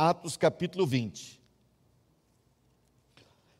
Atos 0.00 0.36
capítulo 0.36 0.86
20. 0.86 1.42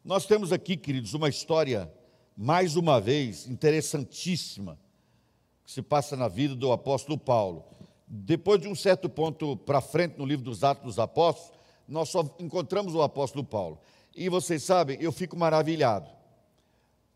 Nós 0.05 0.25
temos 0.25 0.53
aqui, 0.53 0.77
queridos, 0.77 1.13
uma 1.13 1.29
história, 1.29 1.93
mais 2.37 2.77
uma 2.77 3.01
vez, 3.01 3.49
interessantíssima, 3.49 4.79
que 5.65 5.73
se 5.73 5.83
passa 5.83 6.17
na 6.17 6.29
vida 6.29 6.55
do 6.55 6.71
apóstolo 6.71 7.19
Paulo. 7.19 7.65
Depois 8.07 8.61
de 8.61 8.69
um 8.69 8.75
certo 8.77 9.09
ponto 9.09 9.57
para 9.57 9.81
frente 9.81 10.17
no 10.17 10.25
livro 10.25 10.45
dos 10.45 10.63
Atos 10.63 10.85
dos 10.85 10.99
Apóstolos, 11.01 11.59
nós 11.89 12.09
só 12.09 12.21
encontramos 12.39 12.95
o 12.95 13.03
apóstolo 13.03 13.43
Paulo. 13.43 13.81
E 14.15 14.29
vocês 14.29 14.63
sabem, 14.63 14.97
eu 15.01 15.11
fico 15.11 15.37
maravilhado, 15.37 16.09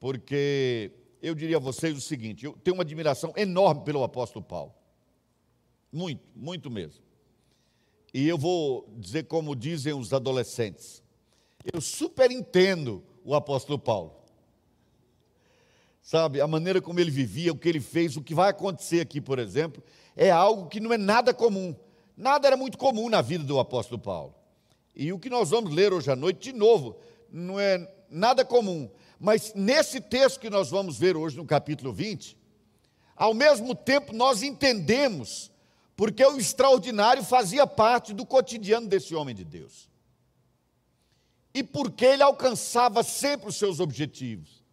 porque 0.00 0.90
eu 1.22 1.36
diria 1.36 1.58
a 1.58 1.60
vocês 1.60 1.96
o 1.96 2.00
seguinte: 2.00 2.44
eu 2.44 2.54
tenho 2.54 2.74
uma 2.74 2.82
admiração 2.82 3.32
enorme 3.36 3.84
pelo 3.84 4.02
apóstolo 4.02 4.44
Paulo. 4.44 4.74
Muito, 5.92 6.24
muito 6.34 6.68
mesmo. 6.68 7.11
E 8.12 8.28
eu 8.28 8.36
vou 8.36 8.86
dizer 8.98 9.24
como 9.24 9.56
dizem 9.56 9.94
os 9.94 10.12
adolescentes. 10.12 11.02
Eu 11.72 11.80
super 11.80 12.30
entendo 12.30 13.02
o 13.24 13.34
apóstolo 13.34 13.78
Paulo. 13.78 14.14
Sabe, 16.02 16.40
a 16.40 16.46
maneira 16.46 16.82
como 16.82 16.98
ele 16.98 17.10
vivia, 17.10 17.52
o 17.52 17.56
que 17.56 17.68
ele 17.68 17.80
fez, 17.80 18.16
o 18.16 18.22
que 18.22 18.34
vai 18.34 18.50
acontecer 18.50 19.00
aqui, 19.00 19.20
por 19.20 19.38
exemplo, 19.38 19.82
é 20.16 20.30
algo 20.30 20.68
que 20.68 20.80
não 20.80 20.92
é 20.92 20.98
nada 20.98 21.32
comum. 21.32 21.74
Nada 22.16 22.48
era 22.48 22.56
muito 22.56 22.76
comum 22.76 23.08
na 23.08 23.22
vida 23.22 23.44
do 23.44 23.58
apóstolo 23.58 24.00
Paulo. 24.00 24.34
E 24.94 25.12
o 25.12 25.18
que 25.18 25.30
nós 25.30 25.50
vamos 25.50 25.72
ler 25.72 25.92
hoje 25.92 26.10
à 26.10 26.16
noite, 26.16 26.52
de 26.52 26.58
novo, 26.58 26.96
não 27.30 27.58
é 27.58 27.88
nada 28.10 28.44
comum. 28.44 28.90
Mas 29.18 29.54
nesse 29.54 30.00
texto 30.00 30.40
que 30.40 30.50
nós 30.50 30.68
vamos 30.68 30.98
ver 30.98 31.16
hoje, 31.16 31.36
no 31.36 31.46
capítulo 31.46 31.92
20, 31.92 32.36
ao 33.14 33.32
mesmo 33.32 33.72
tempo 33.72 34.12
nós 34.12 34.42
entendemos 34.42 35.51
porque 36.02 36.26
o 36.26 36.36
extraordinário 36.36 37.22
fazia 37.22 37.64
parte 37.64 38.12
do 38.12 38.26
cotidiano 38.26 38.88
desse 38.88 39.14
homem 39.14 39.32
de 39.32 39.44
Deus. 39.44 39.88
E 41.54 41.62
porque 41.62 42.04
ele 42.04 42.24
alcançava 42.24 43.04
sempre 43.04 43.48
os 43.48 43.54
seus 43.54 43.78
objetivos. 43.78 44.64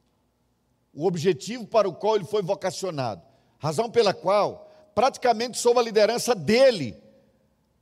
O 0.91 1.05
objetivo 1.05 1.67
para 1.67 1.87
o 1.87 1.93
qual 1.93 2.15
ele 2.15 2.25
foi 2.25 2.41
vocacionado. 2.41 3.21
Razão 3.59 3.91
pela 3.91 4.11
qual, 4.11 4.71
praticamente 4.95 5.59
sob 5.59 5.79
a 5.79 5.83
liderança 5.83 6.33
dele, 6.33 6.99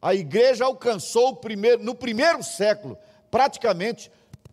a 0.01 0.13
igreja 0.13 0.65
alcançou 0.65 1.37
primeiro, 1.37 1.81
no 1.81 1.95
primeiro 1.95 2.43
século, 2.43 2.97
praticamente 3.31 4.11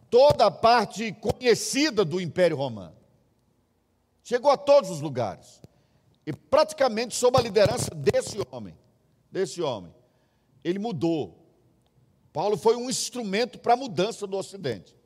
toda 0.08 0.46
a 0.46 0.52
parte 0.52 1.10
conhecida 1.14 2.04
do 2.04 2.20
Império 2.20 2.56
Romano. 2.56 2.94
Chegou 4.22 4.52
a 4.52 4.56
todos 4.56 4.88
os 4.88 5.00
lugares. 5.00 5.63
E 6.26 6.32
praticamente 6.32 7.14
sob 7.14 7.36
a 7.38 7.40
liderança 7.40 7.94
desse 7.94 8.38
homem, 8.50 8.76
desse 9.30 9.60
homem, 9.60 9.94
ele 10.62 10.78
mudou. 10.78 11.38
Paulo 12.32 12.56
foi 12.56 12.76
um 12.76 12.88
instrumento 12.88 13.58
para 13.58 13.74
a 13.74 13.76
mudança 13.76 14.26
do 14.26 14.36
Ocidente. 14.36 14.96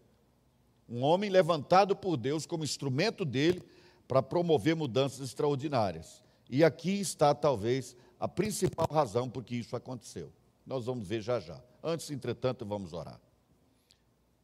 Um 0.88 1.02
homem 1.02 1.28
levantado 1.28 1.94
por 1.94 2.16
Deus 2.16 2.46
como 2.46 2.64
instrumento 2.64 3.24
dele 3.24 3.62
para 4.06 4.22
promover 4.22 4.74
mudanças 4.74 5.20
extraordinárias. 5.20 6.22
E 6.48 6.64
aqui 6.64 6.98
está, 6.98 7.34
talvez, 7.34 7.94
a 8.18 8.26
principal 8.26 8.86
razão 8.90 9.28
por 9.28 9.44
que 9.44 9.56
isso 9.56 9.76
aconteceu. 9.76 10.32
Nós 10.64 10.86
vamos 10.86 11.06
ver 11.06 11.20
já 11.20 11.38
já. 11.38 11.62
Antes, 11.82 12.10
entretanto, 12.10 12.64
vamos 12.64 12.92
orar. 12.92 13.20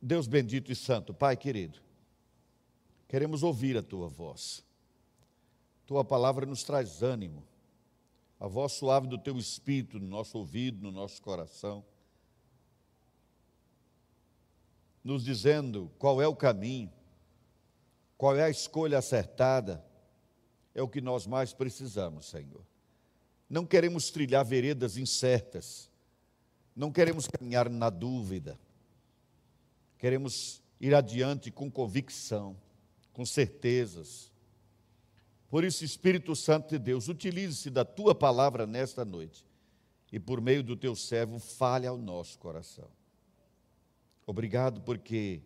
Deus 0.00 0.26
bendito 0.26 0.70
e 0.70 0.76
santo, 0.76 1.14
Pai 1.14 1.34
querido, 1.34 1.78
queremos 3.08 3.42
ouvir 3.42 3.78
a 3.78 3.82
tua 3.82 4.06
voz. 4.06 4.62
Tua 5.86 6.04
palavra 6.04 6.46
nos 6.46 6.62
traz 6.62 7.02
ânimo. 7.02 7.46
A 8.40 8.46
voz 8.46 8.72
suave 8.72 9.06
do 9.06 9.18
teu 9.18 9.38
espírito 9.38 9.98
no 9.98 10.06
nosso 10.06 10.38
ouvido, 10.38 10.82
no 10.82 10.90
nosso 10.90 11.20
coração. 11.22 11.84
Nos 15.02 15.22
dizendo 15.24 15.90
qual 15.98 16.20
é 16.20 16.26
o 16.26 16.34
caminho, 16.34 16.92
qual 18.16 18.36
é 18.36 18.44
a 18.44 18.50
escolha 18.50 18.98
acertada, 18.98 19.84
é 20.74 20.82
o 20.82 20.88
que 20.88 21.00
nós 21.00 21.26
mais 21.26 21.52
precisamos, 21.52 22.26
Senhor. 22.26 22.64
Não 23.48 23.66
queremos 23.66 24.10
trilhar 24.10 24.44
veredas 24.44 24.96
incertas, 24.96 25.90
não 26.74 26.90
queremos 26.90 27.28
caminhar 27.28 27.68
na 27.68 27.90
dúvida, 27.90 28.58
queremos 29.98 30.62
ir 30.80 30.94
adiante 30.94 31.50
com 31.50 31.70
convicção, 31.70 32.56
com 33.12 33.24
certezas. 33.24 34.33
Por 35.54 35.62
isso, 35.62 35.84
Espírito 35.84 36.34
Santo 36.34 36.70
de 36.70 36.80
Deus, 36.80 37.06
utilize-se 37.06 37.70
da 37.70 37.84
tua 37.84 38.12
palavra 38.12 38.66
nesta 38.66 39.04
noite 39.04 39.46
e, 40.10 40.18
por 40.18 40.40
meio 40.40 40.64
do 40.64 40.74
teu 40.76 40.96
servo, 40.96 41.38
fale 41.38 41.86
ao 41.86 41.96
nosso 41.96 42.36
coração. 42.40 42.88
Obrigado, 44.26 44.80
porque 44.80 45.42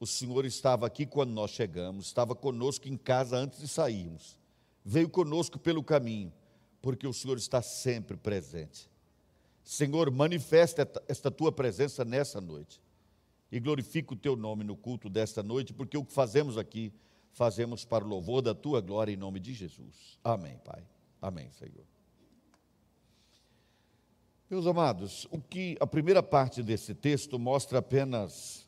o 0.00 0.06
Senhor 0.08 0.44
estava 0.44 0.88
aqui 0.88 1.06
quando 1.06 1.30
nós 1.30 1.52
chegamos, 1.52 2.06
estava 2.06 2.34
conosco 2.34 2.88
em 2.88 2.96
casa 2.96 3.36
antes 3.36 3.60
de 3.60 3.68
sairmos, 3.68 4.36
veio 4.84 5.08
conosco 5.08 5.56
pelo 5.56 5.84
caminho, 5.84 6.32
porque 6.82 7.06
o 7.06 7.12
Senhor 7.12 7.38
está 7.38 7.62
sempre 7.62 8.16
presente. 8.16 8.90
Senhor, 9.62 10.10
manifesta 10.10 10.90
esta 11.06 11.30
tua 11.30 11.52
presença 11.52 12.04
nessa 12.04 12.40
noite 12.40 12.82
e 13.52 13.60
glorifica 13.60 14.14
o 14.14 14.16
teu 14.16 14.34
nome 14.34 14.64
no 14.64 14.74
culto 14.74 15.08
desta 15.08 15.44
noite, 15.44 15.72
porque 15.72 15.96
o 15.96 16.04
que 16.04 16.12
fazemos 16.12 16.58
aqui, 16.58 16.92
fazemos 17.32 17.84
para 17.84 18.04
o 18.04 18.08
louvor 18.08 18.42
da 18.42 18.54
tua 18.54 18.80
glória 18.80 19.12
em 19.12 19.16
nome 19.16 19.40
de 19.40 19.52
Jesus. 19.54 20.18
Amém, 20.22 20.58
Pai. 20.64 20.82
Amém, 21.20 21.50
Senhor. 21.50 21.84
Meus 24.48 24.66
amados, 24.66 25.28
o 25.30 25.40
que 25.40 25.76
a 25.80 25.86
primeira 25.86 26.22
parte 26.22 26.62
desse 26.62 26.94
texto 26.94 27.38
mostra 27.38 27.78
apenas 27.78 28.66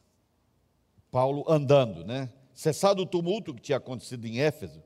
Paulo 1.11 1.45
andando, 1.49 2.05
né? 2.05 2.33
Cessado 2.55 3.03
o 3.03 3.07
tumulto 3.07 3.55
que 3.55 3.61
tinha 3.61 3.79
acontecido 3.79 4.25
em 4.27 4.41
Éfeso, 4.41 4.83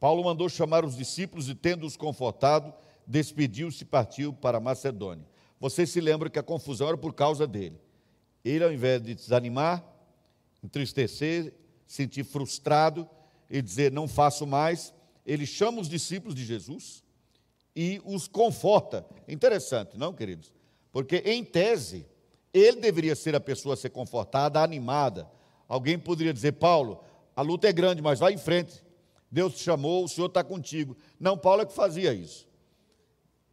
Paulo 0.00 0.24
mandou 0.24 0.48
chamar 0.48 0.84
os 0.84 0.96
discípulos 0.96 1.48
e, 1.48 1.54
tendo-os 1.54 1.96
confortado, 1.96 2.72
despediu-se 3.06 3.82
e 3.82 3.86
partiu 3.86 4.32
para 4.32 4.60
Macedônia. 4.60 5.26
Vocês 5.60 5.90
se 5.90 6.00
lembram 6.00 6.30
que 6.30 6.38
a 6.38 6.42
confusão 6.42 6.88
era 6.88 6.98
por 6.98 7.14
causa 7.14 7.46
dele. 7.46 7.80
Ele, 8.44 8.64
ao 8.64 8.72
invés 8.72 9.02
de 9.02 9.14
desanimar, 9.14 9.84
entristecer, 10.62 11.52
sentir 11.88 12.22
frustrado 12.22 13.08
e 13.50 13.60
dizer 13.60 13.90
não 13.90 14.06
faço 14.06 14.46
mais, 14.46 14.94
ele 15.26 15.44
chama 15.44 15.80
os 15.80 15.88
discípulos 15.88 16.36
de 16.36 16.44
Jesus 16.44 17.02
e 17.74 18.00
os 18.04 18.28
conforta. 18.28 19.04
Interessante, 19.26 19.98
não, 19.98 20.12
queridos? 20.12 20.52
Porque, 20.92 21.16
em 21.24 21.44
tese, 21.44 22.06
ele 22.54 22.80
deveria 22.80 23.16
ser 23.16 23.34
a 23.34 23.40
pessoa 23.40 23.74
a 23.74 23.76
ser 23.76 23.90
confortada, 23.90 24.62
animada. 24.62 25.28
Alguém 25.66 25.98
poderia 25.98 26.32
dizer, 26.32 26.52
Paulo, 26.52 27.02
a 27.34 27.42
luta 27.42 27.68
é 27.68 27.72
grande, 27.72 28.00
mas 28.00 28.20
vai 28.20 28.34
em 28.34 28.38
frente. 28.38 28.84
Deus 29.28 29.54
te 29.54 29.64
chamou, 29.64 30.04
o 30.04 30.08
Senhor 30.08 30.28
está 30.28 30.44
contigo. 30.44 30.96
Não, 31.18 31.36
Paulo 31.36 31.62
é 31.62 31.66
que 31.66 31.74
fazia 31.74 32.14
isso 32.14 32.48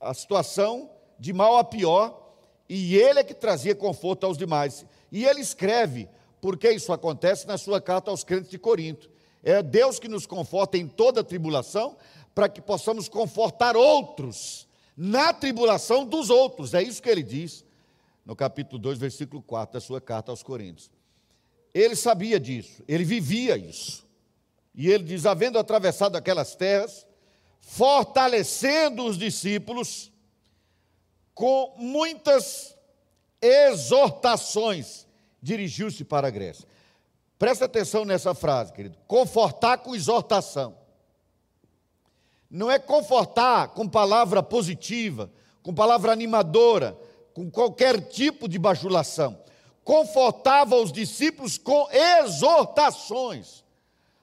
a 0.06 0.14
situação 0.14 0.90
de 1.20 1.34
mal 1.34 1.58
a 1.58 1.64
pior, 1.64 2.22
e 2.68 2.96
ele 2.96 3.20
é 3.20 3.24
que 3.24 3.34
trazia 3.34 3.76
conforto 3.76 4.26
aos 4.26 4.38
demais. 4.38 4.86
E 5.12 5.26
ele 5.26 5.40
escreve, 5.40 6.10
porque 6.46 6.70
isso 6.70 6.94
acontece 6.94 7.48
na 7.48 7.58
sua 7.58 7.82
carta 7.82 8.12
aos 8.12 8.24
crentes 8.24 8.52
de 8.52 8.60
Corinto. 8.60 9.10
É 9.42 9.64
Deus 9.64 9.98
que 9.98 10.08
nos 10.08 10.28
conforta 10.28 10.78
em 10.78 10.88
toda 10.88 11.24
tribulação, 11.24 11.98
para 12.36 12.48
que 12.48 12.62
possamos 12.62 13.10
confortar 13.10 13.76
outros 13.76 14.68
na 14.96 15.34
tribulação 15.34 16.06
dos 16.06 16.30
outros. 16.30 16.76
É 16.76 16.84
isso 16.84 17.02
que 17.02 17.10
ele 17.10 17.24
diz 17.24 17.66
no 18.24 18.36
capítulo 18.36 18.78
2, 18.78 19.00
versículo 19.00 19.42
4 19.42 19.74
da 19.74 19.82
sua 19.82 20.00
carta 20.00 20.32
aos 20.32 20.44
Coríntios. 20.44 20.92
Ele 21.74 21.96
sabia 21.96 22.40
disso, 22.40 22.84
ele 22.88 23.04
vivia 23.04 23.58
isso. 23.58 24.06
E 24.76 24.92
ele 24.92 25.04
diz: 25.04 25.26
havendo 25.26 25.58
atravessado 25.58 26.16
aquelas 26.16 26.56
terras, 26.56 27.08
fortalecendo 27.60 29.04
os 29.04 29.18
discípulos 29.18 30.12
com 31.34 31.74
muitas 31.80 32.78
exortações, 33.42 35.05
dirigiu-se 35.46 36.04
para 36.04 36.28
a 36.28 36.32
Grécia. 36.32 36.68
Presta 37.38 37.66
atenção 37.66 38.04
nessa 38.04 38.34
frase, 38.34 38.74
querido. 38.74 38.98
Confortar 39.08 39.78
com 39.78 39.96
exortação. 39.96 40.76
Não 42.50 42.72
é 42.72 42.80
confortar 42.80 43.70
com 43.70 43.88
palavra 43.88 44.42
positiva, 44.42 45.30
com 45.62 45.74
palavra 45.74 46.12
animadora, 46.12 46.98
com 47.34 47.52
qualquer 47.52 48.02
tipo 48.08 48.48
de 48.48 48.58
bajulação. 48.58 49.40
Confortava 49.84 50.76
os 50.78 50.92
discípulos 50.92 51.60
com 51.60 51.88
exortações. 51.92 53.64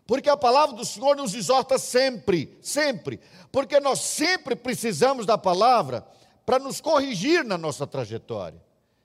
Porque 0.05 0.29
a 0.29 0.37
palavra 0.37 0.75
do 0.75 0.85
Senhor 0.85 1.15
nos 1.17 1.35
exorta 1.35 1.79
sempre, 1.79 2.59
sempre. 2.61 3.21
Porque 3.53 3.79
nós 3.79 4.01
sempre 4.01 4.57
precisamos 4.57 5.25
da 5.25 5.39
palavra 5.39 6.05
para 6.45 6.59
nos 6.59 6.81
corrigir 6.81 7.45
na 7.45 7.57
nossa 7.57 7.87
trajetória. 7.87 8.61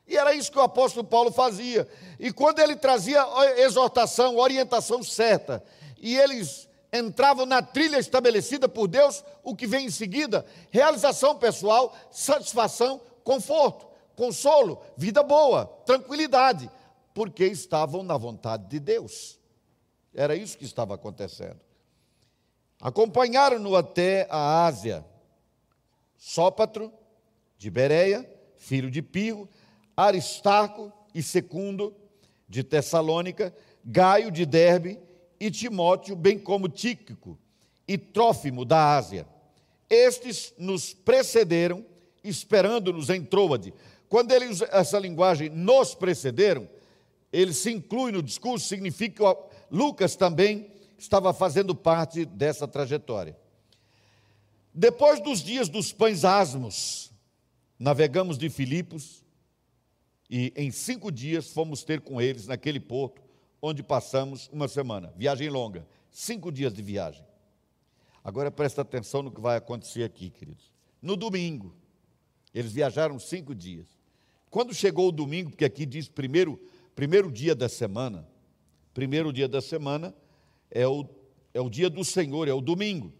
E 0.08 0.16
era 0.16 0.34
isso 0.34 0.52
que 0.52 0.58
o 0.58 0.62
apóstolo 0.62 1.06
Paulo 1.06 1.32
fazia. 1.32 1.88
E 2.20 2.32
quando 2.32 2.60
ele 2.60 2.76
trazia 2.76 3.26
exortação, 3.58 4.38
orientação 4.38 5.04
certa, 5.04 5.64
e 6.00 6.16
eles 6.18 6.68
entravam 6.94 7.46
na 7.46 7.62
trilha 7.62 7.98
estabelecida 7.98 8.70
por 8.70 8.88
Deus, 8.88 9.24
o 9.44 9.56
que 9.56 9.68
vem 9.68 9.88
em 9.88 9.92
seguida? 9.92 10.46
Realização 10.72 11.36
pessoal, 11.36 11.94
satisfação, 12.10 13.02
conforto. 13.24 13.88
consolo, 14.16 14.82
vida 14.98 15.22
boa, 15.22 15.68
tranquilidade, 15.86 16.72
porque 17.14 17.46
estavam 17.46 18.02
na 18.02 18.18
vontade 18.18 18.66
de 18.68 18.80
Deus. 18.80 19.40
Era 20.14 20.36
isso 20.36 20.58
que 20.58 20.66
estava 20.66 20.96
acontecendo. 20.96 21.60
Acompanharam-no 22.82 23.76
até 23.76 24.28
a 24.30 24.66
Ásia. 24.66 25.06
Sópatro, 26.18 26.92
de 27.60 27.70
Bereia, 27.70 28.28
filho 28.56 28.90
de 28.90 29.04
Pio, 29.04 29.48
Aristarco 29.98 30.94
e 31.12 31.24
Secundo, 31.24 31.92
de 32.48 32.64
Tessalônica, 32.64 33.54
Gaio 33.84 34.30
de 34.32 34.46
Derbe 34.46 35.00
e 35.40 35.50
Timóteo, 35.50 36.16
bem 36.16 36.38
como 36.38 36.70
Tíquico 36.70 37.38
e 37.88 37.98
Trófimo 37.98 38.64
da 38.64 38.96
Ásia. 38.96 39.28
Estes 39.90 40.54
nos 40.58 40.94
precederam, 40.94 41.84
esperando-nos 42.24 43.10
em 43.10 43.24
Troade. 43.24 43.74
Quando 44.08 44.32
ele 44.32 44.46
usa 44.48 44.70
essa 44.72 45.00
linguagem, 45.00 45.50
nos 45.50 45.96
precederam, 45.96 46.70
ele 47.34 47.54
se 47.54 47.72
inclui 47.72 48.12
no 48.12 48.22
discurso, 48.22 48.68
significa 48.68 49.34
que 49.34 49.42
Lucas 49.72 50.16
também 50.16 50.72
estava 50.98 51.34
fazendo 51.34 51.74
parte 51.74 52.24
dessa 52.24 52.68
trajetória. 52.68 53.36
Depois 54.74 55.20
dos 55.20 55.42
dias 55.42 55.68
dos 55.68 55.92
pães 55.92 56.24
asmos, 56.24 57.12
navegamos 57.80 58.38
de 58.38 58.50
Filipos 58.50 59.26
e 60.30 60.52
em 60.56 60.72
cinco 60.72 61.12
dias 61.12 61.52
fomos 61.52 61.84
ter 61.84 62.02
com 62.02 62.22
eles 62.22 62.48
naquele 62.48 62.80
porto 62.80 63.22
onde 63.62 63.82
passamos 63.82 64.50
uma 64.52 64.68
semana. 64.68 65.14
Viagem 65.16 65.50
longa, 65.50 65.88
cinco 66.12 66.52
dias 66.52 66.74
de 66.74 66.82
viagem. 66.82 67.26
Agora 68.24 68.52
presta 68.52 68.82
atenção 68.82 69.24
no 69.24 69.32
que 69.32 69.40
vai 69.40 69.58
acontecer 69.58 70.04
aqui, 70.04 70.30
queridos. 70.30 70.72
No 71.02 71.16
domingo, 71.16 71.74
eles 72.54 72.74
viajaram 72.74 73.18
cinco 73.20 73.56
dias. 73.56 73.88
Quando 74.50 74.74
chegou 74.74 75.08
o 75.08 75.12
domingo, 75.12 75.52
porque 75.52 75.66
aqui 75.66 75.86
diz 75.86 76.10
primeiro, 76.10 76.60
primeiro 76.94 77.32
dia 77.32 77.56
da 77.56 77.70
semana, 77.70 78.28
primeiro 78.94 79.32
dia 79.32 79.48
da 79.48 79.62
semana 79.62 80.14
é 80.70 80.88
o, 80.88 81.08
é 81.54 81.62
o 81.62 81.70
dia 81.70 81.90
do 81.90 82.04
Senhor, 82.04 82.48
é 82.48 82.54
o 82.54 82.62
domingo. 82.62 83.14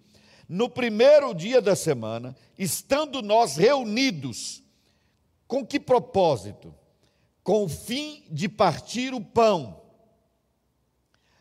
No 0.48 0.70
primeiro 0.70 1.34
dia 1.34 1.62
da 1.62 1.76
semana, 1.76 2.36
estando 2.58 3.22
nós 3.22 3.58
reunidos, 3.58 4.64
com 5.48 5.66
que 5.66 5.80
propósito? 5.80 6.74
Com 7.48 7.64
o 7.64 7.70
fim 7.70 8.26
de 8.30 8.50
partir 8.50 9.14
o 9.14 9.22
pão. 9.22 9.82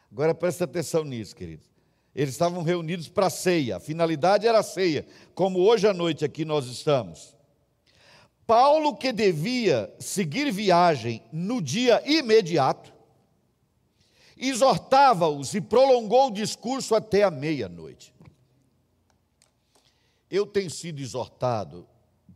Agora 0.09 0.33
presta 0.33 0.63
atenção 0.63 1.03
nisso, 1.03 1.35
queridos. 1.35 1.67
Eles 2.15 2.31
estavam 2.31 2.63
reunidos 2.63 3.09
para 3.09 3.27
a 3.27 3.31
ceia, 3.31 3.79
a 3.79 3.81
finalidade 3.81 4.47
era 4.47 4.61
a 4.61 4.63
ceia, 4.63 5.05
como 5.35 5.59
hoje 5.59 5.89
à 5.89 5.93
noite 5.93 6.25
aqui 6.25 6.45
nós 6.45 6.67
estamos. 6.67 7.35
Paulo, 8.47 8.97
que 8.97 9.13
devia 9.13 9.93
seguir 9.99 10.53
viagem 10.53 11.25
no 11.33 11.61
dia 11.61 12.01
imediato, 12.09 12.95
exortava-os 14.37 15.55
e 15.55 15.61
prolongou 15.61 16.29
o 16.29 16.33
discurso 16.33 16.95
até 16.95 17.25
a 17.25 17.33
meia-noite. 17.33 18.15
Eu 20.31 20.47
tenho 20.47 20.71
sido 20.71 21.01
exortado 21.01 21.85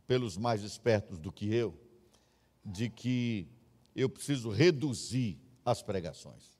pelos 0.05 0.35
mais 0.35 0.61
espertos 0.61 1.17
do 1.17 1.31
que 1.31 1.55
eu, 1.55 1.73
de 2.65 2.89
que 2.89 3.47
eu 3.95 4.09
preciso 4.09 4.49
reduzir 4.49 5.37
as 5.65 5.81
pregações, 5.81 6.57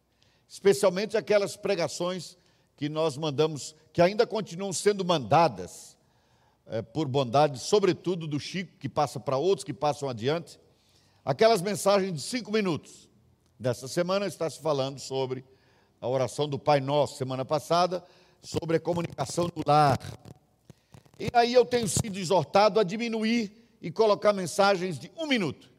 especialmente 0.47 1.17
aquelas 1.17 1.55
pregações 1.55 2.37
que 2.75 2.89
nós 2.89 3.17
mandamos, 3.17 3.75
que 3.93 4.01
ainda 4.01 4.25
continuam 4.25 4.73
sendo 4.73 5.05
mandadas 5.05 5.97
é, 6.67 6.81
por 6.81 7.07
bondade, 7.07 7.59
sobretudo 7.59 8.27
do 8.27 8.39
Chico, 8.39 8.77
que 8.77 8.89
passa 8.89 9.19
para 9.19 9.37
outros 9.37 9.63
que 9.63 9.73
passam 9.73 10.09
adiante, 10.09 10.59
aquelas 11.23 11.61
mensagens 11.61 12.13
de 12.13 12.21
cinco 12.21 12.51
minutos. 12.51 13.09
Dessa 13.59 13.87
semana 13.87 14.25
está 14.25 14.49
se 14.49 14.59
falando 14.59 14.99
sobre 14.99 15.45
a 15.99 16.07
oração 16.07 16.49
do 16.49 16.57
Pai 16.57 16.81
Nosso, 16.81 17.17
semana 17.17 17.45
passada, 17.45 18.03
sobre 18.41 18.77
a 18.77 18.79
comunicação 18.79 19.45
do 19.47 19.61
lar. 19.65 19.99
E 21.19 21.29
aí 21.33 21.53
eu 21.53 21.63
tenho 21.63 21.87
sido 21.87 22.17
exortado 22.17 22.79
a 22.79 22.83
diminuir 22.83 23.51
e 23.79 23.91
colocar 23.91 24.33
mensagens 24.33 24.97
de 24.97 25.11
um 25.15 25.27
minuto, 25.27 25.70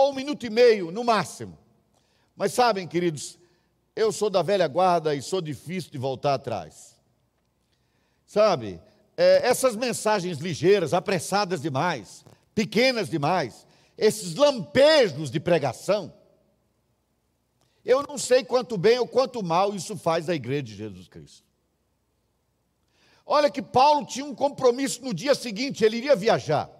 ou 0.00 0.10
um 0.10 0.14
minuto 0.14 0.44
e 0.46 0.50
meio 0.50 0.90
no 0.90 1.04
máximo. 1.04 1.58
Mas 2.36 2.52
sabem, 2.52 2.88
queridos, 2.88 3.38
eu 3.94 4.10
sou 4.10 4.30
da 4.30 4.42
velha 4.42 4.66
guarda 4.66 5.14
e 5.14 5.22
sou 5.22 5.40
difícil 5.40 5.90
de 5.90 5.98
voltar 5.98 6.34
atrás. 6.34 6.96
Sabe, 8.24 8.80
é, 9.16 9.46
essas 9.46 9.76
mensagens 9.76 10.38
ligeiras, 10.38 10.94
apressadas 10.94 11.60
demais, 11.60 12.24
pequenas 12.54 13.10
demais, 13.10 13.66
esses 13.98 14.34
lampejos 14.34 15.30
de 15.30 15.38
pregação, 15.38 16.12
eu 17.84 18.02
não 18.02 18.16
sei 18.16 18.44
quanto 18.44 18.78
bem 18.78 18.98
ou 18.98 19.06
quanto 19.06 19.42
mal 19.42 19.74
isso 19.74 19.96
faz 19.96 20.28
à 20.28 20.34
igreja 20.34 20.62
de 20.62 20.76
Jesus 20.76 21.08
Cristo. 21.08 21.44
Olha 23.26 23.50
que 23.50 23.62
Paulo 23.62 24.06
tinha 24.06 24.24
um 24.24 24.34
compromisso 24.34 25.02
no 25.02 25.12
dia 25.12 25.34
seguinte, 25.34 25.84
ele 25.84 25.98
iria 25.98 26.16
viajar. 26.16 26.70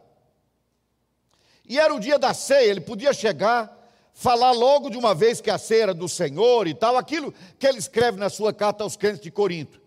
E 1.71 1.79
era 1.79 1.95
o 1.95 2.01
dia 2.01 2.19
da 2.19 2.35
ceia, 2.35 2.69
ele 2.69 2.81
podia 2.81 3.13
chegar, 3.13 3.73
falar 4.13 4.51
logo 4.51 4.91
de 4.91 4.99
uma 4.99 5.15
vez 5.15 5.41
que 5.41 5.49
a 5.49 5.57
ceia 5.57 5.85
era 5.85 5.95
do 5.95 6.09
Senhor 6.09 6.67
e 6.67 6.75
tal, 6.75 6.97
aquilo 6.97 7.33
que 7.61 7.65
ele 7.65 7.79
escreve 7.79 8.19
na 8.19 8.29
sua 8.29 8.53
carta 8.53 8.83
aos 8.83 8.97
crentes 8.97 9.21
de 9.21 9.31
Corinto. 9.31 9.81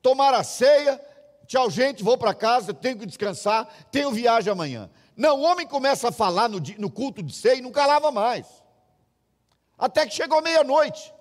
Tomar 0.00 0.32
a 0.32 0.44
ceia, 0.44 1.04
tchau 1.44 1.68
gente, 1.68 2.04
vou 2.04 2.16
para 2.16 2.32
casa, 2.32 2.72
tenho 2.72 2.96
que 2.98 3.04
descansar, 3.04 3.68
tenho 3.90 4.12
viagem 4.12 4.52
amanhã. 4.52 4.88
Não, 5.16 5.40
o 5.40 5.42
homem 5.42 5.66
começa 5.66 6.10
a 6.10 6.12
falar 6.12 6.48
no, 6.48 6.62
no 6.78 6.88
culto 6.88 7.20
de 7.20 7.34
ceia 7.34 7.56
e 7.56 7.62
não 7.62 7.72
calava 7.72 8.12
mais. 8.12 8.46
Até 9.76 10.06
que 10.06 10.14
chegou 10.14 10.40
meia-noite. 10.40 11.12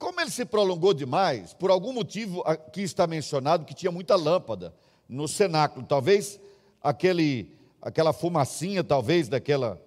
Como 0.00 0.18
ele 0.18 0.30
se 0.30 0.46
prolongou 0.46 0.94
demais, 0.94 1.52
por 1.52 1.70
algum 1.70 1.92
motivo 1.92 2.42
aqui 2.46 2.80
está 2.80 3.06
mencionado 3.06 3.66
que 3.66 3.74
tinha 3.74 3.92
muita 3.92 4.16
lâmpada 4.16 4.74
no 5.06 5.28
cenáculo, 5.28 5.84
talvez 5.84 6.40
aquele, 6.82 7.54
aquela 7.82 8.14
fumacinha, 8.14 8.82
talvez 8.82 9.28
daquela, 9.28 9.78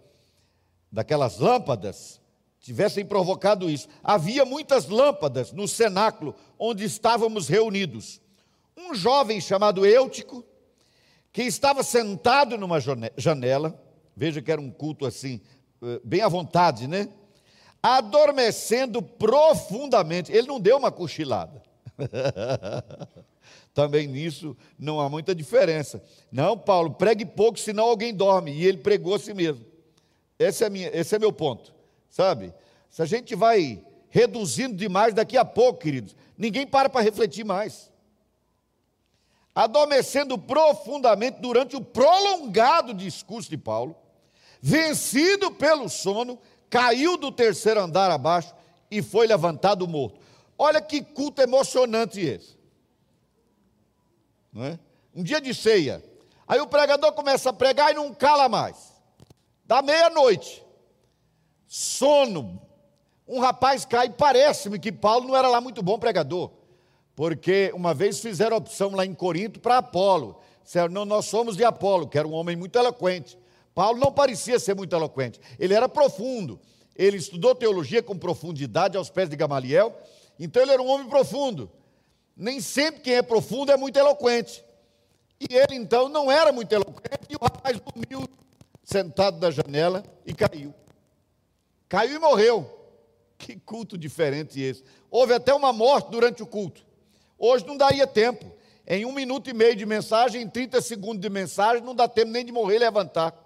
daquelas 0.92 1.40
lâmpadas, 1.40 2.22
tivessem 2.60 3.04
provocado 3.04 3.68
isso. 3.68 3.88
Havia 4.04 4.46
muitas 4.46 4.88
lâmpadas 4.88 5.52
no 5.52 5.68
cenáculo 5.68 6.36
onde 6.60 6.84
estávamos 6.84 7.48
reunidos. 7.48 8.22
Um 8.78 8.94
jovem 8.94 9.42
chamado 9.42 9.84
Eutico, 9.84 10.46
que 11.32 11.42
estava 11.42 11.82
sentado 11.82 12.56
numa 12.56 12.78
janela, 13.18 13.84
veja 14.16 14.44
que 14.44 14.52
era 14.52 14.62
um 14.62 14.70
culto 14.70 15.08
assim, 15.08 15.42
eh, 15.82 16.00
bem 16.04 16.22
à 16.22 16.28
vontade, 16.28 16.88
né? 16.88 17.10
Adormecendo 17.84 19.02
profundamente. 19.02 20.32
Ele 20.32 20.48
não 20.48 20.60
deu 20.60 20.78
uma 20.78 20.92
cochilada. 20.92 21.62
Também 23.74 24.08
nisso 24.08 24.56
não 24.80 25.02
há 25.02 25.10
muita 25.10 25.36
diferença. 25.36 26.02
Não, 26.32 26.58
Paulo, 26.58 26.92
pregue 26.94 27.26
pouco, 27.26 27.60
senão 27.60 27.84
alguém 27.86 28.14
dorme. 28.14 28.54
E 28.54 28.66
ele 28.66 28.78
pregou 28.78 29.16
a 29.16 29.20
si 29.20 29.34
mesmo. 29.34 29.66
Esse 30.40 30.64
é, 30.64 30.70
minha, 30.70 30.90
esse 30.94 31.14
é 31.16 31.20
meu 31.20 31.34
ponto, 31.34 31.74
sabe? 32.10 32.54
Se 32.90 33.02
a 33.02 33.06
gente 33.06 33.36
vai 33.36 33.84
reduzindo 34.10 34.76
demais 34.76 35.14
daqui 35.14 35.38
a 35.38 35.44
pouco, 35.44 35.82
queridos, 35.82 36.16
ninguém 36.38 36.66
para 36.66 36.90
para 36.90 37.02
refletir 37.02 37.44
mais 37.44 37.92
adormecendo 39.56 40.38
profundamente 40.38 41.40
durante 41.40 41.76
o 41.76 41.82
prolongado 41.82 42.94
discurso 42.94 43.50
de 43.50 43.58
Paulo, 43.58 43.96
vencido 44.62 45.52
pelo 45.52 45.90
sono, 45.90 46.40
caiu 46.74 47.18
do 47.18 47.32
terceiro 47.32 47.80
andar 47.80 48.10
abaixo 48.10 48.52
e 48.90 49.04
foi 49.04 49.28
levantado 49.28 49.88
morto. 49.88 50.20
Olha 50.58 50.82
que 50.82 51.04
culto 51.04 51.40
emocionante 51.40 52.20
esse. 52.20 52.58
Não 54.52 54.66
é? 54.66 54.80
Um 55.14 55.22
dia 55.22 55.40
de 55.40 55.54
ceia. 55.54 56.04
Aí 56.48 56.60
o 56.60 56.66
pregador 56.66 57.14
começa 57.14 57.52
a 57.52 57.54
pregar 57.54 57.92
e 57.92 57.94
não 57.94 58.12
cala 58.12 58.50
mais. 58.50 58.92
Da 59.64 59.84
meia-noite. 59.84 60.66
Sono. 61.68 62.60
Um 63.28 63.40
rapaz 63.40 63.86
cai. 63.86 64.10
Parece-me 64.10 64.80
que 64.80 64.92
Paulo 64.92 65.28
não 65.28 65.36
era 65.36 65.50
lá 65.50 65.62
muito 65.62 65.84
bom 65.84 66.00
pregador. 66.00 66.50
Porque 67.16 67.72
uma 67.76 67.94
vez 67.94 68.20
fizeram 68.20 68.58
opção 68.58 68.96
lá 68.96 69.06
em 69.06 69.14
Corinto 69.14 69.60
para 69.60 69.78
Apolo. 69.78 70.42
Disseram, 70.64 70.92
não, 70.92 71.06
nós 71.06 71.26
somos 71.26 71.56
de 71.56 71.64
Apolo, 71.64 72.08
que 72.08 72.18
era 72.18 72.28
um 72.28 72.34
homem 72.34 72.56
muito 72.56 72.80
eloquente. 72.80 73.38
Paulo 73.74 74.00
não 74.00 74.12
parecia 74.12 74.60
ser 74.60 74.76
muito 74.76 74.96
eloquente, 74.96 75.40
ele 75.60 75.74
era 75.74 75.90
profundo. 75.90 76.60
Ele 76.96 77.18
estudou 77.18 77.56
teologia 77.56 78.04
com 78.04 78.18
profundidade 78.18 78.96
aos 78.98 79.10
pés 79.10 79.30
de 79.30 79.36
Gamaliel, 79.36 79.98
então 80.40 80.62
ele 80.62 80.72
era 80.72 80.82
um 80.82 80.88
homem 80.88 81.08
profundo. 81.08 81.72
Nem 82.36 82.62
sempre 82.62 83.02
quem 83.02 83.16
é 83.16 83.22
profundo 83.22 83.72
é 83.72 83.78
muito 83.78 83.98
eloquente. 83.98 84.64
E 85.40 85.56
ele 85.56 85.76
então 85.76 86.08
não 86.08 86.32
era 86.32 86.52
muito 86.52 86.72
eloquente, 86.72 87.28
e 87.30 87.36
o 87.36 87.40
rapaz 87.42 87.80
dormiu 87.80 88.28
sentado 88.84 89.40
na 89.40 89.50
janela 89.50 90.04
e 90.26 90.34
caiu. 90.34 90.74
Caiu 91.90 92.16
e 92.16 92.20
morreu. 92.20 92.80
Que 93.38 93.56
culto 93.60 93.98
diferente 93.98 94.62
esse. 94.62 94.84
Houve 95.12 95.34
até 95.34 95.54
uma 95.54 95.74
morte 95.74 96.10
durante 96.10 96.42
o 96.42 96.48
culto. 96.48 96.86
Hoje 97.38 97.66
não 97.66 97.76
daria 97.76 98.08
tempo. 98.08 98.46
em 98.86 99.06
um 99.06 99.14
minuto 99.14 99.50
e 99.50 99.54
meio 99.54 99.76
de 99.76 99.86
mensagem, 99.86 100.42
em 100.42 100.50
30 100.50 100.82
segundos 100.82 101.22
de 101.22 101.30
mensagem, 101.30 101.82
não 101.82 101.96
dá 101.96 102.06
tempo 102.08 102.32
nem 102.32 102.44
de 102.46 102.52
morrer 102.52 102.76
e 102.76 102.80
levantar. 102.80 103.43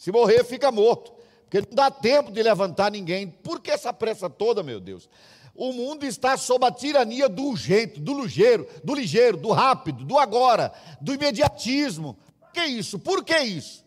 Se 0.00 0.10
morrer, 0.10 0.42
fica 0.44 0.72
morto. 0.72 1.12
Porque 1.42 1.60
não 1.60 1.74
dá 1.74 1.90
tempo 1.90 2.32
de 2.32 2.42
levantar 2.42 2.90
ninguém. 2.90 3.28
Por 3.28 3.60
que 3.60 3.70
essa 3.70 3.92
pressa 3.92 4.30
toda, 4.30 4.62
meu 4.62 4.80
Deus? 4.80 5.10
O 5.54 5.74
mundo 5.74 6.06
está 6.06 6.38
sob 6.38 6.64
a 6.64 6.72
tirania 6.72 7.28
do 7.28 7.42
urgente, 7.44 8.00
do 8.00 8.18
ligeiro, 8.18 8.66
do 8.82 8.94
ligeiro, 8.94 9.36
do 9.36 9.50
rápido, 9.50 10.02
do 10.02 10.18
agora, 10.18 10.72
do 11.02 11.12
imediatismo. 11.12 12.16
Que 12.50 12.64
isso? 12.64 12.98
Por 12.98 13.22
que 13.22 13.38
isso? 13.40 13.84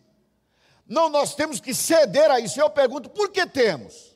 Não, 0.86 1.10
nós 1.10 1.34
temos 1.34 1.58
que 1.58 1.74
ceder 1.74 2.30
a 2.30 2.38
isso. 2.38 2.60
Eu 2.60 2.70
pergunto, 2.70 3.10
por 3.10 3.32
que 3.32 3.44
temos? 3.44 4.14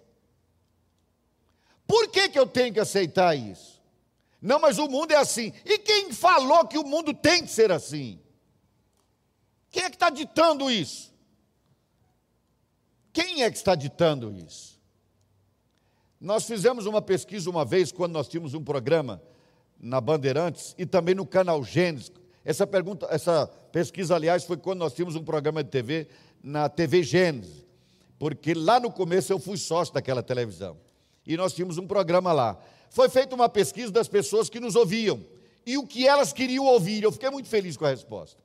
Por 1.85 2.07
que, 2.07 2.29
que 2.29 2.39
eu 2.39 2.47
tenho 2.47 2.73
que 2.73 2.79
aceitar 2.79 3.35
isso? 3.35 3.83
Não, 4.41 4.61
mas 4.61 4.79
o 4.79 4.87
mundo 4.87 5.11
é 5.11 5.17
assim. 5.17 5.53
E 5.65 5.79
quem 5.79 6.13
falou 6.13 6.65
que 6.65 6.79
o 6.79 6.85
mundo 6.85 7.13
tem 7.13 7.43
que 7.43 7.51
ser 7.51 7.73
assim? 7.73 8.21
Quem 9.69 9.83
é 9.83 9.91
que 9.91 9.97
está 9.97 10.11
ditando 10.11 10.71
isso? 10.71 11.18
Quem 13.19 13.43
é 13.43 13.51
que 13.51 13.57
está 13.57 13.75
ditando 13.75 14.33
isso? 14.33 14.81
Nós 16.21 16.47
fizemos 16.47 16.87
uma 16.87 17.03
pesquisa 17.03 17.51
uma 17.51 17.65
vez, 17.65 17.91
quando 17.91 18.13
nós 18.13 18.29
tínhamos 18.29 18.55
um 18.55 18.63
programa 18.63 19.21
na 19.77 20.01
Bandeirantes 20.01 20.73
e 20.79 20.87
também 20.87 21.17
no 21.17 21.27
canal 21.27 21.65
Gênesis. 21.65 22.13
Essa 22.45 22.65
pergunta, 22.65 23.09
essa 23.11 23.49
pesquisa, 23.73 24.15
aliás, 24.15 24.45
foi 24.45 24.57
quando 24.57 24.79
nós 24.79 24.93
tínhamos 24.93 25.17
um 25.17 25.25
programa 25.25 25.65
de 25.65 25.69
TV 25.69 26.07
na 26.41 26.69
TV 26.69 27.03
Gênesis, 27.03 27.67
porque 28.21 28.55
lá 28.55 28.79
no 28.79 28.93
começo 28.93 29.33
eu 29.33 29.41
fui 29.41 29.57
sócio 29.57 29.93
daquela 29.93 30.23
televisão. 30.23 30.77
E 31.27 31.37
nós 31.37 31.53
tínhamos 31.53 31.77
um 31.77 31.89
programa 31.89 32.33
lá. 32.33 32.57
Foi 32.89 33.09
feita 33.09 33.35
uma 33.35 33.49
pesquisa 33.49 33.91
das 33.91 34.07
pessoas 34.07 34.49
que 34.49 34.61
nos 34.61 34.77
ouviam 34.77 35.25
e 35.67 35.77
o 35.77 35.85
que 35.85 36.07
elas 36.07 36.33
queriam 36.33 36.67
ouvir. 36.67 37.03
Eu 37.03 37.11
fiquei 37.11 37.31
muito 37.31 37.49
feliz 37.49 37.77
com 37.77 37.85
a 37.85 37.91
resposta. 37.91 38.41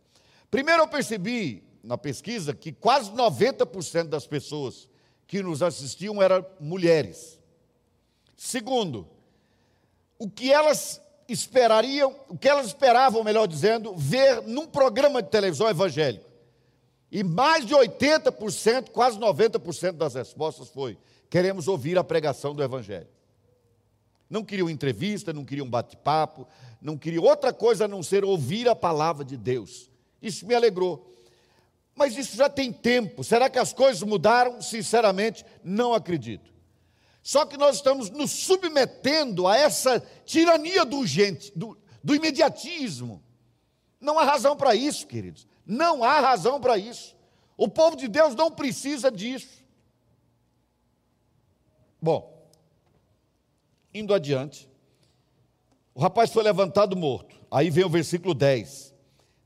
Primeiro 0.50 0.82
eu 0.82 0.88
percebi 0.88 1.64
na 1.84 1.98
pesquisa 1.98 2.54
que 2.54 2.72
quase 2.72 3.12
90% 3.12 4.08
das 4.08 4.26
pessoas 4.26 4.88
que 5.28 5.44
nos 5.44 5.62
assistiam 5.62 6.22
eram 6.22 6.46
mulheres. 6.60 7.40
Segundo, 8.38 9.08
o 10.18 10.30
que 10.30 10.52
elas 10.52 11.02
esperariam, 11.28 12.16
o 12.30 12.38
que 12.38 12.48
elas 12.48 12.68
esperavam, 12.68 13.24
melhor 13.24 13.48
dizendo, 13.48 13.94
ver 13.96 14.42
num 14.44 14.66
programa 14.66 15.22
de 15.22 15.30
televisão 15.30 15.70
evangélico. 15.70 16.34
E 17.14 17.24
mais 17.24 17.64
de 17.64 17.76
80%, 17.76 18.90
quase 18.90 19.20
90% 19.20 19.92
das 19.92 20.16
respostas 20.16 20.70
foi: 20.70 20.98
queremos 21.30 21.68
ouvir 21.68 21.96
a 21.96 22.04
pregação 22.04 22.56
do 22.56 22.64
Evangelho. 22.64 23.08
Não 24.28 24.44
queriam 24.44 24.68
entrevista, 24.68 25.32
não 25.32 25.46
queriam 25.46 25.70
bate-papo, 25.70 26.48
não 26.82 26.98
queriam 26.98 27.24
outra 27.24 27.54
coisa 27.54 27.86
a 27.86 27.88
não 27.88 28.02
ser 28.02 28.26
ouvir 28.26 28.68
a 28.68 28.76
palavra 28.76 29.24
de 29.24 29.38
Deus. 29.38 29.92
Isso 30.20 30.48
me 30.48 30.56
alegrou. 30.56 31.13
Mas 31.96 32.18
isso 32.18 32.36
já 32.36 32.50
tem 32.50 32.72
tempo. 32.72 33.24
Será 33.24 33.50
que 33.50 33.60
as 33.60 33.72
coisas 33.72 34.02
mudaram? 34.02 34.62
Sinceramente, 34.62 35.46
não 35.64 35.94
acredito. 35.94 36.52
Só 37.22 37.46
que 37.46 37.56
nós 37.56 37.78
estamos 37.78 38.10
nos 38.10 38.32
submetendo 38.32 39.48
a 39.48 39.56
essa 39.56 40.00
tirania 40.26 40.84
do 40.84 40.98
urgente, 40.98 41.52
do, 41.56 41.78
do 42.04 42.14
imediatismo. 42.14 43.24
Não 44.00 44.20
há 44.20 44.24
razão 44.26 44.58
para 44.58 44.76
isso, 44.76 45.08
queridos. 45.08 45.48
Não 45.66 46.04
há 46.04 46.20
razão 46.20 46.60
para 46.60 46.78
isso. 46.78 47.16
O 47.56 47.68
povo 47.70 47.96
de 47.96 48.08
Deus 48.08 48.36
não 48.36 48.52
precisa 48.52 49.10
disso. 49.10 49.64
Bom, 52.02 52.50
indo 53.94 54.14
adiante, 54.14 54.70
o 55.96 56.02
rapaz 56.02 56.32
foi 56.34 56.44
levantado 56.44 56.98
morto. 56.98 57.40
Aí 57.50 57.70
vem 57.70 57.86
o 57.86 57.90
versículo 57.90 58.34
10. 58.34 58.94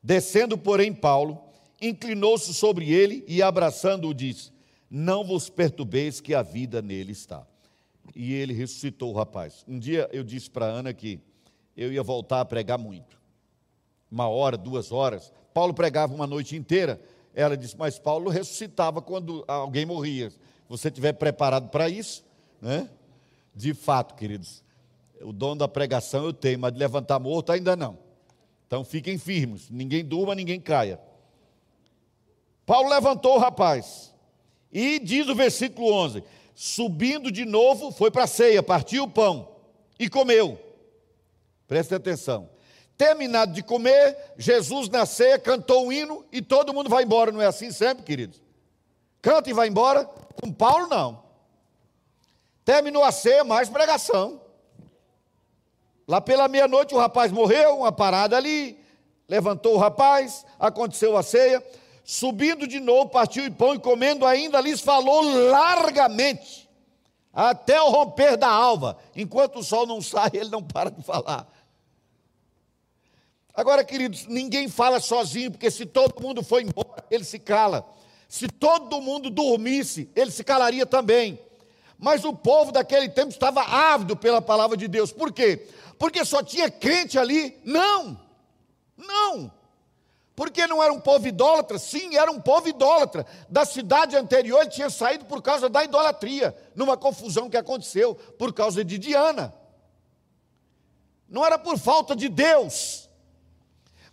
Descendo, 0.02 0.58
porém, 0.58 0.92
Paulo, 0.92 1.47
inclinou-se 1.82 2.54
sobre 2.54 2.92
ele 2.92 3.24
e, 3.28 3.42
abraçando-o, 3.42 4.14
disse: 4.14 4.52
Não 4.90 5.24
vos 5.24 5.50
perturbeis, 5.50 6.20
que 6.20 6.34
a 6.34 6.42
vida 6.42 6.82
nele 6.82 7.12
está. 7.12 7.46
E 8.16 8.34
ele 8.34 8.54
ressuscitou 8.54 9.14
o 9.14 9.16
rapaz. 9.16 9.64
Um 9.68 9.78
dia 9.78 10.10
eu 10.12 10.24
disse 10.24 10.50
para 10.50 10.66
Ana 10.66 10.94
que 10.94 11.20
eu 11.76 11.92
ia 11.92 12.02
voltar 12.02 12.42
a 12.42 12.46
pregar 12.46 12.78
muito. 12.78 13.18
Uma 14.10 14.28
hora, 14.28 14.58
duas 14.58 14.92
horas, 14.92 15.32
Paulo 15.54 15.74
pregava 15.74 16.14
uma 16.14 16.26
noite 16.26 16.56
inteira. 16.56 17.00
Ela 17.34 17.56
disse, 17.56 17.78
mas 17.78 18.00
Paulo 18.00 18.30
ressuscitava 18.30 19.02
quando 19.02 19.44
alguém 19.48 19.86
morria. 19.86 20.32
Você 20.70 20.88
estiver 20.88 21.14
preparado 21.14 21.70
para 21.70 21.88
isso, 21.90 22.26
né? 22.62 22.90
De 23.56 23.74
fato, 23.74 24.16
queridos, 24.16 24.64
o 25.22 25.32
dom 25.32 25.56
da 25.56 25.68
pregação 25.68 26.26
eu 26.26 26.34
tenho, 26.34 26.60
mas 26.60 26.74
de 26.74 26.80
levantar 26.80 27.20
morto 27.20 27.52
ainda 27.52 27.76
não. 27.76 27.98
Então 28.66 28.84
fiquem 28.84 29.18
firmes, 29.18 29.70
ninguém 29.70 30.04
durma, 30.04 30.36
ninguém 30.36 30.60
caia. 30.60 31.00
Paulo 32.68 32.90
levantou 32.90 33.38
o 33.38 33.40
rapaz, 33.40 34.14
e 34.70 35.00
diz 35.00 35.30
o 35.30 35.34
versículo 35.34 35.90
11: 35.94 36.22
subindo 36.54 37.32
de 37.32 37.46
novo, 37.46 37.92
foi 37.94 38.12
para 38.12 38.26
a 38.26 38.28
ceia, 38.28 38.62
partiu 38.62 39.06
o 39.06 39.10
pão 39.10 39.56
e 39.98 40.10
comeu. 40.10 40.60
Preste 41.66 41.96
atenção. 41.96 42.50
Terminado 42.98 43.54
de 43.54 43.64
comer, 43.64 44.18
Jesus 44.38 44.90
na 44.90 45.06
ceia 45.06 45.40
cantou 45.40 45.86
um 45.86 45.92
hino 45.94 46.26
e 46.30 46.42
todo 46.42 46.74
mundo 46.74 46.90
vai 46.90 47.04
embora, 47.04 47.32
não 47.32 47.42
é 47.42 47.46
assim 47.46 47.72
sempre, 47.72 48.04
queridos? 48.04 48.42
Canta 49.22 49.50
e 49.50 49.54
vai 49.54 49.70
embora. 49.70 50.04
Com 50.42 50.52
Paulo, 50.52 50.88
não. 50.88 51.24
Terminou 52.66 53.04
a 53.04 53.14
ceia, 53.14 53.46
mais 53.46 53.70
pregação. 53.70 54.42
Lá 56.06 56.20
pela 56.20 56.50
meia-noite 56.50 56.94
o 56.94 56.98
rapaz 56.98 57.32
morreu, 57.32 57.78
uma 57.78 57.94
parada 57.94 58.36
ali, 58.36 58.78
levantou 59.28 59.76
o 59.76 59.78
rapaz, 59.78 60.46
aconteceu 60.60 61.16
a 61.16 61.24
ceia. 61.24 61.64
Subindo 62.10 62.66
de 62.66 62.80
novo, 62.80 63.10
partiu 63.10 63.46
o 63.46 63.52
pão 63.52 63.76
e 63.76 63.80
comendo 63.80 64.26
ainda, 64.26 64.62
lhes 64.62 64.80
falou 64.80 65.22
largamente, 65.50 66.70
até 67.34 67.82
o 67.82 67.90
romper 67.90 68.38
da 68.38 68.48
alva. 68.48 68.98
Enquanto 69.14 69.60
o 69.60 69.64
sol 69.64 69.86
não 69.86 70.02
sai, 70.02 70.30
ele 70.34 70.50
não 70.50 70.64
para 70.64 70.90
de 70.90 71.04
falar. 71.04 71.46
Agora, 73.54 73.84
queridos, 73.84 74.26
ninguém 74.26 74.70
fala 74.70 75.02
sozinho, 75.02 75.52
porque 75.52 75.70
se 75.70 75.86
todo 75.86 76.22
mundo 76.22 76.42
for 76.42 76.62
embora, 76.62 77.04
ele 77.12 77.26
se 77.26 77.40
cala. 77.40 77.86
Se 78.30 78.48
todo 78.48 79.02
mundo 79.02 79.30
dormisse, 79.30 80.10
ele 80.16 80.32
se 80.32 80.46
calaria 80.46 80.86
também. 80.86 81.38
Mas 82.00 82.24
o 82.24 82.32
povo 82.32 82.72
daquele 82.72 83.10
tempo 83.10 83.32
estava 83.32 83.62
ávido 83.64 84.16
pela 84.16 84.42
palavra 84.42 84.78
de 84.78 84.88
Deus. 84.88 85.12
Por 85.12 85.34
quê? 85.34 85.68
Porque 86.00 86.24
só 86.24 86.42
tinha 86.42 86.72
crente 86.72 87.20
ali? 87.20 87.60
Não. 87.66 88.18
Não. 88.96 89.57
Porque 90.38 90.68
não 90.68 90.84
era 90.84 90.94
um 90.94 91.02
povo 91.02 91.28
idólatra? 91.28 91.80
Sim, 91.80 92.16
era 92.16 92.32
um 92.32 92.40
povo 92.40 92.70
idólatra. 92.70 93.26
Da 93.50 93.66
cidade 93.66 94.16
anterior 94.16 94.62
ele 94.62 94.70
tinha 94.70 94.90
saído 94.90 95.26
por 95.26 95.42
causa 95.42 95.68
da 95.68 95.84
idolatria, 95.84 96.56
numa 96.76 96.96
confusão 96.96 97.50
que 97.50 97.58
aconteceu 97.58 98.14
por 98.38 98.54
causa 98.54 98.86
de 98.86 99.00
Diana. 99.00 99.52
Não 101.28 101.44
era 101.44 101.58
por 101.58 101.80
falta 101.80 102.16
de 102.16 102.30
Deus 102.30 103.08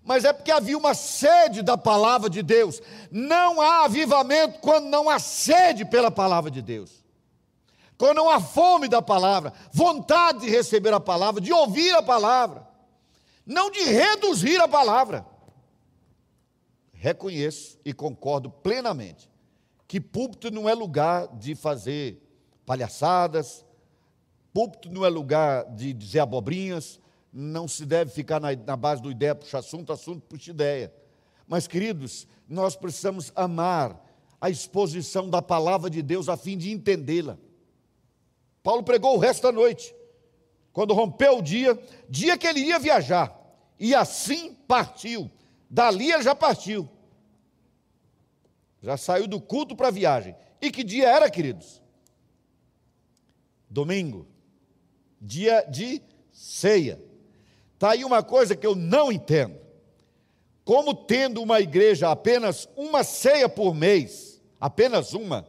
mas 0.04 0.25
é 0.25 0.33
porque 0.35 0.52
havia 0.52 0.76
uma 0.76 0.93
sede 0.93 1.62
da 1.62 1.78
palavra 1.78 2.28
de 2.28 2.43
Deus. 2.43 2.83
Não 3.11 3.61
há 3.61 3.85
avivamento 3.85 4.59
quando 4.61 4.85
não 4.85 5.09
há 5.09 5.19
sede 5.19 5.85
pela 5.85 6.11
palavra 6.11 6.50
de 6.50 6.61
Deus. 6.61 7.02
Quando 7.97 8.16
não 8.16 8.28
há 8.28 8.38
fome 8.38 8.87
da 8.87 9.00
palavra, 9.00 9.52
vontade 9.73 10.40
de 10.40 10.50
receber 10.50 10.93
a 10.93 11.00
palavra, 11.00 11.40
de 11.40 11.52
ouvir 11.52 11.95
a 11.95 12.02
palavra, 12.02 12.69
não 13.47 13.71
de 13.71 13.81
reduzir 13.81 14.61
a 14.61 14.69
palavra. 14.69 15.25
Reconheço 17.04 17.78
e 17.84 17.92
concordo 17.92 18.49
plenamente 18.49 19.28
que 19.87 20.00
púlpito 20.00 20.50
não 20.50 20.66
é 20.66 20.73
lugar 20.73 21.37
de 21.37 21.54
fazer 21.54 22.18
palhaçadas, 22.64 23.62
púlpito 24.54 24.90
não 24.90 25.04
é 25.04 25.11
lugar 25.11 25.66
de 25.75 25.92
dizer 25.92 26.20
abobrinhas, 26.20 26.99
não 27.30 27.68
se 27.68 27.84
deve 27.84 28.11
ficar 28.11 28.40
na, 28.40 28.56
na 28.56 28.75
base 28.75 29.02
do 29.02 29.11
ideia 29.11 29.34
puxa 29.34 29.58
assunto, 29.58 29.92
assunto 29.92 30.23
puxa 30.23 30.50
ideia. 30.50 30.90
Mas, 31.46 31.66
queridos, 31.66 32.26
nós 32.49 32.75
precisamos 32.75 33.30
amar 33.37 34.02
a 34.40 34.49
exposição 34.49 35.28
da 35.28 35.42
palavra 35.42 35.90
de 35.90 36.00
Deus 36.00 36.26
a 36.30 36.38
fim 36.38 36.56
de 36.56 36.73
entendê-la. 36.73 37.37
Paulo 38.62 38.82
pregou 38.82 39.14
o 39.14 39.20
resto 39.20 39.42
da 39.42 39.52
noite, 39.52 39.94
quando 40.73 40.94
rompeu 40.94 41.37
o 41.37 41.42
dia, 41.42 41.78
dia 42.08 42.38
que 42.38 42.46
ele 42.46 42.61
ia 42.61 42.78
viajar, 42.78 43.38
e 43.78 43.94
assim 43.94 44.54
partiu. 44.66 45.30
Dali 45.68 46.11
ele 46.11 46.23
já 46.23 46.34
partiu. 46.34 46.88
Já 48.85 48.97
saiu 48.97 49.26
do 49.26 49.41
culto 49.41 49.75
para 49.75 49.88
a 49.88 49.91
viagem. 49.91 50.37
E 50.61 50.71
que 50.71 50.85
dia 50.85 51.09
era, 51.09 51.31
queridos? 51.31 51.83
Domingo, 53.69 54.29
dia 55.21 55.62
de 55.62 56.03
ceia. 56.31 57.03
Está 57.73 57.93
aí 57.93 58.05
uma 58.05 58.23
coisa 58.23 58.55
que 58.55 58.67
eu 58.67 58.75
não 58.75 59.11
entendo. 59.11 59.59
Como 60.64 60.95
tendo 60.95 61.43
uma 61.43 61.61
igreja 61.61 62.11
apenas 62.11 62.69
uma 62.76 63.03
ceia 63.03 63.49
por 63.49 63.75
mês, 63.75 64.41
apenas 64.61 65.12
uma, 65.12 65.47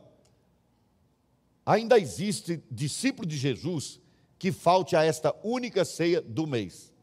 ainda 1.65 2.00
existe 2.00 2.63
discípulo 2.72 3.27
de 3.27 3.38
Jesus 3.38 4.00
que 4.39 4.51
falte 4.51 4.96
a 4.96 5.04
esta 5.04 5.36
única 5.44 5.86
ceia 5.86 6.22
do 6.22 6.48
mês. 6.48 6.96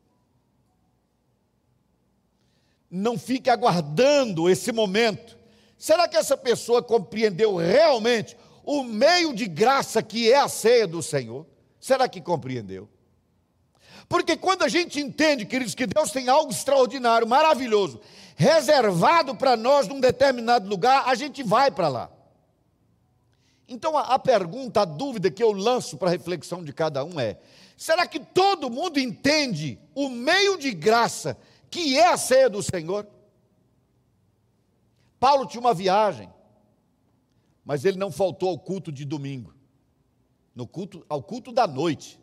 não 2.93 3.19
fique 3.19 3.49
aguardando 3.49 4.51
esse 4.51 4.71
momento. 4.71 5.39
Será 5.83 6.07
que 6.07 6.17
essa 6.17 6.37
pessoa 6.37 6.81
compreendeu 6.81 7.57
realmente 7.57 8.37
o 8.65 8.85
meio 8.85 9.35
de 9.35 9.49
graça 9.49 10.01
que 10.01 10.31
é 10.31 10.39
a 10.39 10.47
ceia 10.47 10.87
do 10.87 11.03
Senhor? 11.03 11.45
Será 11.81 12.09
que 12.09 12.21
compreendeu? 12.21 12.89
Porque 14.09 14.37
quando 14.37 14.63
a 14.63 14.69
gente 14.69 15.01
entende, 15.01 15.45
queridos, 15.45 15.75
que 15.75 15.85
Deus 15.85 16.13
tem 16.13 16.29
algo 16.29 16.53
extraordinário, 16.53 17.27
maravilhoso, 17.27 18.01
reservado 18.37 19.35
para 19.35 19.57
nós 19.57 19.89
num 19.89 19.99
determinado 19.99 20.69
lugar, 20.69 21.03
a 21.09 21.17
gente 21.17 21.43
vai 21.43 21.69
para 21.69 21.89
lá. 21.89 22.11
Então 23.67 23.99
a, 23.99 24.03
a, 24.03 24.21
pergunta, 24.21 24.83
a 24.83 24.85
dúvida 24.85 25.33
que 25.33 25.43
eu 25.43 25.51
lanço 25.51 25.97
para 25.97 26.07
a 26.07 26.13
reflexão 26.13 26.63
de 26.63 26.73
cada 26.73 27.05
um 27.05 27.19
é: 27.19 27.39
será 27.77 28.07
que 28.07 28.21
todo 28.21 28.71
mundo 28.71 29.01
entende 29.01 29.81
o 29.97 30.09
meio 30.09 30.57
de 30.57 30.71
graça 30.71 31.37
que 31.69 31.99
é 31.99 32.07
a 32.07 32.17
ceia 32.17 32.49
do 32.49 32.63
Senhor? 32.63 33.05
Paulo 35.23 35.47
tinha 35.47 35.61
uma 35.61 35.73
viagem, 35.73 36.29
mas 37.65 37.85
ele 37.85 37.97
não 37.97 38.11
faltou 38.11 38.49
ao 38.49 38.59
culto 38.59 38.91
de 38.91 39.05
domingo, 39.05 39.55
no 40.53 40.67
culto, 40.67 41.07
ao 41.09 41.23
culto 41.23 41.53
da 41.53 41.65
noite. 41.65 42.19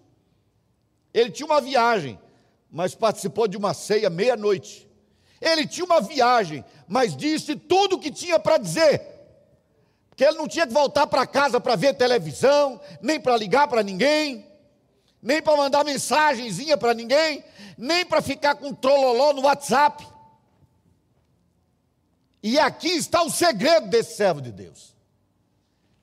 Ele 1.14 1.32
tinha 1.32 1.46
uma 1.46 1.62
viagem, 1.62 2.20
mas 2.70 2.94
participou 2.94 3.48
de 3.48 3.56
uma 3.56 3.74
ceia 3.74 4.10
meia-noite. 4.10 4.86
Ele 5.40 5.66
tinha 5.66 5.86
uma 5.86 6.02
viagem, 6.02 6.62
mas 6.90 7.16
disse 7.16 7.56
tudo 7.56 7.96
o 7.96 8.00
que 8.00 8.12
tinha 8.12 8.38
para 8.38 8.58
dizer. 8.58 9.02
Que 10.14 10.26
ele 10.26 10.38
não 10.38 10.46
tinha 10.46 10.68
que 10.68 10.74
voltar 10.74 11.08
para 11.08 11.26
casa 11.26 11.58
para 11.58 11.78
ver 11.78 11.94
televisão, 11.94 12.82
nem 13.02 13.18
para 13.18 13.38
ligar 13.38 13.70
para 13.70 13.82
ninguém, 13.82 14.46
nem 15.22 15.42
para 15.42 15.56
mandar 15.56 15.86
mensagenzinha 15.86 16.78
para 16.78 16.94
ninguém, 16.94 17.46
nem 17.78 18.06
para 18.06 18.22
ficar 18.22 18.56
com 18.56 18.74
trololó 18.74 19.32
no 19.32 19.44
WhatsApp. 19.44 20.06
E 22.42 22.58
aqui 22.58 22.90
está 22.90 23.22
o 23.24 23.30
segredo 23.30 23.88
desse 23.88 24.16
servo 24.16 24.42
de 24.42 24.52
Deus. 24.52 24.96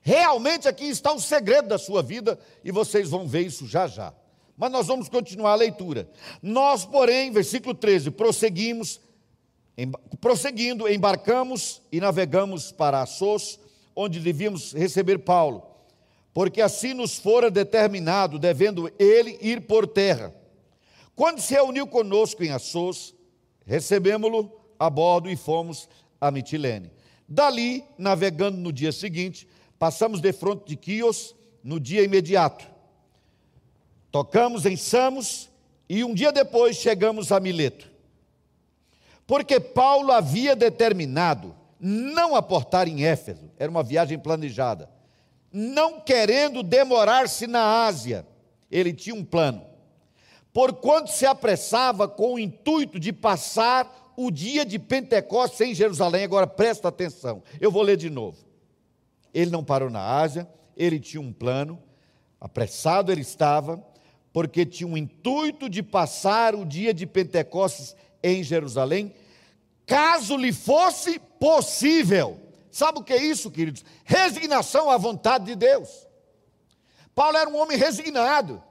Realmente 0.01 0.67
aqui 0.67 0.85
está 0.85 1.11
o 1.11 1.19
segredo 1.19 1.67
da 1.67 1.77
sua 1.77 2.01
vida 2.01 2.39
e 2.63 2.71
vocês 2.71 3.09
vão 3.09 3.27
ver 3.27 3.41
isso 3.41 3.67
já 3.67 3.87
já. 3.87 4.13
Mas 4.55 4.71
nós 4.71 4.87
vamos 4.87 5.09
continuar 5.09 5.51
a 5.51 5.55
leitura. 5.55 6.09
Nós, 6.41 6.85
porém, 6.85 7.31
versículo 7.31 7.75
13, 7.75 8.11
prosseguimos, 8.11 9.01
em, 9.77 9.91
prosseguindo, 10.21 10.87
embarcamos 10.87 11.81
e 11.91 11.99
navegamos 11.99 12.71
para 12.71 13.01
Assos, 13.01 13.59
onde 13.95 14.19
devíamos 14.19 14.73
receber 14.73 15.19
Paulo, 15.19 15.63
porque 16.33 16.61
assim 16.61 16.93
nos 16.93 17.17
fora 17.17 17.51
determinado, 17.51 18.39
devendo 18.39 18.91
ele 18.97 19.37
ir 19.41 19.67
por 19.67 19.87
terra. 19.87 20.33
Quando 21.15 21.41
se 21.41 21.53
reuniu 21.53 21.85
conosco 21.85 22.43
em 22.43 22.51
Assos, 22.51 23.13
recebemos-lo 23.65 24.51
a 24.79 24.89
bordo 24.89 25.29
e 25.29 25.35
fomos 25.35 25.89
a 26.19 26.31
Mitilene. 26.31 26.91
Dali, 27.27 27.83
navegando 27.97 28.57
no 28.57 28.71
dia 28.71 28.91
seguinte, 28.91 29.47
passamos 29.77 30.21
de 30.21 30.31
fronte 30.33 30.67
de 30.67 30.75
Quios 30.75 31.35
no 31.63 31.79
dia 31.79 32.03
imediato 32.03 32.77
Tocamos 34.11 34.65
em 34.65 34.75
Samos 34.75 35.49
e 35.87 36.03
um 36.03 36.13
dia 36.13 36.31
depois 36.31 36.77
chegamos 36.77 37.31
a 37.31 37.39
Mileto. 37.39 37.87
Porque 39.25 39.59
Paulo 39.59 40.11
havia 40.11 40.55
determinado 40.55 41.55
não 41.79 42.35
aportar 42.35 42.87
em 42.87 43.05
Éfeso, 43.05 43.51
era 43.59 43.69
uma 43.69 43.83
viagem 43.83 44.17
planejada, 44.17 44.89
não 45.51 45.99
querendo 45.99 46.63
demorar-se 46.63 47.45
na 47.45 47.85
Ásia, 47.85 48.25
ele 48.71 48.93
tinha 48.93 49.15
um 49.15 49.23
plano. 49.23 49.63
Porquanto 50.51 51.11
se 51.11 51.25
apressava 51.25 52.07
com 52.07 52.33
o 52.33 52.39
intuito 52.39 52.99
de 52.99 53.13
passar 53.13 54.06
o 54.17 54.31
dia 54.31 54.65
de 54.65 54.79
Pentecostes 54.79 55.61
em 55.61 55.75
Jerusalém. 55.75 56.23
Agora 56.23 56.47
presta 56.47 56.87
atenção, 56.87 57.43
eu 57.61 57.71
vou 57.71 57.83
ler 57.83 57.95
de 57.95 58.09
novo. 58.09 58.39
Ele 59.31 59.51
não 59.51 59.63
parou 59.63 59.89
na 59.91 60.01
Ásia, 60.01 60.49
ele 60.75 60.99
tinha 60.99 61.21
um 61.21 61.31
plano, 61.31 61.81
apressado 62.41 63.11
ele 63.11 63.21
estava, 63.21 63.81
porque 64.33 64.65
tinha 64.65 64.89
o 64.89 64.97
intuito 64.97 65.69
de 65.69 65.83
passar 65.83 66.55
o 66.55 66.65
dia 66.65 66.93
de 66.93 67.05
Pentecostes 67.05 67.95
em 68.23 68.43
Jerusalém, 68.43 69.13
caso 69.85 70.35
lhe 70.35 70.51
fosse 70.51 71.19
possível. 71.39 72.39
Sabe 72.71 72.99
o 72.99 73.03
que 73.03 73.13
é 73.13 73.23
isso, 73.23 73.51
queridos? 73.51 73.85
Resignação 74.03 74.89
à 74.89 74.97
vontade 74.97 75.45
de 75.45 75.55
Deus. 75.55 76.07
Paulo 77.13 77.37
era 77.37 77.49
um 77.49 77.57
homem 77.57 77.77
resignado. 77.77 78.61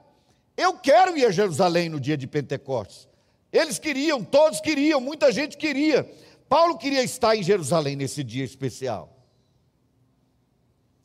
Eu 0.55 0.73
quero 0.73 1.17
ir 1.17 1.25
a 1.25 1.31
Jerusalém 1.31 1.89
no 1.89 1.99
dia 1.99 2.17
de 2.17 2.27
Pentecostes. 2.27 3.07
Eles 3.51 3.79
queriam, 3.79 4.23
todos 4.23 4.59
queriam, 4.59 4.99
muita 4.99 5.31
gente 5.31 5.57
queria. 5.57 6.09
Paulo 6.49 6.77
queria 6.77 7.03
estar 7.03 7.35
em 7.35 7.43
Jerusalém 7.43 7.95
nesse 7.95 8.23
dia 8.23 8.43
especial. 8.43 9.17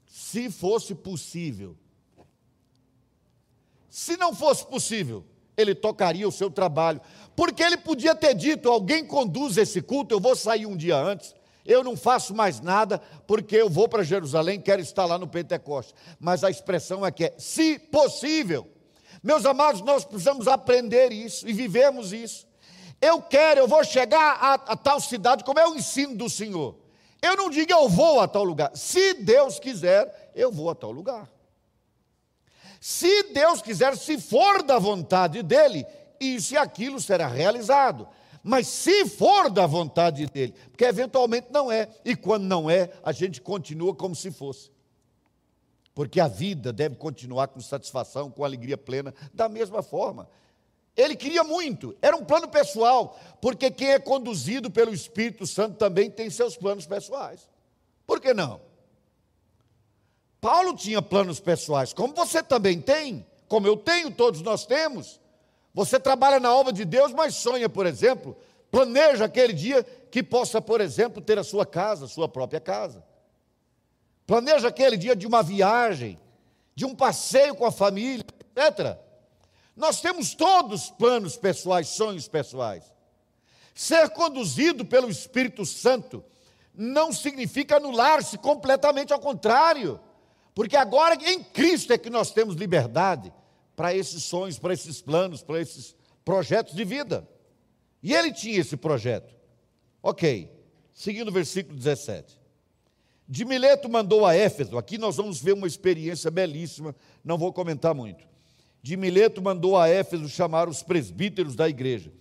Se 0.06 0.50
fosse 0.50 0.94
possível, 0.94 1.76
se 3.88 4.16
não 4.16 4.34
fosse 4.34 4.66
possível, 4.66 5.24
ele 5.56 5.74
tocaria 5.74 6.26
o 6.26 6.32
seu 6.32 6.50
trabalho, 6.50 7.00
porque 7.36 7.62
ele 7.62 7.76
podia 7.76 8.14
ter 8.14 8.34
dito: 8.34 8.70
alguém 8.70 9.04
conduz 9.04 9.56
esse 9.56 9.82
culto, 9.82 10.14
eu 10.14 10.20
vou 10.20 10.34
sair 10.34 10.64
um 10.64 10.76
dia 10.76 10.96
antes, 10.96 11.34
eu 11.64 11.84
não 11.84 11.96
faço 11.96 12.34
mais 12.34 12.60
nada, 12.60 12.98
porque 13.26 13.56
eu 13.56 13.68
vou 13.68 13.88
para 13.88 14.02
Jerusalém, 14.02 14.60
quero 14.60 14.80
estar 14.80 15.04
lá 15.04 15.18
no 15.18 15.28
Pentecoste. 15.28 15.94
Mas 16.18 16.42
a 16.42 16.50
expressão 16.50 17.04
é 17.04 17.10
que 17.10 17.24
é, 17.24 17.34
se 17.38 17.78
possível. 17.78 18.71
Meus 19.22 19.46
amados, 19.46 19.80
nós 19.82 20.04
precisamos 20.04 20.48
aprender 20.48 21.12
isso 21.12 21.48
e 21.48 21.52
vivemos 21.52 22.12
isso. 22.12 22.46
Eu 23.00 23.20
quero, 23.20 23.60
eu 23.60 23.68
vou 23.68 23.82
chegar 23.84 24.38
a, 24.40 24.54
a 24.54 24.76
tal 24.76 25.00
cidade, 25.00 25.44
como 25.44 25.58
é 25.58 25.66
o 25.66 25.74
ensino 25.74 26.16
do 26.16 26.28
Senhor. 26.28 26.76
Eu 27.20 27.36
não 27.36 27.48
digo 27.48 27.72
eu 27.72 27.88
vou 27.88 28.20
a 28.20 28.26
tal 28.26 28.42
lugar. 28.42 28.72
Se 28.74 29.14
Deus 29.14 29.60
quiser, 29.60 30.32
eu 30.34 30.50
vou 30.50 30.70
a 30.70 30.74
tal 30.74 30.90
lugar. 30.90 31.30
Se 32.80 33.22
Deus 33.32 33.62
quiser, 33.62 33.96
se 33.96 34.18
for 34.18 34.62
da 34.62 34.76
vontade 34.76 35.40
dele, 35.40 35.86
isso 36.18 36.54
e 36.54 36.56
aquilo 36.56 37.00
será 37.00 37.28
realizado. 37.28 38.08
Mas 38.42 38.66
se 38.66 39.06
for 39.06 39.48
da 39.48 39.66
vontade 39.66 40.26
dele, 40.26 40.52
porque 40.68 40.84
eventualmente 40.84 41.46
não 41.52 41.70
é, 41.70 41.88
e 42.04 42.16
quando 42.16 42.42
não 42.42 42.68
é, 42.68 42.90
a 43.04 43.12
gente 43.12 43.40
continua 43.40 43.94
como 43.94 44.16
se 44.16 44.32
fosse. 44.32 44.72
Porque 45.94 46.20
a 46.20 46.28
vida 46.28 46.72
deve 46.72 46.96
continuar 46.96 47.48
com 47.48 47.60
satisfação, 47.60 48.30
com 48.30 48.44
alegria 48.44 48.78
plena, 48.78 49.14
da 49.32 49.48
mesma 49.48 49.82
forma. 49.82 50.28
Ele 50.96 51.16
queria 51.16 51.42
muito, 51.42 51.96
era 52.02 52.16
um 52.16 52.24
plano 52.24 52.48
pessoal, 52.48 53.18
porque 53.40 53.70
quem 53.70 53.92
é 53.92 53.98
conduzido 53.98 54.70
pelo 54.70 54.92
Espírito 54.92 55.46
Santo 55.46 55.76
também 55.76 56.10
tem 56.10 56.28
seus 56.28 56.56
planos 56.56 56.86
pessoais. 56.86 57.48
Por 58.06 58.20
que 58.20 58.34
não? 58.34 58.60
Paulo 60.40 60.74
tinha 60.76 61.00
planos 61.00 61.40
pessoais, 61.40 61.92
como 61.92 62.14
você 62.14 62.42
também 62.42 62.80
tem, 62.80 63.24
como 63.48 63.66
eu 63.66 63.76
tenho, 63.76 64.10
todos 64.10 64.42
nós 64.42 64.66
temos. 64.66 65.20
Você 65.72 65.98
trabalha 65.98 66.38
na 66.38 66.54
obra 66.54 66.72
de 66.72 66.84
Deus, 66.84 67.12
mas 67.12 67.36
sonha, 67.36 67.68
por 67.68 67.86
exemplo, 67.86 68.36
planeja 68.70 69.24
aquele 69.24 69.54
dia 69.54 69.82
que 70.10 70.22
possa, 70.22 70.60
por 70.60 70.80
exemplo, 70.80 71.22
ter 71.22 71.38
a 71.38 71.44
sua 71.44 71.64
casa, 71.64 72.04
a 72.04 72.08
sua 72.08 72.28
própria 72.28 72.60
casa. 72.60 73.02
Planeja 74.26 74.68
aquele 74.68 74.96
dia 74.96 75.16
de 75.16 75.26
uma 75.26 75.42
viagem, 75.42 76.18
de 76.74 76.84
um 76.84 76.94
passeio 76.94 77.54
com 77.54 77.66
a 77.66 77.72
família, 77.72 78.24
etc. 78.56 78.96
Nós 79.76 80.00
temos 80.00 80.34
todos 80.34 80.90
planos 80.90 81.36
pessoais, 81.36 81.88
sonhos 81.88 82.28
pessoais. 82.28 82.84
Ser 83.74 84.10
conduzido 84.10 84.84
pelo 84.84 85.08
Espírito 85.10 85.64
Santo 85.64 86.24
não 86.74 87.12
significa 87.12 87.76
anular-se 87.76 88.38
completamente, 88.38 89.12
ao 89.12 89.18
contrário. 89.18 90.00
Porque 90.54 90.76
agora 90.76 91.14
em 91.14 91.42
Cristo 91.42 91.92
é 91.92 91.98
que 91.98 92.10
nós 92.10 92.30
temos 92.30 92.54
liberdade 92.54 93.32
para 93.74 93.94
esses 93.94 94.22
sonhos, 94.22 94.58
para 94.58 94.74
esses 94.74 95.00
planos, 95.00 95.42
para 95.42 95.60
esses 95.60 95.96
projetos 96.24 96.74
de 96.74 96.84
vida. 96.84 97.26
E 98.02 98.14
ele 98.14 98.32
tinha 98.32 98.60
esse 98.60 98.76
projeto. 98.76 99.34
Ok, 100.02 100.50
seguindo 100.92 101.28
o 101.28 101.32
versículo 101.32 101.76
17. 101.76 102.41
De 103.32 103.46
Mileto 103.46 103.88
mandou 103.88 104.26
a 104.26 104.34
Éfeso, 104.34 104.76
aqui 104.76 104.98
nós 104.98 105.16
vamos 105.16 105.40
ver 105.40 105.54
uma 105.54 105.66
experiência 105.66 106.30
belíssima, 106.30 106.94
não 107.24 107.38
vou 107.38 107.50
comentar 107.50 107.94
muito. 107.94 108.22
De 108.82 108.94
Mileto 108.94 109.40
mandou 109.40 109.78
a 109.78 109.88
Éfeso 109.88 110.28
chamar 110.28 110.68
os 110.68 110.82
presbíteros 110.82 111.56
da 111.56 111.66
igreja. 111.66 112.12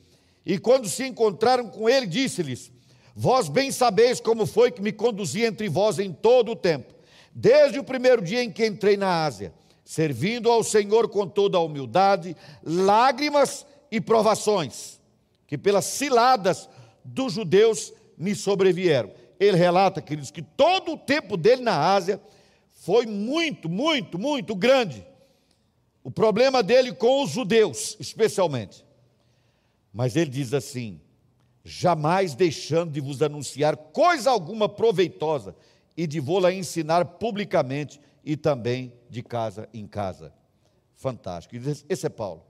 E 0.45 0.57
quando 0.57 0.87
se 0.87 1.05
encontraram 1.05 1.67
com 1.67 1.89
ele, 1.89 2.07
disse-lhes: 2.07 2.71
Vós 3.13 3.49
bem 3.49 3.73
sabeis 3.73 4.21
como 4.21 4.45
foi 4.45 4.71
que 4.71 4.81
me 4.81 4.93
conduzi 4.93 5.43
entre 5.43 5.67
vós 5.67 5.99
em 5.99 6.13
todo 6.13 6.53
o 6.53 6.55
tempo 6.55 7.01
desde 7.33 7.79
o 7.79 7.83
primeiro 7.83 8.21
dia 8.21 8.43
em 8.43 8.51
que 8.51 8.65
entrei 8.65 8.97
na 8.97 9.23
Ásia, 9.23 9.53
servindo 9.83 10.49
ao 10.49 10.63
Senhor 10.63 11.09
com 11.09 11.27
toda 11.27 11.57
a 11.57 11.61
humildade, 11.61 12.35
lágrimas 12.63 13.65
e 13.89 13.99
provações, 13.99 14.99
que 15.47 15.57
pelas 15.57 15.85
ciladas 15.85 16.69
dos 17.03 17.33
judeus 17.33 17.93
me 18.17 18.35
sobrevieram. 18.35 19.11
Ele 19.41 19.57
relata, 19.57 20.03
queridos, 20.03 20.29
que 20.29 20.43
todo 20.43 20.91
o 20.91 20.97
tempo 20.97 21.35
dele 21.35 21.63
na 21.63 21.75
Ásia 21.75 22.21
foi 22.73 23.07
muito, 23.07 23.67
muito, 23.67 24.19
muito 24.19 24.53
grande. 24.53 25.03
O 26.03 26.11
problema 26.11 26.61
dele 26.61 26.93
com 26.93 27.23
os 27.23 27.31
judeus, 27.31 27.97
especialmente. 27.99 28.85
Mas 29.91 30.15
ele 30.15 30.29
diz 30.29 30.53
assim: 30.53 31.01
jamais 31.63 32.35
deixando 32.35 32.91
de 32.91 33.01
vos 33.01 33.23
anunciar 33.23 33.75
coisa 33.75 34.29
alguma 34.29 34.69
proveitosa 34.69 35.55
e 35.97 36.05
de 36.05 36.19
vô-la 36.19 36.53
ensinar 36.53 37.03
publicamente 37.03 37.99
e 38.23 38.37
também 38.37 38.93
de 39.09 39.23
casa 39.23 39.67
em 39.73 39.87
casa. 39.87 40.31
Fantástico. 40.93 41.55
Esse 41.89 42.05
é 42.05 42.09
Paulo. 42.09 42.45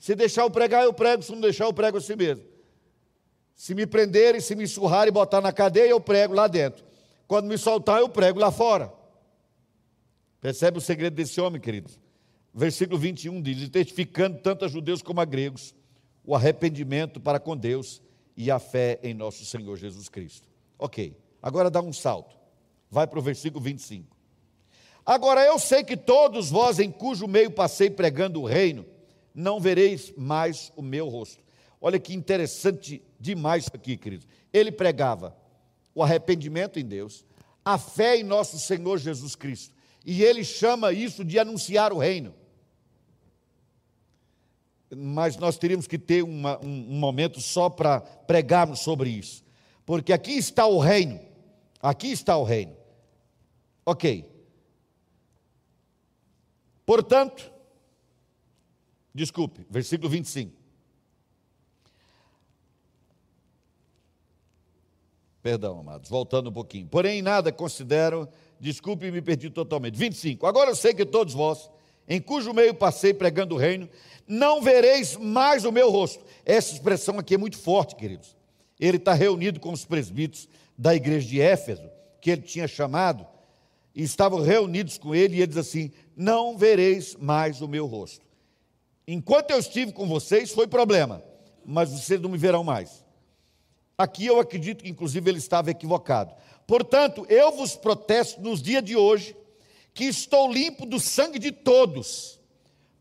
Se 0.00 0.16
deixar 0.16 0.42
eu 0.42 0.50
pregar, 0.50 0.82
eu 0.82 0.92
prego. 0.92 1.22
Se 1.22 1.30
não 1.30 1.40
deixar, 1.40 1.66
eu 1.66 1.72
prego 1.72 1.98
a 1.98 2.00
si 2.00 2.16
mesmo. 2.16 2.51
Se 3.62 3.76
me 3.76 3.86
prenderem, 3.86 4.40
se 4.40 4.56
me 4.56 4.66
surrarem 4.66 5.10
e 5.10 5.12
botar 5.12 5.40
na 5.40 5.52
cadeia, 5.52 5.90
eu 5.90 6.00
prego 6.00 6.34
lá 6.34 6.48
dentro. 6.48 6.84
Quando 7.28 7.46
me 7.46 7.56
soltar, 7.56 8.00
eu 8.00 8.08
prego 8.08 8.40
lá 8.40 8.50
fora. 8.50 8.92
Percebe 10.40 10.78
o 10.78 10.80
segredo 10.80 11.14
desse 11.14 11.40
homem, 11.40 11.60
queridos? 11.60 11.96
Versículo 12.52 12.98
21 12.98 13.40
diz: 13.40 13.68
testificando 13.68 14.40
tanto 14.40 14.64
a 14.64 14.68
judeus 14.68 15.00
como 15.00 15.20
a 15.20 15.24
gregos 15.24 15.76
o 16.24 16.34
arrependimento 16.34 17.20
para 17.20 17.38
com 17.38 17.56
Deus 17.56 18.02
e 18.36 18.50
a 18.50 18.58
fé 18.58 18.98
em 19.00 19.14
nosso 19.14 19.44
Senhor 19.44 19.76
Jesus 19.76 20.08
Cristo. 20.08 20.48
Ok, 20.76 21.16
agora 21.40 21.70
dá 21.70 21.80
um 21.80 21.92
salto. 21.92 22.34
Vai 22.90 23.06
para 23.06 23.20
o 23.20 23.22
versículo 23.22 23.62
25. 23.62 24.16
Agora 25.06 25.40
eu 25.46 25.56
sei 25.60 25.84
que 25.84 25.96
todos 25.96 26.50
vós, 26.50 26.80
em 26.80 26.90
cujo 26.90 27.28
meio 27.28 27.52
passei 27.52 27.88
pregando 27.88 28.40
o 28.40 28.44
reino, 28.44 28.84
não 29.32 29.60
vereis 29.60 30.12
mais 30.16 30.72
o 30.74 30.82
meu 30.82 31.08
rosto. 31.08 31.40
Olha 31.84 31.98
que 31.98 32.14
interessante 32.14 33.02
demais 33.18 33.64
isso 33.64 33.72
aqui, 33.74 33.96
queridos. 33.96 34.28
Ele 34.52 34.70
pregava 34.70 35.36
o 35.92 36.00
arrependimento 36.00 36.78
em 36.78 36.84
Deus, 36.84 37.26
a 37.64 37.76
fé 37.76 38.16
em 38.16 38.22
nosso 38.22 38.56
Senhor 38.56 38.96
Jesus 38.98 39.34
Cristo. 39.34 39.74
E 40.06 40.22
ele 40.22 40.44
chama 40.44 40.92
isso 40.92 41.24
de 41.24 41.40
anunciar 41.40 41.92
o 41.92 41.98
reino. 41.98 42.32
Mas 44.94 45.36
nós 45.36 45.58
teríamos 45.58 45.88
que 45.88 45.98
ter 45.98 46.22
uma, 46.22 46.56
um, 46.64 46.94
um 46.94 46.98
momento 46.98 47.40
só 47.40 47.68
para 47.68 48.00
pregarmos 48.00 48.78
sobre 48.78 49.10
isso. 49.10 49.44
Porque 49.84 50.12
aqui 50.12 50.32
está 50.32 50.64
o 50.66 50.78
reino. 50.78 51.20
Aqui 51.80 52.12
está 52.12 52.36
o 52.36 52.44
reino. 52.44 52.76
Ok. 53.84 54.30
Portanto, 56.86 57.50
desculpe, 59.12 59.66
versículo 59.68 60.08
25. 60.08 60.61
Perdão, 65.42 65.80
amados, 65.80 66.08
voltando 66.08 66.50
um 66.50 66.52
pouquinho. 66.52 66.86
Porém, 66.86 67.20
nada 67.20 67.50
considero, 67.50 68.28
desculpe, 68.60 69.10
me 69.10 69.20
perdi 69.20 69.50
totalmente. 69.50 69.96
25. 69.96 70.46
Agora 70.46 70.70
eu 70.70 70.76
sei 70.76 70.94
que 70.94 71.04
todos 71.04 71.34
vós, 71.34 71.68
em 72.08 72.20
cujo 72.20 72.54
meio 72.54 72.72
passei 72.72 73.12
pregando 73.12 73.56
o 73.56 73.58
reino, 73.58 73.88
não 74.26 74.62
vereis 74.62 75.16
mais 75.16 75.64
o 75.64 75.72
meu 75.72 75.90
rosto. 75.90 76.24
Essa 76.46 76.72
expressão 76.72 77.18
aqui 77.18 77.34
é 77.34 77.38
muito 77.38 77.58
forte, 77.58 77.96
queridos. 77.96 78.36
Ele 78.78 78.98
está 78.98 79.14
reunido 79.14 79.58
com 79.58 79.72
os 79.72 79.84
presbíteros 79.84 80.48
da 80.78 80.94
igreja 80.94 81.28
de 81.28 81.40
Éfeso, 81.40 81.90
que 82.20 82.30
ele 82.30 82.42
tinha 82.42 82.68
chamado, 82.68 83.26
e 83.94 84.02
estavam 84.04 84.40
reunidos 84.40 84.96
com 84.96 85.12
ele, 85.12 85.36
e 85.36 85.38
ele 85.38 85.48
diz 85.48 85.56
assim: 85.56 85.90
Não 86.16 86.56
vereis 86.56 87.16
mais 87.16 87.60
o 87.60 87.68
meu 87.68 87.86
rosto. 87.86 88.24
Enquanto 89.08 89.50
eu 89.50 89.58
estive 89.58 89.92
com 89.92 90.06
vocês, 90.06 90.52
foi 90.52 90.68
problema, 90.68 91.22
mas 91.66 91.90
vocês 91.90 92.20
não 92.20 92.30
me 92.30 92.38
verão 92.38 92.62
mais. 92.62 93.01
Aqui 94.02 94.26
eu 94.26 94.40
acredito 94.40 94.82
que, 94.82 94.90
inclusive, 94.90 95.30
ele 95.30 95.38
estava 95.38 95.70
equivocado. 95.70 96.34
Portanto, 96.66 97.24
eu 97.28 97.52
vos 97.52 97.76
protesto 97.76 98.40
nos 98.40 98.60
dias 98.60 98.82
de 98.82 98.96
hoje 98.96 99.36
que 99.94 100.06
estou 100.06 100.52
limpo 100.52 100.84
do 100.84 100.98
sangue 100.98 101.38
de 101.38 101.52
todos, 101.52 102.40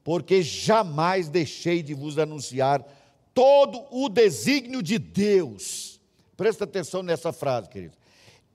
porque 0.03 0.43
jamais 0.43 1.27
deixei 1.27 1.81
de 1.81 1.95
vos 1.95 2.19
anunciar 2.19 2.85
todo 3.33 3.83
o 3.89 4.09
desígnio 4.09 4.83
de 4.83 4.99
Deus. 4.99 5.99
Presta 6.37 6.65
atenção 6.65 7.01
nessa 7.01 7.33
frase, 7.33 7.67
querido. 7.67 7.97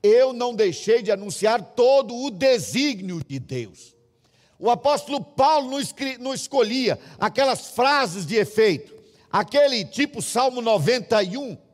Eu 0.01 0.31
não 0.31 0.55
deixei 0.55 1.01
de 1.01 1.11
anunciar 1.11 1.61
todo 1.75 2.15
o 2.15 2.31
desígnio 2.31 3.21
de 3.27 3.39
Deus. 3.39 3.93
O 4.57 4.69
apóstolo 4.69 5.21
Paulo 5.21 5.77
não, 6.17 6.33
escolhia 6.33 6.97
aquelas 7.19 7.71
frases 7.71 8.25
de 8.25 8.37
efeito, 8.37 8.95
aquele 9.29 9.83
tipo 9.83 10.21
Salmo 10.21 10.61
91, 10.61 11.66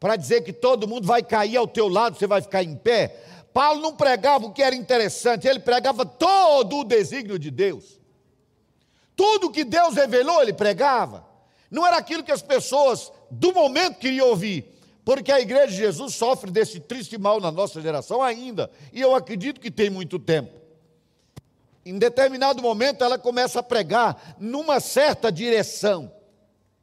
para 0.00 0.16
dizer 0.16 0.42
que 0.42 0.52
todo 0.52 0.88
mundo 0.88 1.06
vai 1.06 1.22
cair 1.22 1.58
ao 1.58 1.68
teu 1.68 1.86
lado, 1.86 2.18
você 2.18 2.26
vai 2.26 2.40
ficar 2.40 2.64
em 2.64 2.74
pé. 2.74 3.22
Paulo 3.52 3.82
não 3.82 3.94
pregava 3.94 4.46
o 4.46 4.52
que 4.52 4.62
era 4.62 4.74
interessante, 4.74 5.46
ele 5.46 5.60
pregava 5.60 6.06
todo 6.06 6.78
o 6.78 6.84
desígnio 6.84 7.38
de 7.38 7.50
Deus. 7.50 8.00
Tudo 9.14 9.50
que 9.50 9.62
Deus 9.62 9.94
revelou, 9.94 10.40
ele 10.40 10.54
pregava. 10.54 11.28
Não 11.70 11.86
era 11.86 11.98
aquilo 11.98 12.24
que 12.24 12.32
as 12.32 12.40
pessoas 12.40 13.12
do 13.30 13.52
momento 13.52 13.98
queriam 13.98 14.28
ouvir, 14.28 14.64
porque 15.04 15.30
a 15.30 15.38
igreja 15.38 15.66
de 15.66 15.76
Jesus 15.76 16.14
sofre 16.14 16.50
desse 16.50 16.80
triste 16.80 17.18
mal 17.18 17.38
na 17.38 17.52
nossa 17.52 17.82
geração 17.82 18.22
ainda, 18.22 18.70
e 18.94 19.00
eu 19.02 19.14
acredito 19.14 19.60
que 19.60 19.70
tem 19.70 19.90
muito 19.90 20.18
tempo. 20.18 20.58
Em 21.84 21.98
determinado 21.98 22.62
momento 22.62 23.04
ela 23.04 23.18
começa 23.18 23.60
a 23.60 23.62
pregar 23.62 24.36
numa 24.38 24.80
certa 24.80 25.30
direção 25.30 26.10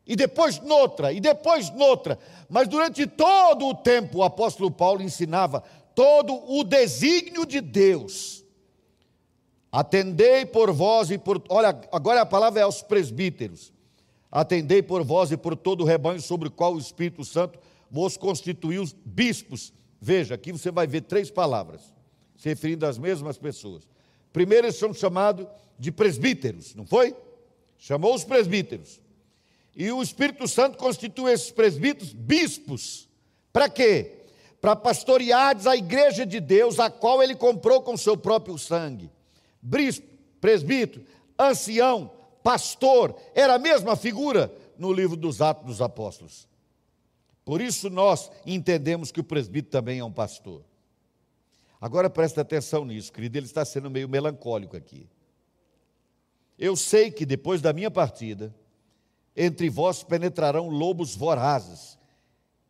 e 0.08 0.15
depois 0.15 0.60
noutra, 0.60 1.12
e 1.12 1.19
depois 1.19 1.69
noutra. 1.71 2.17
Mas 2.49 2.67
durante 2.67 3.05
todo 3.05 3.67
o 3.67 3.75
tempo 3.75 4.19
o 4.19 4.23
apóstolo 4.23 4.71
Paulo 4.71 5.01
ensinava 5.01 5.63
todo 5.93 6.33
o 6.51 6.63
desígnio 6.63 7.45
de 7.45 7.60
Deus. 7.60 8.45
Atendei 9.71 10.45
por 10.45 10.71
vós 10.71 11.12
e 11.12 11.17
por. 11.17 11.41
Olha, 11.49 11.69
agora 11.91 12.21
a 12.21 12.25
palavra 12.25 12.62
é 12.62 12.63
aos 12.63 12.81
presbíteros. 12.81 13.73
Atendei 14.31 14.81
por 14.81 15.03
vós 15.03 15.31
e 15.31 15.38
por 15.38 15.55
todo 15.55 15.81
o 15.81 15.86
rebanho 15.86 16.21
sobre 16.21 16.47
o 16.47 16.51
qual 16.51 16.73
o 16.73 16.79
Espírito 16.79 17.23
Santo 17.23 17.60
vos 17.89 18.17
constituiu 18.17 18.83
bispos. 19.05 19.73
Veja, 19.99 20.36
aqui 20.36 20.51
você 20.51 20.69
vai 20.69 20.86
ver 20.86 21.01
três 21.01 21.31
palavras, 21.31 21.81
se 22.36 22.49
referindo 22.49 22.86
às 22.86 22.97
mesmas 22.97 23.38
pessoas. 23.38 23.88
Primeiro, 24.31 24.67
eles 24.67 24.77
são 24.77 24.93
chamados 24.93 25.47
de 25.79 25.91
presbíteros, 25.91 26.75
não 26.75 26.86
foi? 26.86 27.15
Chamou 27.77 28.13
os 28.13 28.23
presbíteros. 28.23 29.01
E 29.80 29.92
o 29.92 30.02
Espírito 30.02 30.48
Santo 30.48 30.76
constitui 30.76 31.32
esses 31.32 31.52
presbíteros 31.52 32.12
bispos. 32.12 33.08
Para 33.54 33.70
quê? 33.70 34.24
Para 34.60 34.76
pastoreares 34.76 35.68
a 35.68 35.78
igreja 35.78 36.26
de 36.26 36.40
Deus, 36.40 36.80
a 36.80 36.90
qual 36.90 37.22
ele 37.22 37.36
comprou 37.36 37.84
com 37.84 37.96
seu 37.96 38.18
próprio 38.18 38.58
sangue. 38.58 39.12
Bispo, 39.62 40.08
presbítero, 40.42 41.06
ancião, 41.38 42.12
pastor, 42.42 43.16
era 43.36 43.54
a 43.54 43.60
mesma 43.60 43.96
figura 43.96 44.52
no 44.80 44.92
livro 44.92 45.16
dos 45.16 45.44
Atos 45.44 45.68
dos 45.68 45.82
Apóstolos. 45.82 46.48
Por 47.46 47.62
isso 47.62 47.88
nós 47.88 48.32
entendemos 48.48 49.12
que 49.12 49.20
o 49.20 49.24
presbítero 49.24 49.72
também 49.72 50.00
é 50.00 50.04
um 50.04 50.12
pastor. 50.12 50.63
Agora 51.80 52.10
presta 52.10 52.42
atenção 52.42 52.84
nisso, 52.84 53.13
querido, 53.13 53.38
ele 53.38 53.46
está 53.46 53.63
sendo 53.63 53.92
meio 53.92 54.10
melancólico 54.10 54.76
aqui. 54.76 55.08
Eu 56.58 56.76
sei 56.76 57.12
que 57.12 57.28
depois 57.28 57.62
da 57.62 57.72
minha 57.72 57.92
partida, 57.92 58.52
entre 59.38 59.69
vós 59.69 60.02
penetrarão 60.02 60.67
lobos 60.67 61.15
vorazes, 61.15 61.95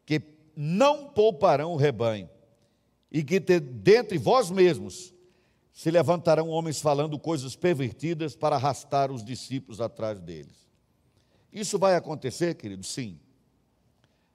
que 0.06 0.22
não 0.54 1.08
pouparão 1.08 1.72
o 1.72 1.78
rebanho, 1.78 2.30
e 3.10 3.24
que 3.24 3.40
dentre 3.40 4.18
vós 4.18 4.52
mesmos 4.52 5.14
se 5.72 5.90
levantarão 5.90 6.50
homens 6.50 6.82
falando 6.82 7.18
coisas 7.18 7.56
pervertidas 7.56 8.36
para 8.36 8.58
arrastar 8.58 9.12
os 9.12 9.24
discípulos 9.24 9.80
atrás 9.80 10.20
deles. 10.20 10.68
Isso 11.54 11.80
vai 11.80 11.96
acontecer, 11.96 12.56
querido? 12.56 12.84
Sim. 12.84 13.18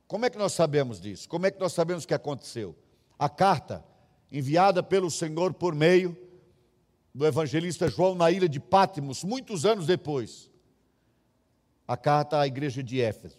Como 0.07 0.25
é 0.25 0.31
que 0.31 0.39
nós 0.39 0.53
sabemos 0.53 1.01
disso? 1.01 1.29
Como 1.29 1.47
é 1.47 1.51
que 1.51 1.61
nós 1.61 1.73
sabemos 1.73 2.07
que 2.07 2.15
aconteceu? 2.15 2.75
A 3.19 3.29
carta 3.29 3.85
enviada 4.31 4.83
pelo 4.83 5.11
Senhor 5.11 5.53
por 5.53 5.75
meio 5.75 6.17
do 7.15 7.27
evangelista 7.27 7.89
João 7.89 8.15
na 8.15 8.31
ilha 8.31 8.49
de 8.49 8.59
Pátimos, 8.59 9.23
muitos 9.23 9.67
anos 9.67 9.87
depois, 9.87 10.51
a 11.93 11.97
carta 11.97 12.41
à 12.41 12.47
igreja 12.47 12.83
de 12.83 13.03
Éfeso. 13.03 13.37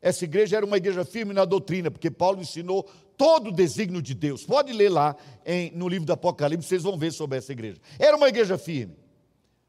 Essa 0.00 0.24
igreja 0.24 0.56
era 0.56 0.66
uma 0.66 0.76
igreja 0.76 1.04
firme 1.04 1.32
na 1.32 1.44
doutrina, 1.44 1.92
porque 1.92 2.10
Paulo 2.10 2.40
ensinou 2.40 2.82
todo 3.16 3.50
o 3.50 3.52
desígnio 3.52 4.02
de 4.02 4.14
Deus. 4.14 4.44
Pode 4.44 4.72
ler 4.72 4.88
lá 4.88 5.14
em, 5.46 5.70
no 5.70 5.88
livro 5.88 6.04
do 6.04 6.12
Apocalipse, 6.12 6.66
vocês 6.66 6.82
vão 6.82 6.98
ver 6.98 7.12
sobre 7.12 7.38
essa 7.38 7.52
igreja. 7.52 7.80
Era 8.00 8.16
uma 8.16 8.28
igreja 8.28 8.58
firme, 8.58 8.96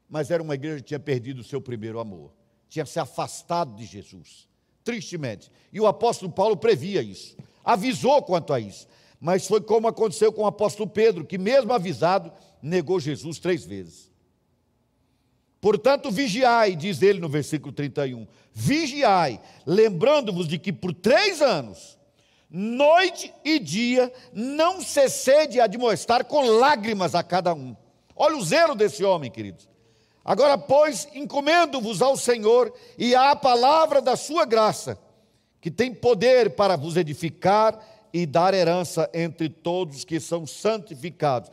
mas 0.08 0.32
era 0.32 0.42
uma 0.42 0.56
igreja 0.56 0.78
que 0.78 0.88
tinha 0.88 0.98
perdido 0.98 1.40
o 1.40 1.44
seu 1.44 1.60
primeiro 1.60 2.00
amor, 2.00 2.32
tinha 2.68 2.84
se 2.84 2.98
afastado 2.98 3.76
de 3.76 3.84
Jesus, 3.86 4.48
tristemente. 4.82 5.52
E 5.72 5.80
o 5.80 5.86
apóstolo 5.86 6.32
Paulo 6.32 6.56
previa 6.56 7.00
isso, 7.00 7.36
avisou 7.64 8.20
quanto 8.24 8.52
a 8.52 8.58
isso. 8.58 8.88
Mas 9.20 9.46
foi 9.46 9.60
como 9.60 9.86
aconteceu 9.86 10.32
com 10.32 10.42
o 10.42 10.46
apóstolo 10.46 10.90
Pedro, 10.90 11.24
que, 11.24 11.38
mesmo 11.38 11.72
avisado, 11.72 12.32
negou 12.60 12.98
Jesus 12.98 13.38
três 13.38 13.64
vezes. 13.64 14.10
Portanto, 15.64 16.10
vigiai, 16.10 16.76
diz 16.76 17.00
ele 17.00 17.18
no 17.20 17.26
versículo 17.26 17.72
31, 17.72 18.26
vigiai, 18.52 19.40
lembrando-vos 19.64 20.46
de 20.46 20.58
que 20.58 20.70
por 20.70 20.92
três 20.92 21.40
anos, 21.40 21.98
noite 22.50 23.32
e 23.42 23.58
dia, 23.58 24.12
não 24.30 24.82
cessei 24.82 25.46
de 25.46 25.58
admoestar 25.60 26.26
com 26.26 26.42
lágrimas 26.42 27.14
a 27.14 27.22
cada 27.22 27.54
um. 27.54 27.74
Olha 28.14 28.36
o 28.36 28.44
zelo 28.44 28.74
desse 28.74 29.02
homem, 29.02 29.30
queridos. 29.30 29.66
Agora, 30.22 30.58
pois, 30.58 31.08
encomendo-vos 31.14 32.02
ao 32.02 32.14
Senhor 32.14 32.70
e 32.98 33.14
à 33.14 33.34
palavra 33.34 34.02
da 34.02 34.16
sua 34.16 34.44
graça, 34.44 34.98
que 35.62 35.70
tem 35.70 35.94
poder 35.94 36.56
para 36.56 36.76
vos 36.76 36.94
edificar 36.94 37.80
e 38.12 38.26
dar 38.26 38.52
herança 38.52 39.10
entre 39.14 39.48
todos 39.48 40.04
que 40.04 40.20
são 40.20 40.46
santificados. 40.46 41.50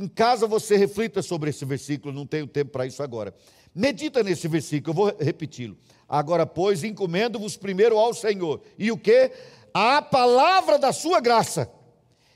Em 0.00 0.08
casa 0.08 0.46
você 0.46 0.78
reflita 0.78 1.20
sobre 1.20 1.50
esse 1.50 1.62
versículo, 1.66 2.14
não 2.14 2.26
tenho 2.26 2.46
tempo 2.46 2.70
para 2.70 2.86
isso 2.86 3.02
agora. 3.02 3.34
Medita 3.74 4.22
nesse 4.22 4.48
versículo, 4.48 4.90
eu 4.90 4.94
vou 4.94 5.16
repeti-lo. 5.20 5.76
Agora, 6.08 6.46
pois, 6.46 6.82
encomendo-vos 6.82 7.58
primeiro 7.58 7.98
ao 7.98 8.14
Senhor. 8.14 8.62
E 8.78 8.90
o 8.90 8.96
que? 8.96 9.30
A 9.74 10.00
palavra 10.00 10.78
da 10.78 10.90
sua 10.90 11.20
graça. 11.20 11.70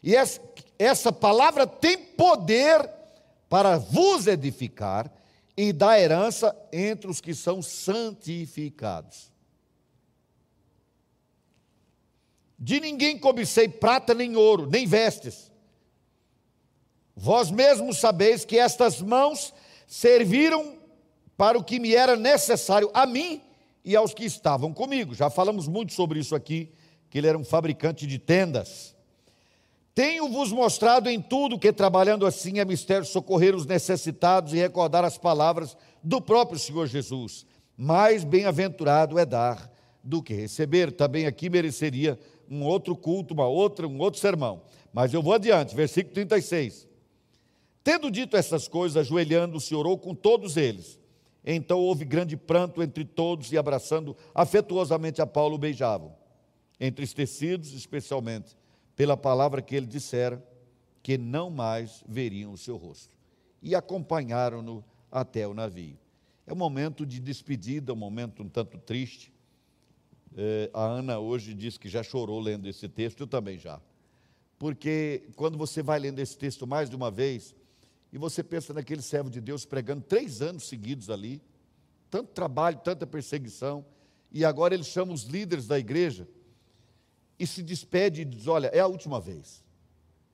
E 0.02 0.14
essa 0.78 1.10
palavra 1.10 1.66
tem 1.66 1.96
poder 1.96 2.86
para 3.48 3.78
vos 3.78 4.26
edificar 4.26 5.10
e 5.56 5.72
dar 5.72 5.98
herança 5.98 6.54
entre 6.70 7.10
os 7.10 7.18
que 7.18 7.32
são 7.32 7.62
santificados. 7.62 9.32
De 12.58 12.78
ninguém 12.78 13.18
cobicei 13.18 13.70
prata 13.70 14.12
nem 14.12 14.36
ouro, 14.36 14.68
nem 14.70 14.86
vestes. 14.86 15.43
Vós 17.16 17.50
mesmos 17.50 17.98
sabeis 17.98 18.44
que 18.44 18.58
estas 18.58 19.00
mãos 19.00 19.54
serviram 19.86 20.76
para 21.36 21.58
o 21.58 21.64
que 21.64 21.78
me 21.78 21.94
era 21.94 22.16
necessário 22.16 22.90
a 22.92 23.06
mim 23.06 23.40
e 23.84 23.94
aos 23.94 24.14
que 24.14 24.24
estavam 24.24 24.72
comigo. 24.72 25.14
Já 25.14 25.30
falamos 25.30 25.68
muito 25.68 25.92
sobre 25.92 26.18
isso 26.18 26.34
aqui, 26.34 26.72
que 27.10 27.18
ele 27.18 27.26
era 27.26 27.38
um 27.38 27.44
fabricante 27.44 28.06
de 28.06 28.18
tendas. 28.18 28.94
Tenho-vos 29.94 30.50
mostrado 30.50 31.08
em 31.08 31.20
tudo 31.20 31.58
que, 31.58 31.72
trabalhando 31.72 32.26
assim, 32.26 32.58
é 32.58 32.64
mistério 32.64 33.04
socorrer 33.04 33.54
os 33.54 33.64
necessitados 33.64 34.52
e 34.52 34.56
recordar 34.56 35.04
as 35.04 35.16
palavras 35.16 35.76
do 36.02 36.20
próprio 36.20 36.58
Senhor 36.58 36.88
Jesus. 36.88 37.46
Mais 37.76 38.24
bem-aventurado 38.24 39.18
é 39.18 39.24
dar 39.24 39.70
do 40.02 40.20
que 40.20 40.34
receber. 40.34 40.90
Também 40.90 41.26
aqui 41.26 41.48
mereceria 41.48 42.18
um 42.50 42.64
outro 42.64 42.96
culto, 42.96 43.34
uma 43.34 43.46
outra, 43.46 43.86
um 43.86 43.98
outro 44.00 44.20
sermão. 44.20 44.62
Mas 44.92 45.14
eu 45.14 45.22
vou 45.22 45.32
adiante, 45.32 45.76
versículo 45.76 46.14
36. 46.14 46.88
Tendo 47.84 48.10
dito 48.10 48.34
essas 48.34 48.66
coisas, 48.66 48.96
ajoelhando-se, 48.96 49.74
orou 49.74 49.98
com 49.98 50.14
todos 50.14 50.56
eles. 50.56 50.98
Então 51.44 51.78
houve 51.78 52.06
grande 52.06 52.34
pranto 52.34 52.82
entre 52.82 53.04
todos 53.04 53.52
e 53.52 53.58
abraçando 53.58 54.16
afetuosamente 54.34 55.20
a 55.20 55.26
Paulo, 55.26 55.58
beijavam, 55.58 56.16
entristecidos 56.80 57.74
especialmente 57.74 58.56
pela 58.96 59.18
palavra 59.18 59.60
que 59.60 59.76
ele 59.76 59.86
dissera, 59.86 60.42
que 61.02 61.18
não 61.18 61.50
mais 61.50 62.02
veriam 62.08 62.52
o 62.52 62.56
seu 62.56 62.78
rosto. 62.78 63.14
E 63.60 63.74
acompanharam-no 63.74 64.82
até 65.12 65.46
o 65.46 65.52
navio. 65.52 65.98
É 66.46 66.52
um 66.54 66.56
momento 66.56 67.04
de 67.04 67.20
despedida, 67.20 67.92
um 67.92 67.96
momento 67.96 68.42
um 68.42 68.48
tanto 68.48 68.78
triste. 68.78 69.30
É, 70.36 70.70
a 70.72 70.84
Ana 70.84 71.18
hoje 71.18 71.52
disse 71.52 71.78
que 71.78 71.88
já 71.88 72.02
chorou 72.02 72.40
lendo 72.40 72.66
esse 72.66 72.88
texto, 72.88 73.20
eu 73.20 73.26
também 73.26 73.58
já. 73.58 73.78
Porque 74.58 75.28
quando 75.36 75.58
você 75.58 75.82
vai 75.82 75.98
lendo 75.98 76.18
esse 76.20 76.36
texto 76.36 76.66
mais 76.66 76.88
de 76.88 76.96
uma 76.96 77.10
vez, 77.10 77.54
e 78.14 78.18
você 78.18 78.44
pensa 78.44 78.72
naquele 78.72 79.02
servo 79.02 79.28
de 79.28 79.40
Deus 79.40 79.66
pregando 79.66 80.00
três 80.02 80.40
anos 80.40 80.68
seguidos 80.68 81.10
ali, 81.10 81.42
tanto 82.08 82.30
trabalho, 82.32 82.78
tanta 82.78 83.04
perseguição, 83.04 83.84
e 84.30 84.44
agora 84.44 84.72
ele 84.72 84.84
chama 84.84 85.12
os 85.12 85.24
líderes 85.24 85.66
da 85.66 85.76
igreja 85.80 86.28
e 87.36 87.44
se 87.44 87.60
despede 87.60 88.22
e 88.22 88.24
diz: 88.24 88.46
Olha, 88.46 88.68
é 88.68 88.78
a 88.78 88.86
última 88.86 89.20
vez. 89.20 89.64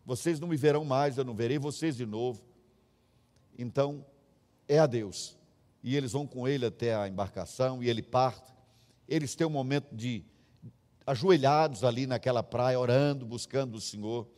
Vocês 0.05 0.39
não 0.39 0.47
me 0.47 0.59
verão 0.59 0.85
mais, 0.85 1.17
eu 1.17 1.25
não 1.25 1.35
verei 1.35 1.59
vocês 1.59 1.97
de 1.97 2.05
novo. 2.05 2.43
Então, 3.59 4.05
é 4.69 4.79
a 4.79 4.87
Deus. 4.87 5.39
E 5.83 5.97
eles 5.97 6.13
vão 6.13 6.27
com 6.27 6.47
ele 6.47 6.67
até 6.67 6.95
a 6.95 7.09
embarcação 7.09 7.83
e 7.83 7.89
ele 7.89 8.03
parte. 8.03 8.53
Eles 9.09 9.35
têm 9.35 9.47
um 9.47 9.51
momento 9.51 9.97
de 9.97 10.23
ajoelhados 11.07 11.83
ali 11.83 12.07
naquela 12.07 12.43
praia, 12.43 12.79
orando, 12.79 13.25
buscando 13.25 13.77
o 13.77 13.81
Senhor. 13.81 14.29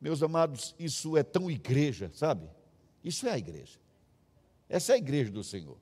Meus 0.00 0.22
amados, 0.22 0.74
isso 0.78 1.18
é 1.18 1.22
tão 1.22 1.50
igreja, 1.50 2.10
sabe? 2.14 2.48
Isso 3.02 3.26
é 3.26 3.32
a 3.32 3.38
igreja. 3.38 3.78
Essa 4.68 4.92
é 4.92 4.94
a 4.96 4.98
igreja 4.98 5.30
do 5.30 5.42
Senhor. 5.42 5.78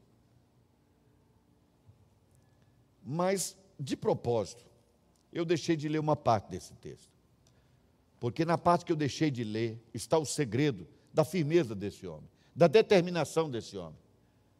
Mas, 3.03 3.57
de 3.79 3.97
propósito, 3.97 4.65
eu 5.33 5.45
deixei 5.45 5.77
de 5.77 5.89
ler 5.89 5.99
uma 5.99 6.17
parte 6.17 6.51
desse 6.51 6.75
texto. 6.75 7.11
Porque 8.19 8.45
na 8.45 8.57
parte 8.57 8.85
que 8.85 8.93
eu 8.93 8.97
deixei 8.97 9.31
de 9.31 9.45
ler 9.45 9.81
está 9.93 10.19
o 10.19 10.25
segredo 10.25 10.89
da 11.13 11.25
firmeza 11.25 11.75
desse 11.75 12.07
homem, 12.07 12.29
da 12.55 12.67
determinação 12.67 13.51
desse 13.51 13.77
homem. 13.77 13.99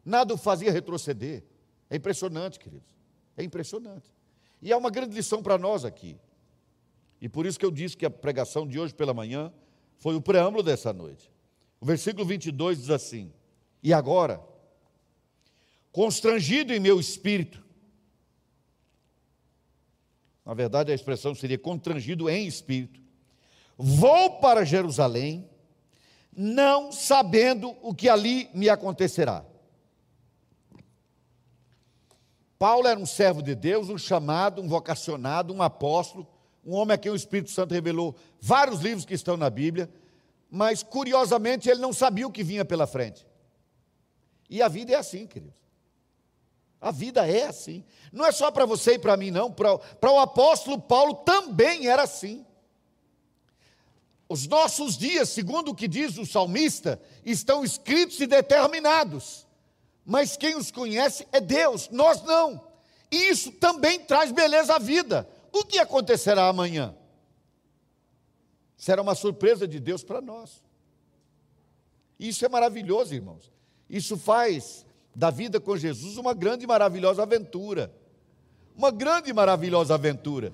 Nada 0.03 0.33
o 0.33 0.37
fazia 0.37 0.71
retroceder. 0.71 1.43
É 1.89 1.95
impressionante, 1.95 2.59
queridos. 2.59 2.95
É 3.35 3.43
impressionante. 3.43 4.09
E 4.61 4.71
é 4.71 4.77
uma 4.77 4.89
grande 4.89 5.15
lição 5.15 5.43
para 5.43 5.57
nós 5.57 5.83
aqui. 5.85 6.17
E 7.19 7.27
por 7.27 7.45
isso 7.45 7.59
que 7.59 7.65
eu 7.65 7.71
disse 7.71 7.97
que 7.97 8.05
a 8.05 8.09
pregação 8.09 8.67
de 8.67 8.79
hoje 8.79 8.93
pela 8.93 9.13
manhã 9.13 9.51
foi 9.97 10.15
o 10.15 10.21
preâmbulo 10.21 10.63
dessa 10.63 10.93
noite. 10.93 11.31
O 11.79 11.85
versículo 11.85 12.25
22 12.25 12.79
diz 12.79 12.89
assim: 12.89 13.31
E 13.81 13.93
agora, 13.93 14.41
constrangido 15.91 16.73
em 16.73 16.79
meu 16.79 16.99
espírito, 16.99 17.63
na 20.45 20.53
verdade 20.53 20.91
a 20.91 20.95
expressão 20.95 21.35
seria 21.35 21.57
constrangido 21.57 22.29
em 22.29 22.47
espírito, 22.47 23.01
vou 23.77 24.39
para 24.39 24.65
Jerusalém, 24.65 25.49
não 26.35 26.91
sabendo 26.91 27.75
o 27.81 27.93
que 27.93 28.09
ali 28.09 28.49
me 28.53 28.69
acontecerá. 28.69 29.45
Paulo 32.57 32.87
era 32.87 32.99
um 32.99 33.05
servo 33.05 33.43
de 33.43 33.53
Deus, 33.53 33.89
um 33.89 33.99
chamado, 33.99 34.61
um 34.61 34.67
vocacionado, 34.67 35.53
um 35.53 35.61
apóstolo, 35.61 36.27
um 36.65 36.73
homem 36.73 36.95
a 36.95 36.97
quem 36.97 37.11
o 37.11 37.15
Espírito 37.15 37.51
Santo 37.51 37.73
revelou 37.73 38.15
vários 38.41 38.81
livros 38.81 39.05
que 39.05 39.13
estão 39.13 39.37
na 39.37 39.49
Bíblia 39.49 39.87
mas 40.49 40.83
curiosamente 40.83 41.69
ele 41.69 41.79
não 41.81 41.93
sabia 41.93 42.27
o 42.27 42.31
que 42.31 42.43
vinha 42.43 42.63
pela 42.63 42.87
frente. 42.87 43.25
E 44.49 44.61
a 44.61 44.67
vida 44.67 44.93
é 44.93 44.95
assim, 44.95 45.27
queridos. 45.27 45.57
A 46.79 46.91
vida 46.91 47.27
é 47.27 47.47
assim. 47.47 47.83
Não 48.11 48.25
é 48.25 48.31
só 48.31 48.51
para 48.51 48.65
você 48.65 48.93
e 48.93 48.99
para 48.99 49.17
mim, 49.17 49.31
não. 49.31 49.51
Para, 49.51 49.77
para 49.77 50.11
o 50.11 50.19
apóstolo 50.19 50.79
Paulo 50.79 51.15
também 51.15 51.87
era 51.87 52.03
assim. 52.03 52.45
Os 54.29 54.47
nossos 54.47 54.97
dias, 54.97 55.29
segundo 55.29 55.71
o 55.71 55.75
que 55.75 55.87
diz 55.87 56.17
o 56.17 56.25
salmista, 56.25 57.01
estão 57.25 57.63
escritos 57.63 58.19
e 58.19 58.27
determinados. 58.27 59.47
Mas 60.05 60.37
quem 60.37 60.55
os 60.55 60.71
conhece 60.71 61.27
é 61.31 61.39
Deus, 61.39 61.89
nós 61.89 62.21
não. 62.23 62.65
E 63.11 63.29
isso 63.29 63.51
também 63.53 63.99
traz 63.99 64.31
beleza 64.31 64.75
à 64.75 64.79
vida. 64.79 65.27
O 65.51 65.63
que 65.63 65.79
acontecerá 65.79 66.47
amanhã? 66.47 66.95
Será 68.77 69.01
uma 69.01 69.15
surpresa 69.15 69.67
de 69.67 69.79
Deus 69.79 70.03
para 70.03 70.21
nós. 70.21 70.63
Isso 72.19 72.45
é 72.45 72.49
maravilhoso, 72.49 73.13
irmãos. 73.13 73.51
Isso 73.89 74.17
faz 74.17 74.85
da 75.15 75.31
vida 75.31 75.59
com 75.59 75.75
Jesus 75.75 76.17
uma 76.17 76.33
grande 76.33 76.63
e 76.63 76.67
maravilhosa 76.67 77.23
aventura. 77.23 77.91
Uma 78.75 78.91
grande 78.91 79.31
e 79.31 79.33
maravilhosa 79.33 79.95
aventura. 79.95 80.53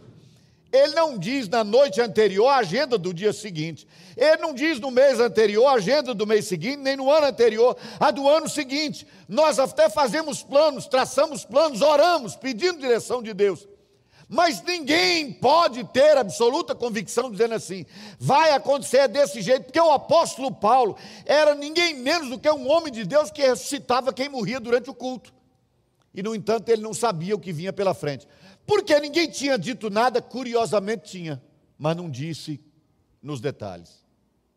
Ele 0.71 0.95
não 0.95 1.17
diz 1.17 1.47
na 1.47 1.63
noite 1.63 2.01
anterior 2.01 2.47
a 2.47 2.57
agenda 2.57 2.97
do 2.97 3.13
dia 3.13 3.31
seguinte. 3.31 3.85
Ele 4.17 4.37
não 4.37 4.55
diz 4.55 4.79
no 4.79 4.89
mês 4.89 5.19
anterior 5.19 5.67
a 5.67 5.73
agenda 5.73 6.15
do 6.15 6.25
mês 6.25 6.45
seguinte, 6.45 6.77
nem 6.77 6.95
no 6.95 7.11
ano 7.11 7.27
anterior 7.27 7.77
a 7.99 8.09
do 8.09 8.27
ano 8.27 8.49
seguinte. 8.49 9.05
Nós 9.27 9.59
até 9.59 9.87
fazemos 9.89 10.41
planos, 10.41 10.87
traçamos 10.87 11.45
planos, 11.45 11.81
oramos, 11.81 12.35
pedindo 12.35 12.79
direção 12.79 13.21
de 13.21 13.33
Deus. 13.33 13.67
Mas 14.33 14.63
ninguém 14.63 15.31
pode 15.31 15.83
ter 15.83 16.17
absoluta 16.17 16.73
convicção 16.73 17.29
dizendo 17.29 17.53
assim, 17.53 17.85
vai 18.17 18.49
acontecer 18.49 19.07
desse 19.07 19.43
jeito, 19.43 19.65
porque 19.65 19.79
o 19.79 19.91
apóstolo 19.91 20.51
Paulo 20.51 20.97
era 21.23 21.53
ninguém 21.53 21.93
menos 21.93 22.29
do 22.29 22.39
que 22.39 22.49
um 22.49 22.67
homem 22.67 22.91
de 22.91 23.05
Deus 23.05 23.29
que 23.29 23.43
ressuscitava 23.43 24.11
quem 24.11 24.27
morria 24.27 24.59
durante 24.59 24.89
o 24.89 24.93
culto. 24.95 25.31
E, 26.15 26.23
no 26.23 26.33
entanto, 26.33 26.67
ele 26.69 26.81
não 26.81 26.95
sabia 26.95 27.35
o 27.35 27.39
que 27.39 27.53
vinha 27.53 27.71
pela 27.71 27.93
frente. 27.93 28.27
Porque 28.65 28.99
ninguém 28.99 29.29
tinha 29.29 29.55
dito 29.55 29.91
nada, 29.91 30.19
curiosamente 30.19 31.11
tinha, 31.11 31.39
mas 31.77 31.95
não 31.95 32.09
disse 32.09 32.59
nos 33.21 33.39
detalhes. 33.39 34.03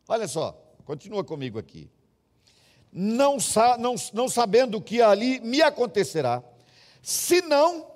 Olha 0.08 0.26
só, 0.26 0.58
continua 0.86 1.22
comigo 1.22 1.58
aqui. 1.58 1.90
Não, 2.90 3.36
não, 3.78 3.94
não 4.14 4.26
sabendo 4.26 4.78
o 4.78 4.82
que 4.82 5.02
ali 5.02 5.38
me 5.40 5.60
acontecerá, 5.60 6.42
senão 7.02 7.95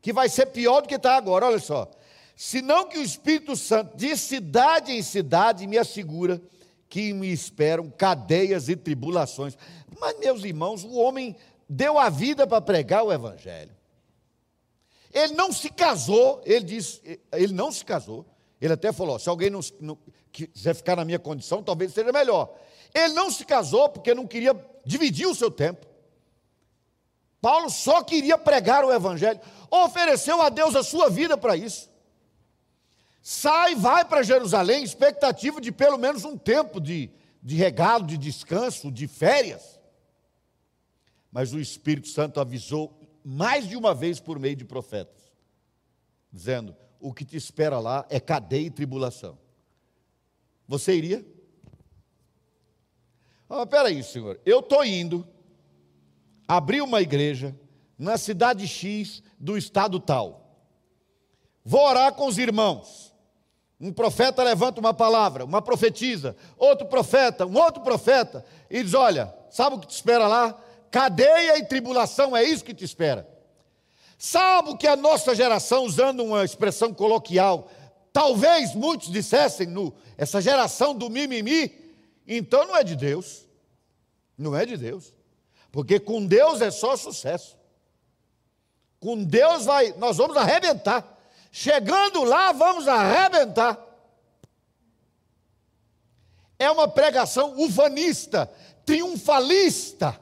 que 0.00 0.12
vai 0.12 0.28
ser 0.28 0.46
pior 0.46 0.82
do 0.82 0.88
que 0.88 0.94
está 0.94 1.16
agora, 1.16 1.46
olha 1.46 1.58
só. 1.58 1.90
Senão 2.36 2.88
que 2.88 2.98
o 2.98 3.02
Espírito 3.02 3.56
Santo, 3.56 3.96
de 3.96 4.16
cidade 4.16 4.92
em 4.92 5.02
cidade, 5.02 5.66
me 5.66 5.76
assegura 5.76 6.40
que 6.88 7.12
me 7.12 7.32
esperam 7.32 7.90
cadeias 7.90 8.68
e 8.68 8.76
tribulações. 8.76 9.58
Mas, 10.00 10.18
meus 10.18 10.44
irmãos, 10.44 10.84
o 10.84 10.94
homem 10.94 11.36
deu 11.68 11.98
a 11.98 12.08
vida 12.08 12.46
para 12.46 12.60
pregar 12.60 13.02
o 13.04 13.12
Evangelho. 13.12 13.76
Ele 15.12 15.34
não 15.34 15.52
se 15.52 15.70
casou, 15.70 16.40
ele 16.44 16.64
disse, 16.64 17.20
ele 17.32 17.52
não 17.52 17.72
se 17.72 17.84
casou. 17.84 18.24
Ele 18.60 18.72
até 18.72 18.92
falou: 18.92 19.18
se 19.18 19.28
alguém 19.28 19.50
não, 19.50 19.60
não 19.80 19.98
quiser 20.30 20.74
ficar 20.74 20.96
na 20.96 21.04
minha 21.04 21.18
condição, 21.18 21.62
talvez 21.62 21.92
seja 21.92 22.12
melhor. 22.12 22.54
Ele 22.94 23.14
não 23.14 23.30
se 23.30 23.44
casou 23.44 23.88
porque 23.88 24.14
não 24.14 24.26
queria 24.26 24.54
dividir 24.84 25.26
o 25.26 25.34
seu 25.34 25.50
tempo. 25.50 25.86
Paulo 27.40 27.70
só 27.70 28.02
queria 28.02 28.36
pregar 28.36 28.84
o 28.84 28.92
Evangelho, 28.92 29.40
ofereceu 29.70 30.40
a 30.42 30.48
Deus 30.48 30.74
a 30.74 30.82
sua 30.82 31.08
vida 31.08 31.36
para 31.36 31.56
isso. 31.56 31.90
Sai, 33.22 33.74
vai 33.74 34.04
para 34.04 34.22
Jerusalém, 34.22 34.82
expectativa 34.82 35.60
de 35.60 35.70
pelo 35.70 35.98
menos 35.98 36.24
um 36.24 36.36
tempo 36.36 36.80
de, 36.80 37.10
de 37.42 37.56
regalo, 37.56 38.06
de 38.06 38.16
descanso, 38.16 38.90
de 38.90 39.06
férias. 39.06 39.78
Mas 41.30 41.52
o 41.52 41.60
Espírito 41.60 42.08
Santo 42.08 42.40
avisou 42.40 42.98
mais 43.22 43.68
de 43.68 43.76
uma 43.76 43.94
vez 43.94 44.18
por 44.18 44.38
meio 44.38 44.56
de 44.56 44.64
profetas, 44.64 45.30
dizendo: 46.32 46.74
o 46.98 47.12
que 47.12 47.24
te 47.24 47.36
espera 47.36 47.78
lá 47.78 48.06
é 48.08 48.18
cadeia 48.18 48.66
e 48.66 48.70
tribulação. 48.70 49.38
Você 50.66 50.94
iria? 50.96 51.24
Ah, 53.48 53.66
peraí, 53.66 54.02
senhor, 54.02 54.40
eu 54.44 54.60
estou 54.60 54.84
indo 54.84 55.26
abrir 56.46 56.82
uma 56.82 57.00
igreja 57.00 57.54
na 57.98 58.16
cidade 58.16 58.66
X 58.66 59.22
do 59.38 59.58
estado 59.58 59.98
tal. 59.98 60.48
Vou 61.64 61.80
orar 61.80 62.14
com 62.14 62.26
os 62.26 62.38
irmãos. 62.38 63.12
Um 63.80 63.92
profeta 63.92 64.42
levanta 64.42 64.80
uma 64.80 64.94
palavra, 64.94 65.44
uma 65.44 65.62
profetiza, 65.62 66.36
outro 66.56 66.86
profeta, 66.86 67.46
um 67.46 67.56
outro 67.56 67.82
profeta, 67.82 68.44
e 68.70 68.82
diz: 68.82 68.94
Olha, 68.94 69.34
sabe 69.50 69.76
o 69.76 69.78
que 69.78 69.86
te 69.86 69.94
espera 69.94 70.26
lá? 70.26 70.58
Cadeia 70.90 71.58
e 71.58 71.64
tribulação, 71.64 72.36
é 72.36 72.42
isso 72.42 72.64
que 72.64 72.74
te 72.74 72.84
espera. 72.84 73.28
Sabe 74.16 74.70
o 74.70 74.76
que 74.76 74.86
a 74.86 74.96
nossa 74.96 75.34
geração, 75.34 75.84
usando 75.84 76.24
uma 76.24 76.44
expressão 76.44 76.92
coloquial, 76.92 77.70
talvez 78.12 78.74
muitos 78.74 79.12
dissessem, 79.12 79.66
no, 79.66 79.94
essa 80.16 80.40
geração 80.40 80.94
do 80.94 81.08
mimimi, 81.08 81.72
então 82.26 82.66
não 82.66 82.76
é 82.76 82.82
de 82.82 82.96
Deus. 82.96 83.46
Não 84.36 84.56
é 84.56 84.64
de 84.64 84.76
Deus. 84.76 85.14
Porque 85.70 86.00
com 86.00 86.24
Deus 86.24 86.60
é 86.60 86.70
só 86.70 86.96
sucesso. 86.96 87.57
Com 89.00 89.22
Deus 89.22 89.64
vai, 89.64 89.92
nós 89.94 90.16
vamos 90.16 90.36
arrebentar. 90.36 91.16
Chegando 91.50 92.24
lá, 92.24 92.52
vamos 92.52 92.86
arrebentar. 92.88 93.78
É 96.58 96.70
uma 96.70 96.88
pregação 96.88 97.58
ufanista, 97.58 98.50
triunfalista, 98.84 100.20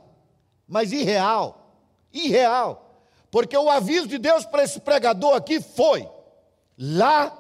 mas 0.69 0.93
irreal. 0.93 1.73
Irreal. 2.13 3.03
Porque 3.31 3.57
o 3.57 3.71
aviso 3.71 4.07
de 4.07 4.19
Deus 4.19 4.45
para 4.45 4.63
esse 4.63 4.81
pregador 4.81 5.35
aqui 5.35 5.61
foi: 5.61 6.09
lá 6.79 7.37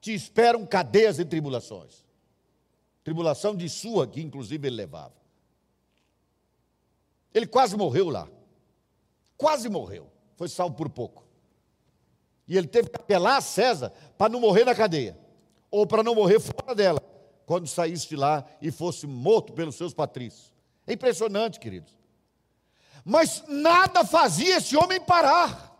te 0.00 0.12
esperam 0.12 0.66
cadeias 0.66 1.18
e 1.18 1.24
tribulações. 1.24 2.04
Tribulação 3.02 3.56
de 3.56 3.68
sua, 3.68 4.06
que 4.06 4.20
inclusive 4.20 4.68
ele 4.68 4.76
levava. 4.76 5.14
Ele 7.32 7.46
quase 7.46 7.76
morreu 7.76 8.08
lá. 8.08 8.28
Quase 9.36 9.68
morreu. 9.68 10.10
Foi 10.36 10.48
salvo 10.48 10.76
por 10.76 10.88
pouco. 10.88 11.24
E 12.46 12.56
ele 12.56 12.68
teve 12.68 12.90
que 12.90 12.96
apelar 12.96 13.38
a 13.38 13.40
César 13.40 13.92
para 14.16 14.30
não 14.30 14.38
morrer 14.38 14.64
na 14.64 14.74
cadeia. 14.74 15.18
Ou 15.70 15.86
para 15.86 16.02
não 16.02 16.14
morrer 16.14 16.38
fora 16.38 16.74
dela. 16.74 17.00
Quando 17.44 17.66
saísse 17.66 18.08
de 18.08 18.16
lá 18.16 18.44
e 18.60 18.70
fosse 18.70 19.06
morto 19.06 19.52
pelos 19.52 19.74
seus 19.74 19.92
patrícios. 19.92 20.52
É 20.86 20.92
impressionante, 20.92 21.58
queridos. 21.58 21.96
Mas 23.04 23.42
nada 23.48 24.04
fazia 24.04 24.58
esse 24.58 24.76
homem 24.76 25.00
parar. 25.00 25.74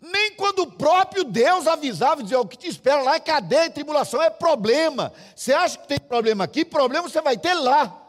Nem 0.00 0.34
quando 0.34 0.60
o 0.60 0.72
próprio 0.72 1.24
Deus 1.24 1.66
avisava 1.66 2.20
e 2.20 2.24
dizia: 2.24 2.40
o 2.40 2.46
que 2.46 2.58
te 2.58 2.68
espera 2.68 3.02
lá 3.02 3.14
é 3.14 3.20
cadeia 3.20 3.70
tribulação, 3.70 4.20
é 4.22 4.28
problema. 4.28 5.12
Você 5.34 5.52
acha 5.52 5.78
que 5.78 5.88
tem 5.88 5.98
problema 5.98 6.44
aqui? 6.44 6.64
Problema 6.64 7.08
você 7.08 7.22
vai 7.22 7.38
ter 7.38 7.54
lá 7.54 8.03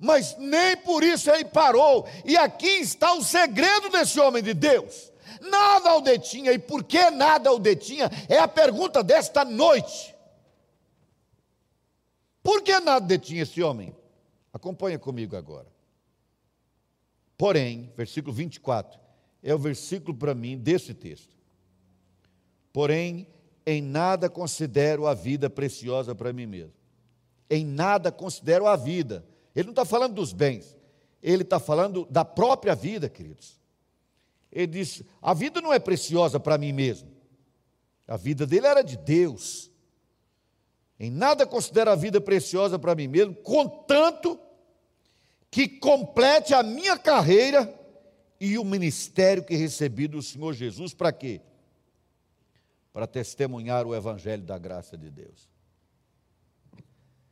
mas 0.00 0.34
nem 0.38 0.78
por 0.78 1.04
isso 1.04 1.30
ele 1.30 1.44
parou. 1.44 2.08
E 2.24 2.34
aqui 2.34 2.66
está 2.66 3.12
o 3.12 3.22
segredo 3.22 3.90
desse 3.90 4.18
homem 4.18 4.42
de 4.42 4.54
Deus. 4.54 5.12
Nada 5.42 5.94
o 5.94 6.00
detinha, 6.00 6.52
e 6.52 6.58
por 6.58 6.82
que 6.82 7.10
nada 7.10 7.52
o 7.52 7.58
detinha? 7.58 8.10
É 8.28 8.38
a 8.38 8.48
pergunta 8.48 9.02
desta 9.02 9.44
noite. 9.44 10.14
Por 12.42 12.62
que 12.62 12.80
nada 12.80 13.06
detinha 13.06 13.42
esse 13.42 13.62
homem? 13.62 13.94
Acompanha 14.52 14.98
comigo 14.98 15.36
agora. 15.36 15.68
Porém, 17.36 17.92
versículo 17.96 18.34
24, 18.34 18.98
é 19.42 19.54
o 19.54 19.58
versículo 19.58 20.16
para 20.16 20.34
mim 20.34 20.56
desse 20.58 20.94
texto. 20.94 21.36
Porém, 22.72 23.26
em 23.66 23.82
nada 23.82 24.30
considero 24.30 25.06
a 25.06 25.14
vida 25.14 25.50
preciosa 25.50 26.14
para 26.14 26.32
mim 26.32 26.46
mesmo. 26.46 26.74
Em 27.48 27.64
nada 27.64 28.10
considero 28.10 28.66
a 28.66 28.76
vida 28.76 29.24
ele 29.54 29.66
não 29.66 29.72
está 29.72 29.84
falando 29.84 30.14
dos 30.14 30.32
bens, 30.32 30.76
ele 31.22 31.42
está 31.42 31.58
falando 31.58 32.06
da 32.10 32.24
própria 32.24 32.74
vida, 32.74 33.08
queridos. 33.08 33.60
Ele 34.50 34.66
diz: 34.66 35.02
a 35.20 35.34
vida 35.34 35.60
não 35.60 35.72
é 35.72 35.78
preciosa 35.78 36.38
para 36.40 36.58
mim 36.58 36.72
mesmo, 36.72 37.10
a 38.06 38.16
vida 38.16 38.46
dele 38.46 38.66
era 38.66 38.82
de 38.82 38.96
Deus. 38.96 39.70
Em 40.98 41.10
nada 41.10 41.46
considero 41.46 41.90
a 41.90 41.94
vida 41.94 42.20
preciosa 42.20 42.78
para 42.78 42.94
mim 42.94 43.08
mesmo, 43.08 43.34
contanto 43.34 44.38
que 45.50 45.66
complete 45.66 46.54
a 46.54 46.62
minha 46.62 46.98
carreira 46.98 47.74
e 48.38 48.56
o 48.56 48.64
ministério 48.64 49.44
que 49.44 49.56
recebi 49.56 50.06
do 50.06 50.22
Senhor 50.22 50.54
Jesus, 50.54 50.94
para 50.94 51.12
quê? 51.12 51.40
Para 52.92 53.06
testemunhar 53.06 53.86
o 53.86 53.94
Evangelho 53.94 54.42
da 54.42 54.56
graça 54.58 54.96
de 54.96 55.10
Deus. 55.10 55.49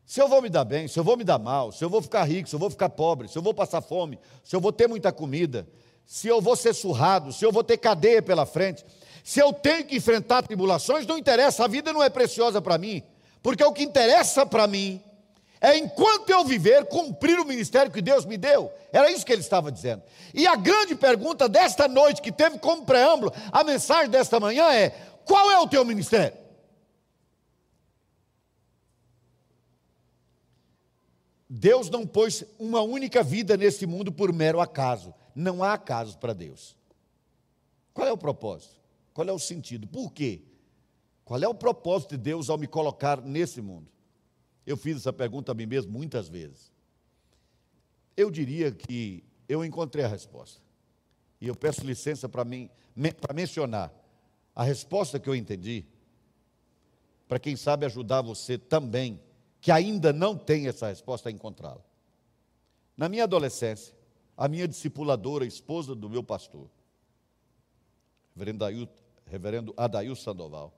Se 0.08 0.22
eu 0.22 0.26
vou 0.26 0.40
me 0.40 0.48
dar 0.48 0.64
bem, 0.64 0.88
se 0.88 0.98
eu 0.98 1.04
vou 1.04 1.18
me 1.18 1.22
dar 1.22 1.38
mal, 1.38 1.70
se 1.70 1.84
eu 1.84 1.90
vou 1.90 2.00
ficar 2.00 2.24
rico, 2.24 2.48
se 2.48 2.54
eu 2.54 2.58
vou 2.58 2.70
ficar 2.70 2.88
pobre, 2.88 3.28
se 3.28 3.36
eu 3.36 3.42
vou 3.42 3.52
passar 3.52 3.82
fome, 3.82 4.18
se 4.42 4.56
eu 4.56 4.60
vou 4.60 4.72
ter 4.72 4.88
muita 4.88 5.12
comida, 5.12 5.68
se 6.06 6.26
eu 6.26 6.40
vou 6.40 6.56
ser 6.56 6.74
surrado, 6.74 7.30
se 7.30 7.44
eu 7.44 7.52
vou 7.52 7.62
ter 7.62 7.76
cadeia 7.76 8.22
pela 8.22 8.46
frente, 8.46 8.86
se 9.22 9.38
eu 9.38 9.52
tenho 9.52 9.84
que 9.84 9.96
enfrentar 9.96 10.42
tribulações, 10.42 11.06
não 11.06 11.18
interessa, 11.18 11.62
a 11.62 11.68
vida 11.68 11.92
não 11.92 12.02
é 12.02 12.08
preciosa 12.08 12.62
para 12.62 12.78
mim, 12.78 13.02
porque 13.42 13.62
o 13.62 13.70
que 13.70 13.82
interessa 13.82 14.46
para 14.46 14.66
mim 14.66 14.98
é 15.60 15.76
enquanto 15.76 16.30
eu 16.30 16.42
viver, 16.42 16.86
cumprir 16.86 17.38
o 17.38 17.44
ministério 17.44 17.92
que 17.92 18.00
Deus 18.00 18.24
me 18.24 18.38
deu. 18.38 18.72
Era 18.90 19.10
isso 19.10 19.26
que 19.26 19.32
ele 19.32 19.42
estava 19.42 19.70
dizendo. 19.70 20.02
E 20.32 20.46
a 20.46 20.56
grande 20.56 20.94
pergunta 20.94 21.46
desta 21.50 21.86
noite, 21.86 22.22
que 22.22 22.32
teve 22.32 22.58
como 22.58 22.86
preâmbulo 22.86 23.30
a 23.52 23.62
mensagem 23.62 24.08
desta 24.08 24.40
manhã 24.40 24.72
é: 24.72 24.88
qual 25.26 25.50
é 25.50 25.58
o 25.58 25.68
teu 25.68 25.84
ministério? 25.84 26.47
Deus 31.48 31.88
não 31.88 32.06
pôs 32.06 32.44
uma 32.58 32.82
única 32.82 33.22
vida 33.22 33.56
nesse 33.56 33.86
mundo 33.86 34.12
por 34.12 34.32
mero 34.32 34.60
acaso. 34.60 35.14
Não 35.34 35.62
há 35.62 35.72
acaso 35.72 36.18
para 36.18 36.34
Deus. 36.34 36.76
Qual 37.94 38.06
é 38.06 38.12
o 38.12 38.18
propósito? 38.18 38.78
Qual 39.14 39.26
é 39.26 39.32
o 39.32 39.38
sentido? 39.38 39.86
Por 39.86 40.12
quê? 40.12 40.42
Qual 41.24 41.40
é 41.42 41.48
o 41.48 41.54
propósito 41.54 42.10
de 42.10 42.18
Deus 42.18 42.50
ao 42.50 42.58
me 42.58 42.66
colocar 42.66 43.20
nesse 43.20 43.60
mundo? 43.60 43.88
Eu 44.66 44.76
fiz 44.76 44.98
essa 44.98 45.12
pergunta 45.12 45.52
a 45.52 45.54
mim 45.54 45.66
mesmo 45.66 45.90
muitas 45.90 46.28
vezes. 46.28 46.72
Eu 48.16 48.30
diria 48.30 48.70
que 48.70 49.24
eu 49.48 49.64
encontrei 49.64 50.04
a 50.04 50.08
resposta. 50.08 50.60
E 51.40 51.48
eu 51.48 51.54
peço 51.54 51.86
licença 51.86 52.28
para 52.28 52.44
mim, 52.44 52.68
para 53.20 53.34
mencionar 53.34 53.92
a 54.54 54.64
resposta 54.64 55.20
que 55.20 55.28
eu 55.28 55.36
entendi, 55.36 55.86
para 57.28 57.38
quem 57.38 57.56
sabe 57.56 57.86
ajudar 57.86 58.22
você 58.22 58.58
também 58.58 59.20
que 59.60 59.70
ainda 59.70 60.12
não 60.12 60.36
tem 60.36 60.68
essa 60.68 60.88
resposta 60.88 61.28
a 61.28 61.32
encontrá-la. 61.32 61.84
Na 62.96 63.08
minha 63.08 63.24
adolescência, 63.24 63.94
a 64.36 64.48
minha 64.48 64.68
discipuladora, 64.68 65.44
esposa 65.44 65.94
do 65.94 66.08
meu 66.08 66.22
pastor, 66.22 66.68
reverendo, 68.34 68.64
Adail, 68.64 68.88
reverendo 69.26 69.74
Adail 69.76 70.14
Sandoval, 70.14 70.72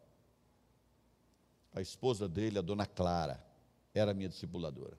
a 1.74 1.80
esposa 1.80 2.28
dele, 2.28 2.58
a 2.58 2.62
dona 2.62 2.86
Clara, 2.86 3.44
era 3.94 4.14
minha 4.14 4.28
discipuladora. 4.28 4.98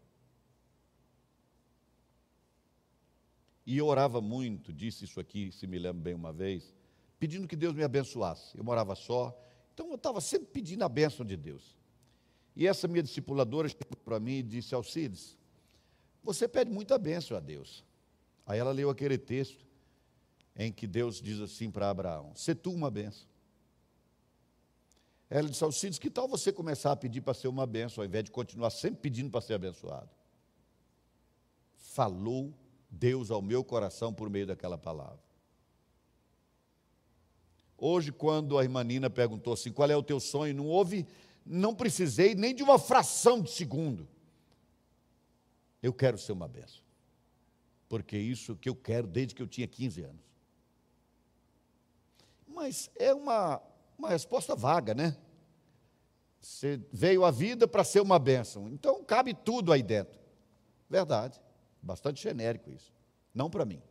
E 3.65 3.77
eu 3.77 3.87
orava 3.87 4.21
muito, 4.21 4.73
disse 4.73 5.05
isso 5.05 5.19
aqui, 5.19 5.51
se 5.51 5.67
me 5.67 5.77
lembro 5.77 6.01
bem 6.01 6.13
uma 6.13 6.33
vez, 6.33 6.73
pedindo 7.19 7.47
que 7.47 7.55
Deus 7.55 7.73
me 7.73 7.83
abençoasse. 7.83 8.57
Eu 8.57 8.63
morava 8.63 8.95
só, 8.95 9.37
então 9.73 9.89
eu 9.89 9.95
estava 9.95 10.19
sempre 10.19 10.47
pedindo 10.47 10.83
a 10.83 10.89
bênção 10.89 11.25
de 11.25 11.37
Deus. 11.37 11.77
E 12.55 12.67
essa 12.67 12.87
minha 12.87 13.03
discipuladora 13.03 13.67
chegou 13.69 13.97
para 14.03 14.19
mim 14.19 14.37
e 14.37 14.43
disse: 14.43 14.75
Alcides, 14.75 15.37
você 16.23 16.47
pede 16.47 16.69
muita 16.69 16.97
bênção 16.97 17.35
a 17.37 17.39
Deus. 17.39 17.83
Aí 18.45 18.59
ela 18.59 18.71
leu 18.71 18.89
aquele 18.89 19.17
texto 19.17 19.65
em 20.55 20.71
que 20.71 20.85
Deus 20.85 21.21
diz 21.21 21.39
assim 21.39 21.71
para 21.71 21.89
Abraão: 21.89 22.31
Se 22.35 22.53
tu 22.53 22.71
uma 22.71 22.91
bênção. 22.91 23.25
Ela 25.29 25.47
disse: 25.47 25.63
Alcides, 25.63 25.97
que 25.97 26.09
tal 26.09 26.27
você 26.27 26.51
começar 26.51 26.91
a 26.91 26.95
pedir 26.95 27.21
para 27.21 27.33
ser 27.33 27.47
uma 27.47 27.65
bênção, 27.65 28.01
ao 28.01 28.07
invés 28.07 28.25
de 28.25 28.31
continuar 28.31 28.69
sempre 28.69 28.99
pedindo 28.99 29.29
para 29.29 29.41
ser 29.41 29.53
abençoado? 29.53 30.09
Falou 31.75 32.53
Deus 32.89 33.31
ao 33.31 33.41
meu 33.41 33.63
coração 33.63 34.13
por 34.13 34.29
meio 34.29 34.45
daquela 34.45 34.77
palavra. 34.77 35.19
Hoje, 37.77 38.11
quando 38.11 38.59
a 38.59 38.63
irmã 38.63 38.83
Nina 38.83 39.09
perguntou 39.09 39.53
assim: 39.53 39.71
qual 39.71 39.89
é 39.89 39.95
o 39.95 40.03
teu 40.03 40.19
sonho? 40.19 40.53
Não 40.53 40.67
houve 40.67 41.07
não 41.45 41.75
precisei 41.75 42.35
nem 42.35 42.53
de 42.53 42.63
uma 42.63 42.77
fração 42.77 43.41
de 43.41 43.51
segundo. 43.51 44.07
Eu 45.81 45.93
quero 45.93 46.17
ser 46.17 46.31
uma 46.31 46.47
benção. 46.47 46.81
porque 47.89 48.15
é 48.15 48.19
isso 48.19 48.55
que 48.55 48.69
eu 48.69 48.75
quero 48.75 49.05
desde 49.05 49.35
que 49.35 49.41
eu 49.41 49.47
tinha 49.47 49.67
15 49.67 50.03
anos. 50.03 50.21
Mas 52.47 52.89
é 52.95 53.13
uma, 53.13 53.61
uma 53.97 54.09
resposta 54.09 54.55
vaga, 54.55 54.93
né? 54.93 55.17
Você 56.39 56.81
veio 56.91 57.25
à 57.25 57.31
vida 57.31 57.67
para 57.67 57.83
ser 57.83 57.99
uma 57.99 58.17
bênção, 58.17 58.67
então 58.69 59.03
cabe 59.03 59.33
tudo 59.33 59.71
aí 59.71 59.83
dentro. 59.83 60.19
Verdade, 60.89 61.39
bastante 61.81 62.21
genérico 62.21 62.71
isso. 62.71 62.93
Não 63.33 63.49
para 63.49 63.65
mim. 63.65 63.81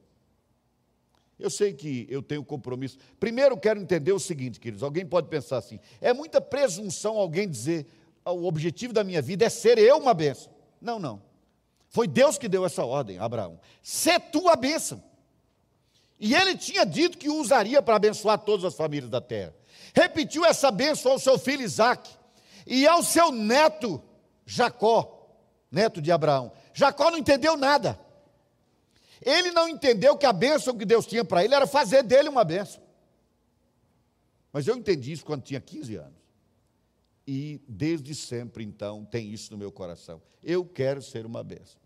Eu 1.41 1.51
sei 1.51 1.72
que 1.72 2.07
eu 2.11 2.22
tenho 2.22 2.45
compromisso. 2.45 2.99
Primeiro, 3.18 3.57
quero 3.57 3.80
entender 3.80 4.12
o 4.12 4.18
seguinte, 4.18 4.61
queridos: 4.61 4.82
alguém 4.82 5.07
pode 5.07 5.28
pensar 5.28 5.59
assim, 5.59 5.80
é 6.01 6.12
muita 6.12 6.41
presunção 6.41 7.16
alguém 7.16 7.49
dizer, 7.49 7.86
ah, 8.24 8.32
o 8.32 8.45
objetivo 8.45 8.93
da 8.93 9.03
minha 9.03 9.22
vida 9.22 9.45
é 9.45 9.49
ser 9.49 9.78
eu 9.78 9.97
uma 9.97 10.12
bênção. 10.12 10.53
Não, 10.80 10.99
não. 10.99 11.22
Foi 11.88 12.07
Deus 12.07 12.38
que 12.38 12.49
deu 12.49 12.64
essa 12.64 12.84
ordem 12.84 13.18
Abraão. 13.18 13.59
Ser 13.82 14.20
tu 14.20 14.49
a 14.49 14.55
bênção. 14.55 15.03
E 16.18 16.34
ele 16.34 16.57
tinha 16.57 16.84
dito 16.84 17.16
que 17.16 17.30
o 17.30 17.41
usaria 17.41 17.80
para 17.80 17.97
abençoar 17.97 18.38
todas 18.38 18.64
as 18.64 18.74
famílias 18.74 19.11
da 19.11 19.20
terra. 19.20 19.55
Repetiu 19.95 20.45
essa 20.45 20.70
bênção 20.70 21.12
ao 21.12 21.18
seu 21.18 21.38
filho 21.38 21.62
Isaac 21.62 22.09
e 22.66 22.86
ao 22.86 23.03
seu 23.03 23.32
neto 23.32 24.01
Jacó, 24.45 25.28
neto 25.70 26.03
de 26.03 26.12
Abraão. 26.12 26.53
Jacó 26.74 27.11
não 27.11 27.18
entendeu 27.18 27.57
nada. 27.57 27.99
Ele 29.21 29.51
não 29.51 29.68
entendeu 29.68 30.16
que 30.16 30.27
a 30.27 30.33
bênção 30.33 30.77
que 30.77 30.85
Deus 30.85 31.07
tinha 31.07 31.25
para 31.25 31.45
ele 31.45 31.55
era 31.55 31.66
fazer 31.66 32.03
dele 32.03 32.29
uma 32.29 32.45
bênção. 32.45 32.83
Mas 34.53 34.66
eu 34.66 34.77
entendi 34.77 35.12
isso 35.12 35.25
quando 35.25 35.43
tinha 35.43 35.61
15 35.61 35.95
anos 35.97 36.21
e 37.33 37.61
desde 37.68 38.12
sempre, 38.12 38.64
então, 38.64 39.05
tem 39.05 39.31
isso 39.33 39.53
no 39.53 39.59
meu 39.59 39.71
coração. 39.71 40.21
Eu 40.43 40.64
quero 40.64 41.01
ser 41.01 41.25
uma 41.25 41.45
bênção. 41.45 41.81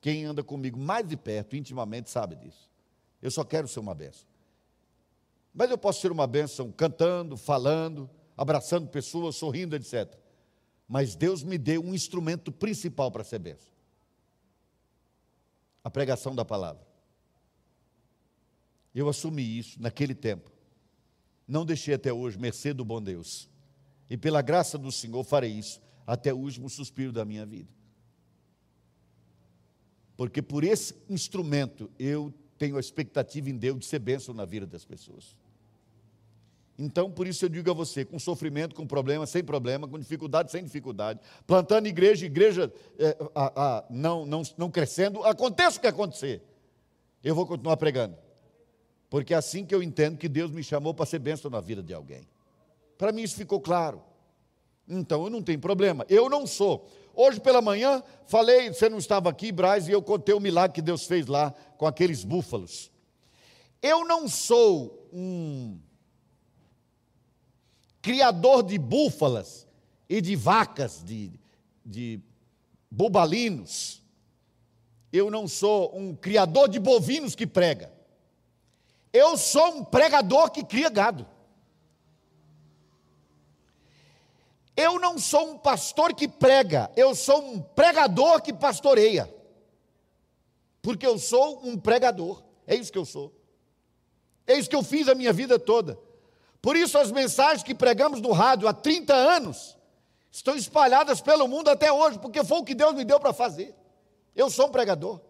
Quem 0.00 0.24
anda 0.24 0.42
comigo 0.42 0.78
mais 0.78 1.06
de 1.06 1.18
perto, 1.18 1.54
intimamente, 1.54 2.08
sabe 2.08 2.36
disso. 2.36 2.70
Eu 3.20 3.30
só 3.30 3.44
quero 3.44 3.68
ser 3.68 3.80
uma 3.80 3.94
bênção. 3.94 4.26
Mas 5.52 5.70
eu 5.70 5.76
posso 5.76 6.00
ser 6.00 6.10
uma 6.10 6.26
bênção 6.26 6.72
cantando, 6.72 7.36
falando, 7.36 8.08
abraçando 8.36 8.88
pessoas, 8.88 9.36
sorrindo, 9.36 9.76
etc. 9.76 10.16
Mas 10.88 11.14
Deus 11.14 11.42
me 11.42 11.58
deu 11.58 11.82
um 11.84 11.94
instrumento 11.94 12.50
principal 12.50 13.10
para 13.10 13.22
ser 13.22 13.40
bênção: 13.40 13.70
a 15.82 15.90
pregação 15.90 16.34
da 16.34 16.44
palavra. 16.44 16.86
Eu 18.94 19.08
assumi 19.08 19.58
isso 19.58 19.80
naquele 19.80 20.14
tempo. 20.14 20.50
Não 21.46 21.64
deixei 21.64 21.94
até 21.94 22.12
hoje, 22.12 22.38
mercê 22.38 22.74
do 22.74 22.84
bom 22.84 23.00
Deus. 23.00 23.48
E 24.10 24.16
pela 24.16 24.42
graça 24.42 24.76
do 24.76 24.90
Senhor 24.90 25.22
farei 25.24 25.52
isso 25.52 25.80
até 26.06 26.32
o 26.32 26.38
último 26.38 26.68
suspiro 26.68 27.12
da 27.12 27.24
minha 27.24 27.44
vida. 27.46 27.70
Porque 30.16 30.42
por 30.42 30.64
esse 30.64 30.94
instrumento 31.08 31.90
eu 31.98 32.34
tenho 32.58 32.76
a 32.76 32.80
expectativa 32.80 33.48
em 33.48 33.56
Deus 33.56 33.78
de 33.78 33.86
ser 33.86 34.00
bênção 34.00 34.34
na 34.34 34.44
vida 34.44 34.66
das 34.66 34.84
pessoas. 34.84 35.36
Então, 36.78 37.10
por 37.10 37.26
isso 37.26 37.44
eu 37.44 37.48
digo 37.48 37.68
a 37.68 37.74
você, 37.74 38.04
com 38.04 38.20
sofrimento, 38.20 38.72
com 38.72 38.86
problema, 38.86 39.26
sem 39.26 39.42
problema, 39.42 39.88
com 39.88 39.98
dificuldade, 39.98 40.52
sem 40.52 40.62
dificuldade, 40.62 41.18
plantando 41.44 41.88
igreja, 41.88 42.24
igreja 42.24 42.72
é, 42.96 43.16
a, 43.34 43.78
a, 43.78 43.84
não, 43.90 44.24
não, 44.24 44.42
não 44.56 44.70
crescendo, 44.70 45.24
aconteça 45.24 45.78
o 45.78 45.80
que 45.80 45.88
acontecer, 45.88 46.40
eu 47.24 47.34
vou 47.34 47.46
continuar 47.46 47.76
pregando. 47.76 48.16
Porque 49.10 49.34
é 49.34 49.36
assim 49.36 49.64
que 49.64 49.74
eu 49.74 49.82
entendo 49.82 50.18
que 50.18 50.28
Deus 50.28 50.52
me 50.52 50.62
chamou 50.62 50.94
para 50.94 51.04
ser 51.04 51.18
bênção 51.18 51.50
na 51.50 51.60
vida 51.60 51.82
de 51.82 51.92
alguém. 51.92 52.28
Para 52.96 53.10
mim 53.10 53.22
isso 53.22 53.34
ficou 53.34 53.60
claro. 53.60 54.00
Então 54.88 55.24
eu 55.24 55.30
não 55.30 55.42
tenho 55.42 55.58
problema. 55.58 56.06
Eu 56.08 56.28
não 56.28 56.46
sou. 56.46 56.88
Hoje 57.14 57.40
pela 57.40 57.60
manhã 57.60 58.02
falei, 58.26 58.72
você 58.72 58.88
não 58.88 58.98
estava 58.98 59.28
aqui, 59.28 59.50
Braz, 59.50 59.88
e 59.88 59.92
eu 59.92 60.02
contei 60.02 60.34
o 60.34 60.40
milagre 60.40 60.76
que 60.76 60.82
Deus 60.82 61.06
fez 61.06 61.26
lá 61.26 61.52
com 61.76 61.86
aqueles 61.86 62.22
búfalos. 62.22 62.92
Eu 63.82 64.04
não 64.04 64.28
sou 64.28 65.08
um 65.12 65.78
criador 68.00 68.62
de 68.62 68.78
búfalas 68.78 69.66
e 70.08 70.20
de 70.20 70.34
vacas, 70.36 71.02
de, 71.04 71.32
de 71.84 72.20
bubalinos. 72.90 74.02
Eu 75.12 75.30
não 75.30 75.48
sou 75.48 75.96
um 75.96 76.14
criador 76.14 76.68
de 76.68 76.78
bovinos 76.78 77.34
que 77.34 77.46
prega. 77.46 77.92
Eu 79.12 79.36
sou 79.36 79.78
um 79.78 79.84
pregador 79.84 80.50
que 80.50 80.64
cria 80.64 80.90
gado. 80.90 81.26
Eu 84.76 85.00
não 85.00 85.18
sou 85.18 85.50
um 85.50 85.58
pastor 85.58 86.14
que 86.14 86.28
prega, 86.28 86.88
eu 86.96 87.12
sou 87.12 87.42
um 87.42 87.60
pregador 87.60 88.40
que 88.40 88.52
pastoreia. 88.52 89.28
Porque 90.80 91.04
eu 91.04 91.18
sou 91.18 91.66
um 91.66 91.76
pregador, 91.76 92.44
é 92.64 92.76
isso 92.76 92.92
que 92.92 92.98
eu 92.98 93.04
sou. 93.04 93.34
É 94.46 94.54
isso 94.54 94.70
que 94.70 94.76
eu 94.76 94.84
fiz 94.84 95.08
a 95.08 95.16
minha 95.16 95.32
vida 95.32 95.58
toda. 95.58 95.98
Por 96.60 96.76
isso 96.76 96.98
as 96.98 97.10
mensagens 97.10 97.62
que 97.62 97.74
pregamos 97.74 98.20
no 98.20 98.32
rádio 98.32 98.68
há 98.68 98.72
30 98.72 99.14
anos 99.14 99.76
estão 100.30 100.56
espalhadas 100.56 101.20
pelo 101.20 101.48
mundo 101.48 101.68
até 101.68 101.92
hoje, 101.92 102.18
porque 102.18 102.44
foi 102.44 102.58
o 102.58 102.64
que 102.64 102.74
Deus 102.74 102.94
me 102.94 103.04
deu 103.04 103.18
para 103.18 103.32
fazer. 103.32 103.74
Eu 104.34 104.50
sou 104.50 104.66
um 104.66 104.70
pregador 104.70 105.20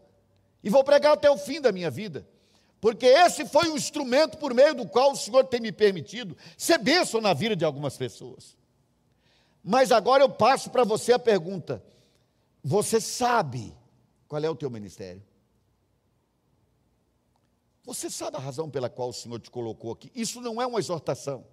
e 0.62 0.70
vou 0.70 0.82
pregar 0.84 1.12
até 1.12 1.30
o 1.30 1.38
fim 1.38 1.60
da 1.60 1.72
minha 1.72 1.90
vida. 1.90 2.26
Porque 2.80 3.06
esse 3.06 3.44
foi 3.46 3.68
o 3.68 3.76
instrumento 3.76 4.38
por 4.38 4.54
meio 4.54 4.74
do 4.74 4.86
qual 4.86 5.12
o 5.12 5.16
Senhor 5.16 5.44
tem 5.44 5.60
me 5.60 5.72
permitido 5.72 6.36
ser 6.56 6.78
bênção 6.78 7.20
na 7.20 7.34
vida 7.34 7.56
de 7.56 7.64
algumas 7.64 7.96
pessoas. 7.96 8.56
Mas 9.64 9.90
agora 9.90 10.22
eu 10.22 10.30
passo 10.30 10.70
para 10.70 10.84
você 10.84 11.12
a 11.12 11.18
pergunta: 11.18 11.82
você 12.62 13.00
sabe 13.00 13.76
qual 14.28 14.42
é 14.42 14.48
o 14.48 14.54
teu 14.54 14.70
ministério? 14.70 15.22
Você 17.88 18.10
sabe 18.10 18.36
a 18.36 18.40
razão 18.40 18.68
pela 18.68 18.90
qual 18.90 19.08
o 19.08 19.14
Senhor 19.14 19.40
te 19.40 19.50
colocou 19.50 19.92
aqui? 19.92 20.12
Isso 20.14 20.42
não 20.42 20.60
é 20.60 20.66
uma 20.66 20.78
exortação. 20.78 21.46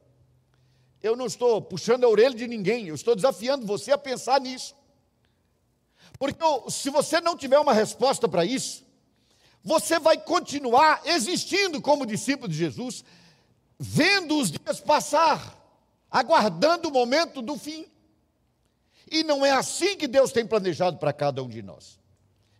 Eu 1.02 1.16
não 1.16 1.28
estou 1.28 1.62
puxando 1.62 2.04
a 2.04 2.10
orelha 2.10 2.36
de 2.36 2.46
ninguém, 2.46 2.90
eu 2.90 2.96
estou 2.96 3.16
desafiando 3.16 3.66
você 3.66 3.94
a 3.94 3.98
pensar 3.98 4.42
nisso. 4.42 4.76
Porque 6.20 6.38
se 6.70 6.90
você 6.90 7.22
não 7.22 7.38
tiver 7.38 7.58
uma 7.58 7.72
resposta 7.72 8.28
para 8.28 8.44
isso, 8.44 8.86
você 9.64 9.98
vai 9.98 10.18
continuar 10.18 11.04
existindo 11.06 11.82
como 11.82 12.06
discípulo 12.06 12.50
de 12.50 12.58
Jesus, 12.58 13.06
vendo 13.80 14.38
os 14.38 14.52
dias 14.52 14.82
passar, 14.82 15.58
aguardando 16.12 16.90
o 16.90 16.92
momento 16.92 17.42
do 17.42 17.58
fim. 17.58 17.88
E 19.10 19.24
não 19.24 19.46
é 19.46 19.52
assim 19.52 19.96
que 19.96 20.06
Deus 20.06 20.34
tem 20.34 20.46
planejado 20.46 20.98
para 20.98 21.14
cada 21.14 21.42
um 21.42 21.48
de 21.48 21.62
nós. 21.62 21.98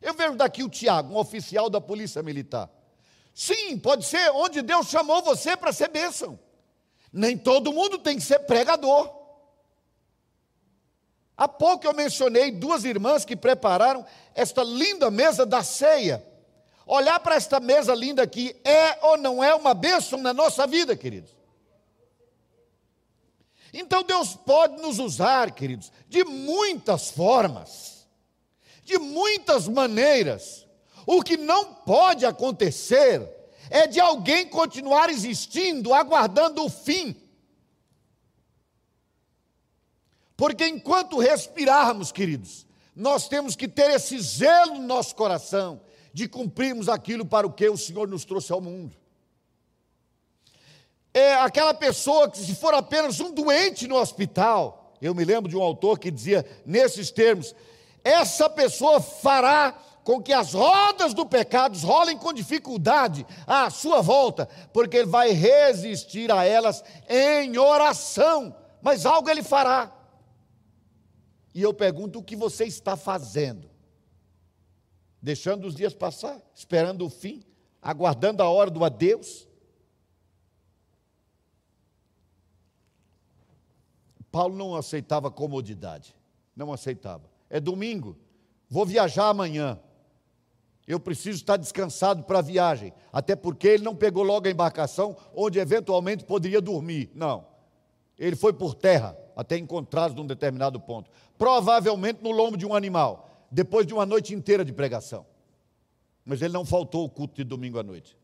Eu 0.02 0.14
vejo 0.14 0.38
daqui 0.38 0.64
o 0.64 0.70
Tiago, 0.70 1.14
um 1.14 1.18
oficial 1.18 1.70
da 1.70 1.82
Polícia 1.82 2.24
Militar. 2.24 2.70
Sim, 3.36 3.78
pode 3.78 4.06
ser 4.06 4.32
onde 4.32 4.62
Deus 4.62 4.88
chamou 4.88 5.22
você 5.22 5.58
para 5.58 5.74
ser 5.74 5.90
bênção. 5.90 6.40
Nem 7.12 7.38
todo 7.38 7.74
mundo 7.74 8.00
tem 8.00 8.16
que 8.16 8.24
ser 8.24 8.40
pregador. 8.40 9.14
Há 11.36 11.46
pouco 11.46 11.86
eu 11.86 11.94
mencionei 11.94 12.50
duas 12.50 12.86
irmãs 12.86 13.26
que 13.26 13.36
prepararam 13.36 14.06
esta 14.34 14.64
linda 14.64 15.12
mesa 15.12 15.46
da 15.46 15.62
ceia. 15.62 16.26
Olhar 16.86 17.20
para 17.20 17.36
esta 17.36 17.60
mesa 17.60 17.94
linda 17.94 18.24
aqui 18.24 18.56
é 18.64 18.98
ou 19.06 19.18
não 19.18 19.44
é 19.44 19.54
uma 19.54 19.74
bênção 19.74 20.22
na 20.22 20.34
nossa 20.34 20.66
vida, 20.66 20.96
queridos? 20.96 21.36
Então 23.74 24.02
Deus 24.02 24.34
pode 24.34 24.82
nos 24.82 24.98
usar, 24.98 25.52
queridos, 25.52 25.92
de 26.08 26.24
muitas 26.24 27.10
formas, 27.12 28.08
de 28.86 28.98
muitas 28.98 29.68
maneiras. 29.68 30.65
O 31.06 31.22
que 31.22 31.38
não 31.38 31.74
pode 31.74 32.26
acontecer 32.26 33.28
é 33.70 33.88
de 33.88 34.00
alguém 34.00 34.48
continuar 34.48 35.10
existindo, 35.10 35.94
aguardando 35.94 36.64
o 36.64 36.70
fim. 36.70 37.16
Porque 40.36 40.68
enquanto 40.68 41.18
respirarmos, 41.18 42.12
queridos, 42.12 42.66
nós 42.96 43.28
temos 43.28 43.56
que 43.56 43.68
ter 43.68 43.90
esse 43.92 44.20
zelo 44.20 44.76
no 44.76 44.88
nosso 44.88 45.16
coração 45.16 45.82
de 46.14 46.28
cumprirmos 46.28 46.90
aquilo 46.90 47.26
para 47.26 47.48
o 47.48 47.54
que 47.54 47.70
o 47.70 47.78
Senhor 47.78 48.08
nos 48.08 48.26
trouxe 48.26 48.52
ao 48.52 48.62
mundo 48.62 48.96
é 51.16 51.34
aquela 51.36 51.74
pessoa 51.74 52.30
que, 52.30 52.38
se 52.38 52.54
for 52.54 52.74
apenas 52.74 53.22
um 53.22 53.32
doente 53.32 53.88
no 53.88 53.96
hospital, 53.96 54.94
eu 55.02 55.16
me 55.16 55.24
lembro 55.24 55.50
de 55.50 55.56
um 55.56 55.62
autor 55.62 55.98
que 55.98 56.12
dizia 56.12 56.46
nesses 56.66 57.10
termos: 57.10 57.56
essa 58.04 58.50
pessoa 58.50 59.00
fará 59.00 59.74
com 60.06 60.22
que 60.22 60.32
as 60.32 60.54
rodas 60.54 61.16
do 61.16 61.26
pecado 61.26 61.76
rolem 61.80 62.16
com 62.16 62.32
dificuldade 62.32 63.26
à 63.48 63.72
sua 63.72 64.04
volta, 64.04 64.48
porque 64.72 64.98
ele 64.98 65.08
vai 65.08 65.32
resistir 65.32 66.32
a 66.32 66.46
elas 66.46 66.84
em 67.10 67.58
oração, 67.58 68.56
mas 68.84 69.04
algo 69.04 69.28
ele 69.28 69.42
fará. 69.42 69.92
E 71.56 71.60
eu 71.60 71.74
pergunto: 71.74 72.20
o 72.20 72.24
que 72.24 72.36
você 72.36 72.66
está 72.66 72.96
fazendo? 72.96 73.68
Deixando 75.20 75.66
os 75.66 75.74
dias 75.74 75.96
passar, 75.96 76.40
esperando 76.54 77.04
o 77.04 77.10
fim, 77.10 77.44
aguardando 77.82 78.44
a 78.44 78.50
hora 78.50 78.70
do 78.70 78.86
adeus? 78.86 79.48
Paulo 84.32 84.56
não 84.56 84.76
aceitava 84.76 85.32
comodidade, 85.32 86.16
não 86.56 86.72
aceitava. 86.72 87.28
É 87.50 87.60
domingo, 87.60 88.16
vou 88.70 88.86
viajar 88.86 89.30
amanhã. 89.30 89.80
Eu 90.88 91.00
preciso 91.00 91.38
estar 91.38 91.58
descansado 91.58 92.24
para 92.24 92.40
a 92.40 92.42
viagem. 92.42 92.94
Até 93.12 93.36
porque 93.36 93.68
ele 93.68 93.84
não 93.84 93.96
pegou 93.96 94.24
logo 94.24 94.48
a 94.48 94.52
embarcação 94.52 95.18
onde 95.34 95.60
eventualmente 95.60 96.24
poderia 96.24 96.62
dormir. 96.62 97.10
Não. 97.16 97.48
Ele 98.18 98.36
foi 98.36 98.54
por 98.54 98.76
terra 98.76 99.18
até 99.36 99.58
encontrados 99.58 100.16
num 100.16 100.26
determinado 100.26 100.80
ponto. 100.80 101.10
Provavelmente 101.38 102.22
no 102.22 102.32
lombo 102.32 102.56
de 102.56 102.66
um 102.66 102.74
animal, 102.74 103.48
depois 103.52 103.86
de 103.86 103.94
uma 103.94 104.06
noite 104.06 104.34
inteira 104.34 104.64
de 104.64 104.72
pregação. 104.72 105.26
Mas 106.24 106.42
ele 106.42 106.54
não 106.54 106.66
faltou 106.66 107.06
o 107.06 107.10
culto 107.10 107.36
de 107.36 107.44
domingo 107.44 107.80
à 107.80 107.84
noite. 107.84 108.18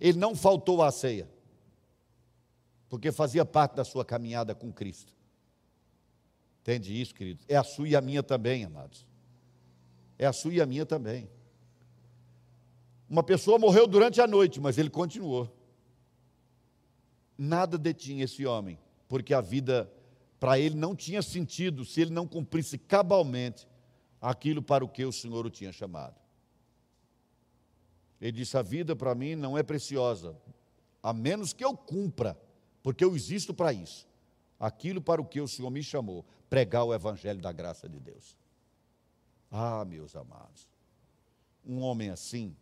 Ele 0.00 0.18
não 0.18 0.34
faltou 0.34 0.82
à 0.82 0.90
ceia. 0.90 1.28
Porque 2.88 3.10
fazia 3.10 3.44
parte 3.44 3.74
da 3.76 3.84
sua 3.84 4.04
caminhada 4.04 4.54
com 4.54 4.72
Cristo. 4.72 5.14
Entende 6.60 7.00
isso, 7.00 7.14
querido? 7.14 7.44
É 7.48 7.56
a 7.56 7.64
sua 7.64 7.88
e 7.88 7.96
a 7.96 8.00
minha 8.00 8.22
também, 8.22 8.64
amados. 8.64 9.06
É 10.18 10.26
a 10.26 10.32
sua 10.32 10.52
e 10.52 10.60
a 10.60 10.66
minha 10.66 10.84
também. 10.84 11.28
Uma 13.08 13.22
pessoa 13.22 13.58
morreu 13.58 13.86
durante 13.86 14.20
a 14.20 14.26
noite, 14.26 14.60
mas 14.60 14.78
ele 14.78 14.90
continuou. 14.90 15.50
Nada 17.38 17.78
detinha 17.78 18.24
esse 18.24 18.44
homem, 18.44 18.78
porque 19.08 19.32
a 19.32 19.40
vida 19.40 19.92
para 20.40 20.58
ele 20.58 20.74
não 20.74 20.94
tinha 20.94 21.22
sentido 21.22 21.84
se 21.84 22.00
ele 22.00 22.10
não 22.10 22.26
cumprisse 22.26 22.78
cabalmente 22.78 23.66
aquilo 24.20 24.62
para 24.62 24.84
o 24.84 24.88
que 24.88 25.04
o 25.04 25.12
Senhor 25.12 25.46
o 25.46 25.50
tinha 25.50 25.72
chamado. 25.72 26.16
Ele 28.20 28.32
disse: 28.32 28.56
A 28.56 28.62
vida 28.62 28.96
para 28.96 29.14
mim 29.14 29.34
não 29.34 29.56
é 29.56 29.62
preciosa, 29.62 30.36
a 31.02 31.12
menos 31.12 31.52
que 31.52 31.64
eu 31.64 31.76
cumpra, 31.76 32.38
porque 32.82 33.04
eu 33.04 33.14
existo 33.14 33.54
para 33.54 33.72
isso. 33.72 34.06
Aquilo 34.58 35.02
para 35.02 35.20
o 35.20 35.24
que 35.24 35.40
o 35.40 35.46
Senhor 35.46 35.70
me 35.70 35.82
chamou, 35.82 36.24
pregar 36.48 36.84
o 36.84 36.94
Evangelho 36.94 37.40
da 37.40 37.52
graça 37.52 37.88
de 37.88 38.00
Deus. 38.00 38.36
Ah, 39.50 39.84
meus 39.84 40.16
amados, 40.16 40.68
um 41.64 41.80
homem 41.82 42.10
assim, 42.10 42.56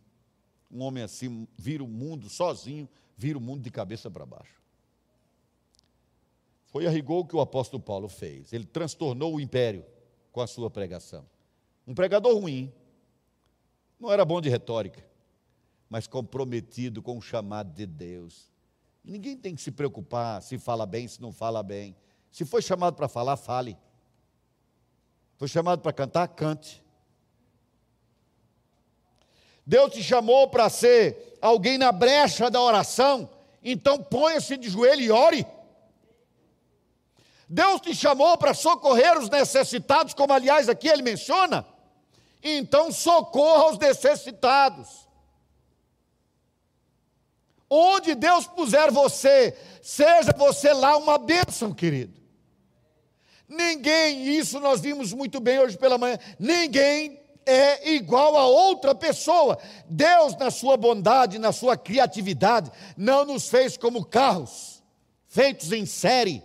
um 0.71 0.81
homem 0.81 1.03
assim 1.03 1.47
vira 1.57 1.83
o 1.83 1.87
mundo 1.87 2.29
sozinho, 2.29 2.87
vira 3.17 3.37
o 3.37 3.41
mundo 3.41 3.61
de 3.61 3.71
cabeça 3.71 4.09
para 4.09 4.25
baixo. 4.25 4.61
Foi 6.65 6.85
a 6.85 6.89
rigor 6.89 7.25
que 7.25 7.35
o 7.35 7.41
apóstolo 7.41 7.81
Paulo 7.81 8.09
fez. 8.09 8.51
Ele 8.51 8.65
transtornou 8.65 9.35
o 9.35 9.39
império 9.39 9.85
com 10.31 10.41
a 10.41 10.47
sua 10.47 10.69
pregação. 10.69 11.25
Um 11.87 11.93
pregador 11.93 12.37
ruim, 12.37 12.73
não 13.99 14.11
era 14.11 14.25
bom 14.25 14.41
de 14.41 14.49
retórica, 14.49 15.05
mas 15.89 16.07
comprometido 16.07 17.01
com 17.01 17.17
o 17.17 17.21
chamado 17.21 17.73
de 17.73 17.85
Deus. 17.85 18.51
Ninguém 19.03 19.37
tem 19.37 19.55
que 19.55 19.61
se 19.61 19.71
preocupar 19.71 20.41
se 20.41 20.57
fala 20.57 20.85
bem, 20.85 21.07
se 21.07 21.21
não 21.21 21.31
fala 21.31 21.63
bem. 21.63 21.95
Se 22.31 22.43
foi 22.43 22.61
chamado 22.61 22.95
para 22.95 23.07
falar, 23.07 23.37
fale. 23.37 23.77
Foi 25.37 25.47
chamado 25.47 25.81
para 25.81 25.93
cantar, 25.93 26.27
cante. 26.27 26.83
Deus 29.65 29.93
te 29.93 30.03
chamou 30.03 30.47
para 30.47 30.69
ser 30.69 31.37
alguém 31.41 31.77
na 31.77 31.91
brecha 31.91 32.49
da 32.49 32.61
oração, 32.61 33.29
então 33.63 33.97
ponha-se 33.97 34.57
de 34.57 34.69
joelho 34.69 35.01
e 35.01 35.11
ore. 35.11 35.45
Deus 37.49 37.81
te 37.81 37.95
chamou 37.95 38.37
para 38.37 38.53
socorrer 38.53 39.17
os 39.17 39.29
necessitados, 39.29 40.13
como 40.13 40.33
aliás 40.33 40.69
aqui 40.69 40.87
ele 40.87 41.01
menciona, 41.01 41.65
então 42.43 42.91
socorra 42.91 43.71
os 43.71 43.79
necessitados. 43.79 45.07
Onde 47.67 48.13
Deus 48.13 48.45
puser 48.45 48.91
você, 48.91 49.57
seja 49.81 50.31
você 50.37 50.71
lá 50.71 50.95
uma 50.97 51.17
bênção, 51.17 51.73
querido. 51.73 52.13
Ninguém, 53.47 54.27
isso 54.27 54.59
nós 54.59 54.81
vimos 54.81 55.11
muito 55.13 55.39
bem 55.39 55.59
hoje 55.59 55.77
pela 55.77 55.97
manhã, 55.97 56.19
ninguém 56.39 57.24
é 57.45 57.91
igual 57.93 58.35
a 58.35 58.45
outra 58.47 58.95
pessoa. 58.95 59.57
Deus, 59.87 60.35
na 60.37 60.49
sua 60.49 60.75
bondade, 60.75 61.37
na 61.37 61.51
sua 61.51 61.77
criatividade, 61.77 62.71
não 62.97 63.25
nos 63.25 63.47
fez 63.47 63.77
como 63.77 64.03
carros, 64.03 64.83
feitos 65.27 65.71
em 65.71 65.85
série. 65.85 66.43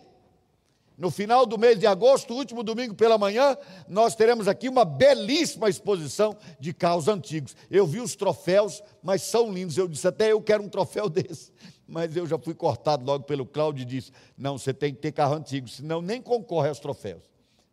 No 1.00 1.10
final 1.10 1.46
do 1.46 1.56
mês 1.56 1.78
de 1.78 1.86
agosto, 1.86 2.34
último 2.34 2.62
domingo 2.62 2.94
pela 2.94 3.16
manhã, 3.16 3.56
nós 3.88 4.14
teremos 4.14 4.46
aqui 4.46 4.68
uma 4.68 4.84
belíssima 4.84 5.70
exposição 5.70 6.36
de 6.58 6.74
carros 6.74 7.08
antigos. 7.08 7.56
Eu 7.70 7.86
vi 7.86 8.00
os 8.00 8.14
troféus, 8.14 8.82
mas 9.02 9.22
são 9.22 9.50
lindos. 9.50 9.78
Eu 9.78 9.88
disse 9.88 10.06
até 10.06 10.30
eu 10.30 10.42
quero 10.42 10.62
um 10.62 10.68
troféu 10.68 11.08
desse. 11.10 11.52
Mas 11.88 12.14
eu 12.14 12.26
já 12.26 12.38
fui 12.38 12.52
cortado 12.52 13.02
logo 13.02 13.24
pelo 13.24 13.46
Cláudio 13.46 13.82
e 13.82 13.86
disse: 13.86 14.12
não, 14.36 14.58
você 14.58 14.74
tem 14.74 14.92
que 14.92 15.00
ter 15.00 15.10
carro 15.10 15.36
antigo, 15.36 15.66
senão 15.68 16.02
nem 16.02 16.20
concorre 16.20 16.68
aos 16.68 16.78
troféus. 16.78 17.22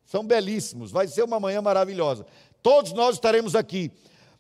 São 0.06 0.26
belíssimos, 0.26 0.90
vai 0.90 1.06
ser 1.06 1.24
uma 1.24 1.38
manhã 1.38 1.62
maravilhosa. 1.62 2.26
Todos 2.68 2.92
nós 2.92 3.16
estaremos 3.16 3.56
aqui. 3.56 3.90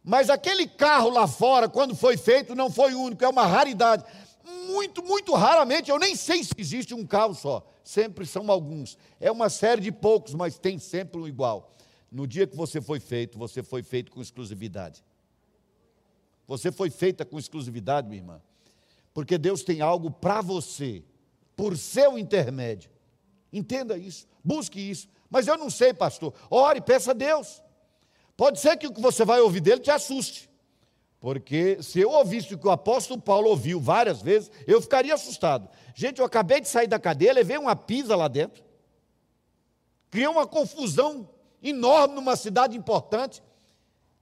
Mas 0.03 0.29
aquele 0.29 0.67
carro 0.67 1.09
lá 1.09 1.25
fora, 1.25 1.69
quando 1.69 1.95
foi 1.95 2.17
feito, 2.17 2.53
não 2.53 2.69
foi 2.69 2.93
único, 2.93 3.23
é 3.23 3.29
uma 3.29 3.45
raridade. 3.45 4.03
Muito, 4.67 5.01
muito 5.01 5.33
raramente, 5.33 5.89
eu 5.89 5.97
nem 5.97 6.13
sei 6.13 6.43
se 6.43 6.51
existe 6.57 6.93
um 6.93 7.05
carro 7.05 7.33
só. 7.33 7.65
Sempre 7.85 8.25
são 8.25 8.51
alguns. 8.51 8.97
É 9.17 9.31
uma 9.31 9.47
série 9.47 9.79
de 9.79 9.93
poucos, 9.93 10.33
mas 10.33 10.59
tem 10.59 10.77
sempre 10.77 11.21
um 11.21 11.25
igual. 11.25 11.71
No 12.11 12.27
dia 12.27 12.45
que 12.45 12.53
você 12.53 12.81
foi 12.81 12.99
feito, 12.99 13.37
você 13.37 13.63
foi 13.63 13.81
feito 13.81 14.11
com 14.11 14.21
exclusividade. 14.21 15.01
Você 16.45 16.69
foi 16.69 16.89
feita 16.89 17.23
com 17.23 17.39
exclusividade, 17.39 18.09
minha 18.09 18.19
irmã. 18.19 18.41
Porque 19.13 19.37
Deus 19.37 19.63
tem 19.63 19.79
algo 19.79 20.11
para 20.11 20.41
você, 20.41 21.01
por 21.55 21.77
seu 21.77 22.17
intermédio. 22.17 22.91
Entenda 23.53 23.97
isso, 23.97 24.27
busque 24.43 24.81
isso. 24.81 25.07
Mas 25.29 25.47
eu 25.47 25.57
não 25.57 25.69
sei, 25.69 25.93
pastor. 25.93 26.33
Ore, 26.49 26.81
peça 26.81 27.11
a 27.11 27.13
Deus. 27.13 27.65
Pode 28.37 28.59
ser 28.59 28.77
que 28.77 28.85
o 28.85 28.93
que 28.93 29.01
você 29.01 29.25
vai 29.25 29.41
ouvir 29.41 29.59
dele 29.59 29.81
te 29.81 29.89
assuste. 29.89 30.47
Porque 31.19 31.81
se 31.81 31.99
eu 31.99 32.11
ouvisse 32.11 32.53
o 32.53 32.57
que 32.59 32.67
o 32.67 32.71
apóstolo 32.71 33.19
Paulo 33.19 33.49
ouviu 33.49 33.81
várias 33.81 34.21
vezes, 34.21 34.51
eu 34.67 34.79
ficaria 34.79 35.15
assustado. 35.15 35.67
Gente, 35.95 36.19
eu 36.19 36.25
acabei 36.25 36.61
de 36.61 36.67
sair 36.67 36.85
da 36.85 36.99
cadeia, 36.99 37.33
levei 37.33 37.57
uma 37.57 37.75
pisa 37.75 38.15
lá 38.15 38.27
dentro. 38.27 38.63
Criei 40.11 40.27
uma 40.27 40.45
confusão 40.45 41.27
enorme 41.61 42.13
numa 42.13 42.35
cidade 42.35 42.77
importante. 42.77 43.41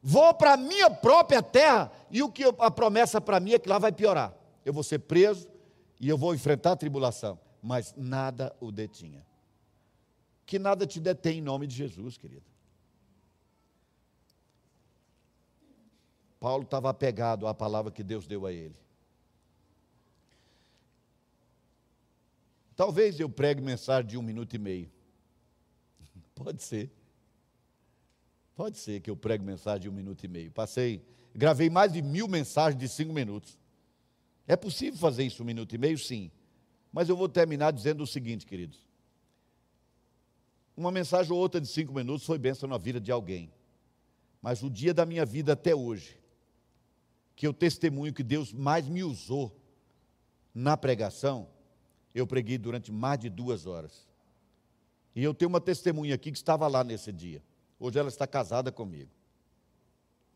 Vou 0.01 0.34
para 0.34 0.53
a 0.53 0.57
minha 0.57 0.89
própria 0.89 1.43
terra 1.43 1.91
e 2.09 2.24
o 2.24 2.32
que 2.32 2.43
a 2.57 2.72
promessa 2.72 3.20
para 3.20 3.41
mim 3.41 3.53
é 3.53 3.59
que 3.59 3.68
lá 3.68 3.78
vai 3.78 3.91
piorar. 3.91 4.34
Eu 4.63 4.72
vou 4.72 4.84
ser 4.84 4.99
preso 4.99 5.49
e 5.99 6.07
eu 6.07 6.18
vou 6.18 6.34
enfrentar 6.34 6.72
a 6.72 6.76
tribulação. 6.78 7.38
Mas 7.61 7.93
nada 7.97 8.55
o 8.61 8.72
detinha. 8.72 9.26
Que 10.45 10.57
nada 10.57 10.88
te 10.88 10.99
detém 11.01 11.39
em 11.39 11.41
nome 11.41 11.68
de 11.68 11.76
Jesus, 11.76 12.18
querido. 12.18 12.55
Paulo 16.46 16.62
estava 16.62 16.91
apegado 16.91 17.48
à 17.48 17.56
palavra 17.56 17.91
que 17.91 18.04
Deus 18.04 18.28
deu 18.28 18.46
a 18.46 18.54
ele. 18.54 18.76
Talvez 22.76 23.20
eu 23.20 23.28
pregue 23.28 23.64
mensagem 23.64 24.12
de 24.12 24.16
um 24.16 24.22
minuto 24.22 24.54
e 24.54 24.60
meio. 24.60 24.91
Pode 26.36 26.62
ser. 26.62 26.91
Pode 28.56 28.78
ser 28.78 29.00
que 29.00 29.10
eu 29.10 29.18
pregue 29.18 29.43
mensagem 29.43 29.82
de 29.82 29.89
um 29.89 29.91
minuto 29.91 30.24
e 30.24 30.28
meio. 30.28 30.52
Passei, 30.52 31.04
gravei 31.34 31.68
mais 31.68 31.91
de 31.91 32.04
mil 32.04 32.28
mensagens 32.28 32.80
de 32.80 32.88
cinco 32.88 33.12
minutos. 33.12 33.58
É 34.46 34.56
possível 34.56 35.00
fazer 35.00 35.24
isso 35.24 35.41
um 35.41 35.48
minuto 35.48 35.74
e 35.74 35.80
meio? 35.80 35.98
Sim. 35.98 36.30
Mas 36.93 37.10
eu 37.10 37.18
vou 37.18 37.28
terminar 37.28 37.72
dizendo 37.72 38.04
o 38.04 38.08
seguinte, 38.08 38.46
queridos. 38.46 38.86
Uma 40.78 40.91
mensagem 40.91 41.34
ou 41.34 41.39
outra 41.39 41.60
de 41.60 41.68
cinco 41.68 41.91
minutos 41.91 42.24
foi 42.24 42.38
bênção 42.38 42.70
na 42.70 42.78
vida 42.78 43.02
de 43.02 43.12
alguém. 43.12 43.52
Mas 44.43 44.62
o 44.62 44.70
dia 44.70 44.93
da 44.93 45.08
minha 45.08 45.26
vida 45.26 45.54
até 45.54 45.74
hoje 45.74 46.24
que 47.36 47.46
eu 47.46 47.54
testemunho 47.54 48.14
que 48.14 48.24
Deus 48.24 48.54
mais 48.54 48.88
me 48.88 49.04
usou 49.04 49.56
na 50.54 50.78
pregação, 50.78 51.50
eu 52.14 52.26
preguei 52.26 52.58
durante 52.58 52.92
mais 52.92 53.20
de 53.20 53.30
duas 53.30 53.66
horas. 53.66 54.08
E 55.14 55.24
eu 55.24 55.34
tenho 55.34 55.50
uma 55.50 55.60
testemunha 55.60 56.16
aqui 56.16 56.32
que 56.32 56.38
estava 56.38 56.68
lá 56.68 56.84
nesse 56.84 57.12
dia. 57.12 57.44
Hoje 57.80 58.00
ela 58.00 58.10
está 58.10 58.26
casada 58.26 58.72
comigo. 58.72 59.12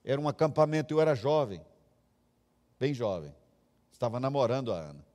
Era 0.03 0.19
um 0.19 0.27
acampamento, 0.27 0.93
eu 0.93 0.99
era 0.99 1.15
jovem, 1.15 1.61
bem 2.79 2.93
jovem. 2.93 3.33
Estava 3.91 4.19
namorando 4.19 4.73
a 4.73 4.79
Ana. 4.79 5.05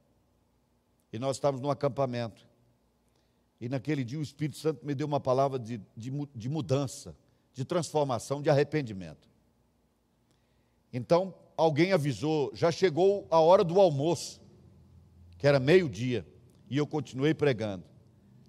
E 1.12 1.18
nós 1.18 1.36
estávamos 1.36 1.62
num 1.62 1.70
acampamento. 1.70 2.46
E 3.60 3.68
naquele 3.68 4.04
dia 4.04 4.18
o 4.18 4.22
Espírito 4.22 4.58
Santo 4.58 4.84
me 4.84 4.94
deu 4.94 5.06
uma 5.06 5.20
palavra 5.20 5.58
de, 5.58 5.80
de, 5.96 6.10
de 6.34 6.48
mudança, 6.48 7.16
de 7.52 7.64
transformação, 7.64 8.42
de 8.42 8.50
arrependimento. 8.50 9.28
Então, 10.92 11.34
alguém 11.56 11.92
avisou, 11.92 12.50
já 12.54 12.70
chegou 12.70 13.26
a 13.30 13.40
hora 13.40 13.64
do 13.64 13.80
almoço, 13.80 14.40
que 15.38 15.46
era 15.46 15.58
meio-dia, 15.58 16.26
e 16.68 16.76
eu 16.76 16.86
continuei 16.86 17.34
pregando. 17.34 17.84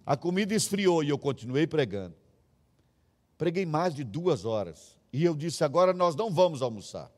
A 0.06 0.16
comida 0.16 0.54
esfriou 0.54 1.04
e 1.04 1.10
eu 1.10 1.18
continuei 1.18 1.66
pregando. 1.66 2.16
Preguei 3.38 3.66
mais 3.66 3.94
de 3.94 4.04
duas 4.04 4.46
horas. 4.46 4.98
E 5.12 5.24
eu 5.24 5.36
disse: 5.36 5.64
agora 5.64 5.94
nós 5.94 6.16
não 6.16 6.30
vamos 6.30 6.62
almoçar. 6.62 7.12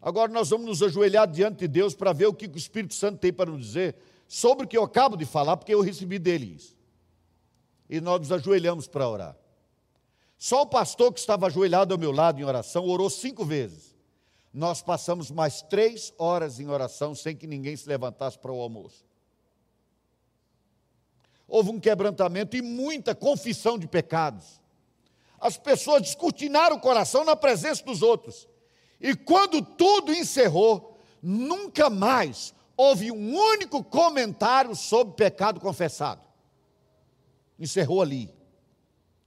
Agora 0.00 0.30
nós 0.32 0.50
vamos 0.50 0.66
nos 0.66 0.82
ajoelhar 0.82 1.26
diante 1.26 1.58
de 1.58 1.68
Deus 1.68 1.94
para 1.94 2.12
ver 2.12 2.26
o 2.26 2.34
que 2.34 2.46
o 2.46 2.56
Espírito 2.56 2.94
Santo 2.94 3.18
tem 3.18 3.32
para 3.32 3.50
nos 3.50 3.66
dizer 3.66 3.96
sobre 4.28 4.64
o 4.64 4.68
que 4.68 4.76
eu 4.76 4.84
acabo 4.84 5.16
de 5.16 5.24
falar, 5.24 5.56
porque 5.56 5.74
eu 5.74 5.80
recebi 5.80 6.18
dele 6.18 6.54
isso. 6.56 6.76
E 7.88 8.00
nós 8.00 8.20
nos 8.20 8.32
ajoelhamos 8.32 8.86
para 8.86 9.08
orar. 9.08 9.36
Só 10.38 10.62
o 10.62 10.66
pastor 10.66 11.12
que 11.12 11.20
estava 11.20 11.46
ajoelhado 11.46 11.94
ao 11.94 11.98
meu 11.98 12.12
lado 12.12 12.40
em 12.40 12.44
oração 12.44 12.84
orou 12.84 13.08
cinco 13.08 13.44
vezes. 13.44 13.95
Nós 14.56 14.80
passamos 14.80 15.30
mais 15.30 15.60
três 15.60 16.14
horas 16.16 16.58
em 16.58 16.66
oração 16.66 17.14
sem 17.14 17.36
que 17.36 17.46
ninguém 17.46 17.76
se 17.76 17.86
levantasse 17.86 18.38
para 18.38 18.50
o 18.50 18.58
almoço. 18.58 19.04
Houve 21.46 21.68
um 21.68 21.78
quebrantamento 21.78 22.56
e 22.56 22.62
muita 22.62 23.14
confissão 23.14 23.78
de 23.78 23.86
pecados. 23.86 24.58
As 25.38 25.58
pessoas 25.58 26.00
descortinaram 26.00 26.76
o 26.76 26.80
coração 26.80 27.22
na 27.22 27.36
presença 27.36 27.84
dos 27.84 28.00
outros. 28.00 28.48
E 28.98 29.14
quando 29.14 29.60
tudo 29.60 30.10
encerrou, 30.10 30.98
nunca 31.20 31.90
mais 31.90 32.54
houve 32.78 33.12
um 33.12 33.36
único 33.36 33.84
comentário 33.84 34.74
sobre 34.74 35.16
pecado 35.16 35.60
confessado. 35.60 36.22
Encerrou 37.58 38.00
ali. 38.00 38.34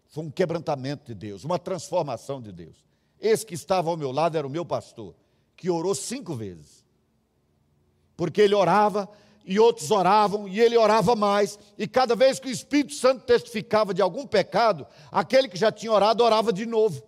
Foi 0.07 0.23
um 0.23 0.31
quebrantamento 0.31 1.05
de 1.05 1.13
Deus, 1.13 1.43
uma 1.43 1.59
transformação 1.59 2.41
de 2.41 2.51
Deus. 2.51 2.83
Esse 3.19 3.45
que 3.45 3.53
estava 3.53 3.91
ao 3.91 3.97
meu 3.97 4.11
lado 4.11 4.37
era 4.37 4.47
o 4.47 4.49
meu 4.49 4.65
pastor, 4.65 5.13
que 5.59 5.69
orou 5.69 5.93
cinco 5.93 6.33
vezes. 6.33 6.85
Porque 8.15 8.41
ele 8.41 8.55
orava 8.55 9.09
e 9.43 9.59
outros 9.59 9.91
oravam, 9.91 10.47
e 10.47 10.59
ele 10.59 10.77
orava 10.77 11.15
mais, 11.15 11.59
e 11.77 11.87
cada 11.87 12.15
vez 12.15 12.39
que 12.39 12.47
o 12.47 12.51
Espírito 12.51 12.93
Santo 12.93 13.25
testificava 13.25 13.93
de 13.93 14.01
algum 14.01 14.25
pecado, 14.25 14.87
aquele 15.11 15.49
que 15.49 15.57
já 15.57 15.71
tinha 15.71 15.91
orado 15.91 16.23
orava 16.23 16.53
de 16.53 16.65
novo. 16.65 17.03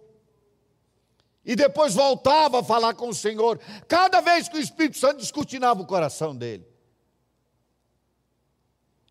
E 1.46 1.56
depois 1.56 1.94
voltava 1.94 2.60
a 2.60 2.64
falar 2.64 2.94
com 2.94 3.08
o 3.08 3.14
Senhor, 3.14 3.58
cada 3.88 4.20
vez 4.20 4.50
que 4.50 4.58
o 4.58 4.62
Espírito 4.62 4.98
Santo 4.98 5.20
descortinava 5.20 5.82
o 5.82 5.86
coração 5.86 6.36
dele. 6.36 6.68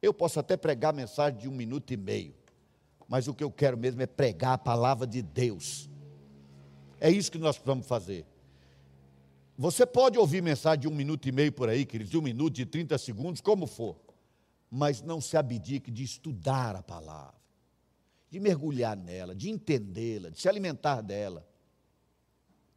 Eu 0.03 0.13
posso 0.13 0.39
até 0.39 0.57
pregar 0.57 0.93
mensagem 0.93 1.39
de 1.39 1.49
um 1.49 1.53
minuto 1.53 1.93
e 1.93 1.97
meio, 1.97 2.35
mas 3.09 3.27
o 3.27 3.35
que 3.35 3.45
eu 3.45 3.51
quero 3.51 3.79
mesmo 3.79 4.03
é 4.03 4.07
pregar 4.07 4.55
a 4.55 4.59
palavra 4.59 5.07
de 5.07 5.23
Deus. 5.23 5.89
É 7.01 7.11
isso 7.11 7.33
que 7.33 7.39
nós 7.39 7.57
precisamos 7.57 7.87
fazer. 7.87 8.27
Você 9.61 9.85
pode 9.85 10.19
ouvir 10.19 10.43
mensagem 10.43 10.81
de 10.81 10.89
um 10.89 10.95
minuto 10.95 11.29
e 11.29 11.33
meio 11.33 11.53
por 11.53 11.69
aí, 11.69 11.85
queridos, 11.85 12.11
de 12.11 12.17
um 12.17 12.23
minuto, 12.23 12.55
de 12.55 12.65
30 12.65 12.97
segundos, 12.97 13.43
como 13.43 13.67
for, 13.67 14.01
mas 14.71 15.03
não 15.03 15.21
se 15.21 15.37
abdique 15.37 15.91
de 15.91 16.03
estudar 16.03 16.75
a 16.75 16.83
palavra, 16.83 17.39
de 18.31 18.41
mergulhar 18.41 18.97
nela, 18.97 19.35
de 19.35 19.51
entendê-la, 19.51 20.31
de 20.31 20.41
se 20.41 20.49
alimentar 20.49 21.03
dela 21.03 21.47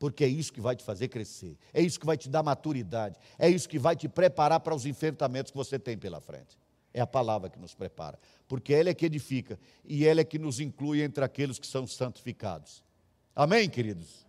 porque 0.04 0.26
é 0.26 0.28
isso 0.28 0.52
que 0.52 0.60
vai 0.60 0.76
te 0.76 0.84
fazer 0.84 1.08
crescer, 1.08 1.58
é 1.74 1.82
isso 1.82 1.98
que 1.98 2.06
vai 2.06 2.18
te 2.18 2.28
dar 2.28 2.44
maturidade, 2.44 3.18
é 3.40 3.50
isso 3.50 3.70
que 3.70 3.80
vai 3.80 3.96
te 3.96 4.10
preparar 4.10 4.60
para 4.60 4.76
os 4.76 4.86
enfrentamentos 4.86 5.50
que 5.50 5.58
você 5.58 5.80
tem 5.80 5.98
pela 5.98 6.20
frente. 6.20 6.60
É 6.94 7.00
a 7.00 7.08
palavra 7.08 7.50
que 7.50 7.58
nos 7.58 7.74
prepara, 7.74 8.20
porque 8.46 8.74
ela 8.74 8.90
é 8.90 8.94
que 8.94 9.06
edifica 9.06 9.58
e 9.86 10.06
ela 10.06 10.20
é 10.20 10.26
que 10.26 10.38
nos 10.38 10.60
inclui 10.60 11.02
entre 11.02 11.24
aqueles 11.24 11.58
que 11.58 11.66
são 11.66 11.88
santificados. 11.88 12.84
Amém, 13.34 13.70
queridos? 13.70 14.26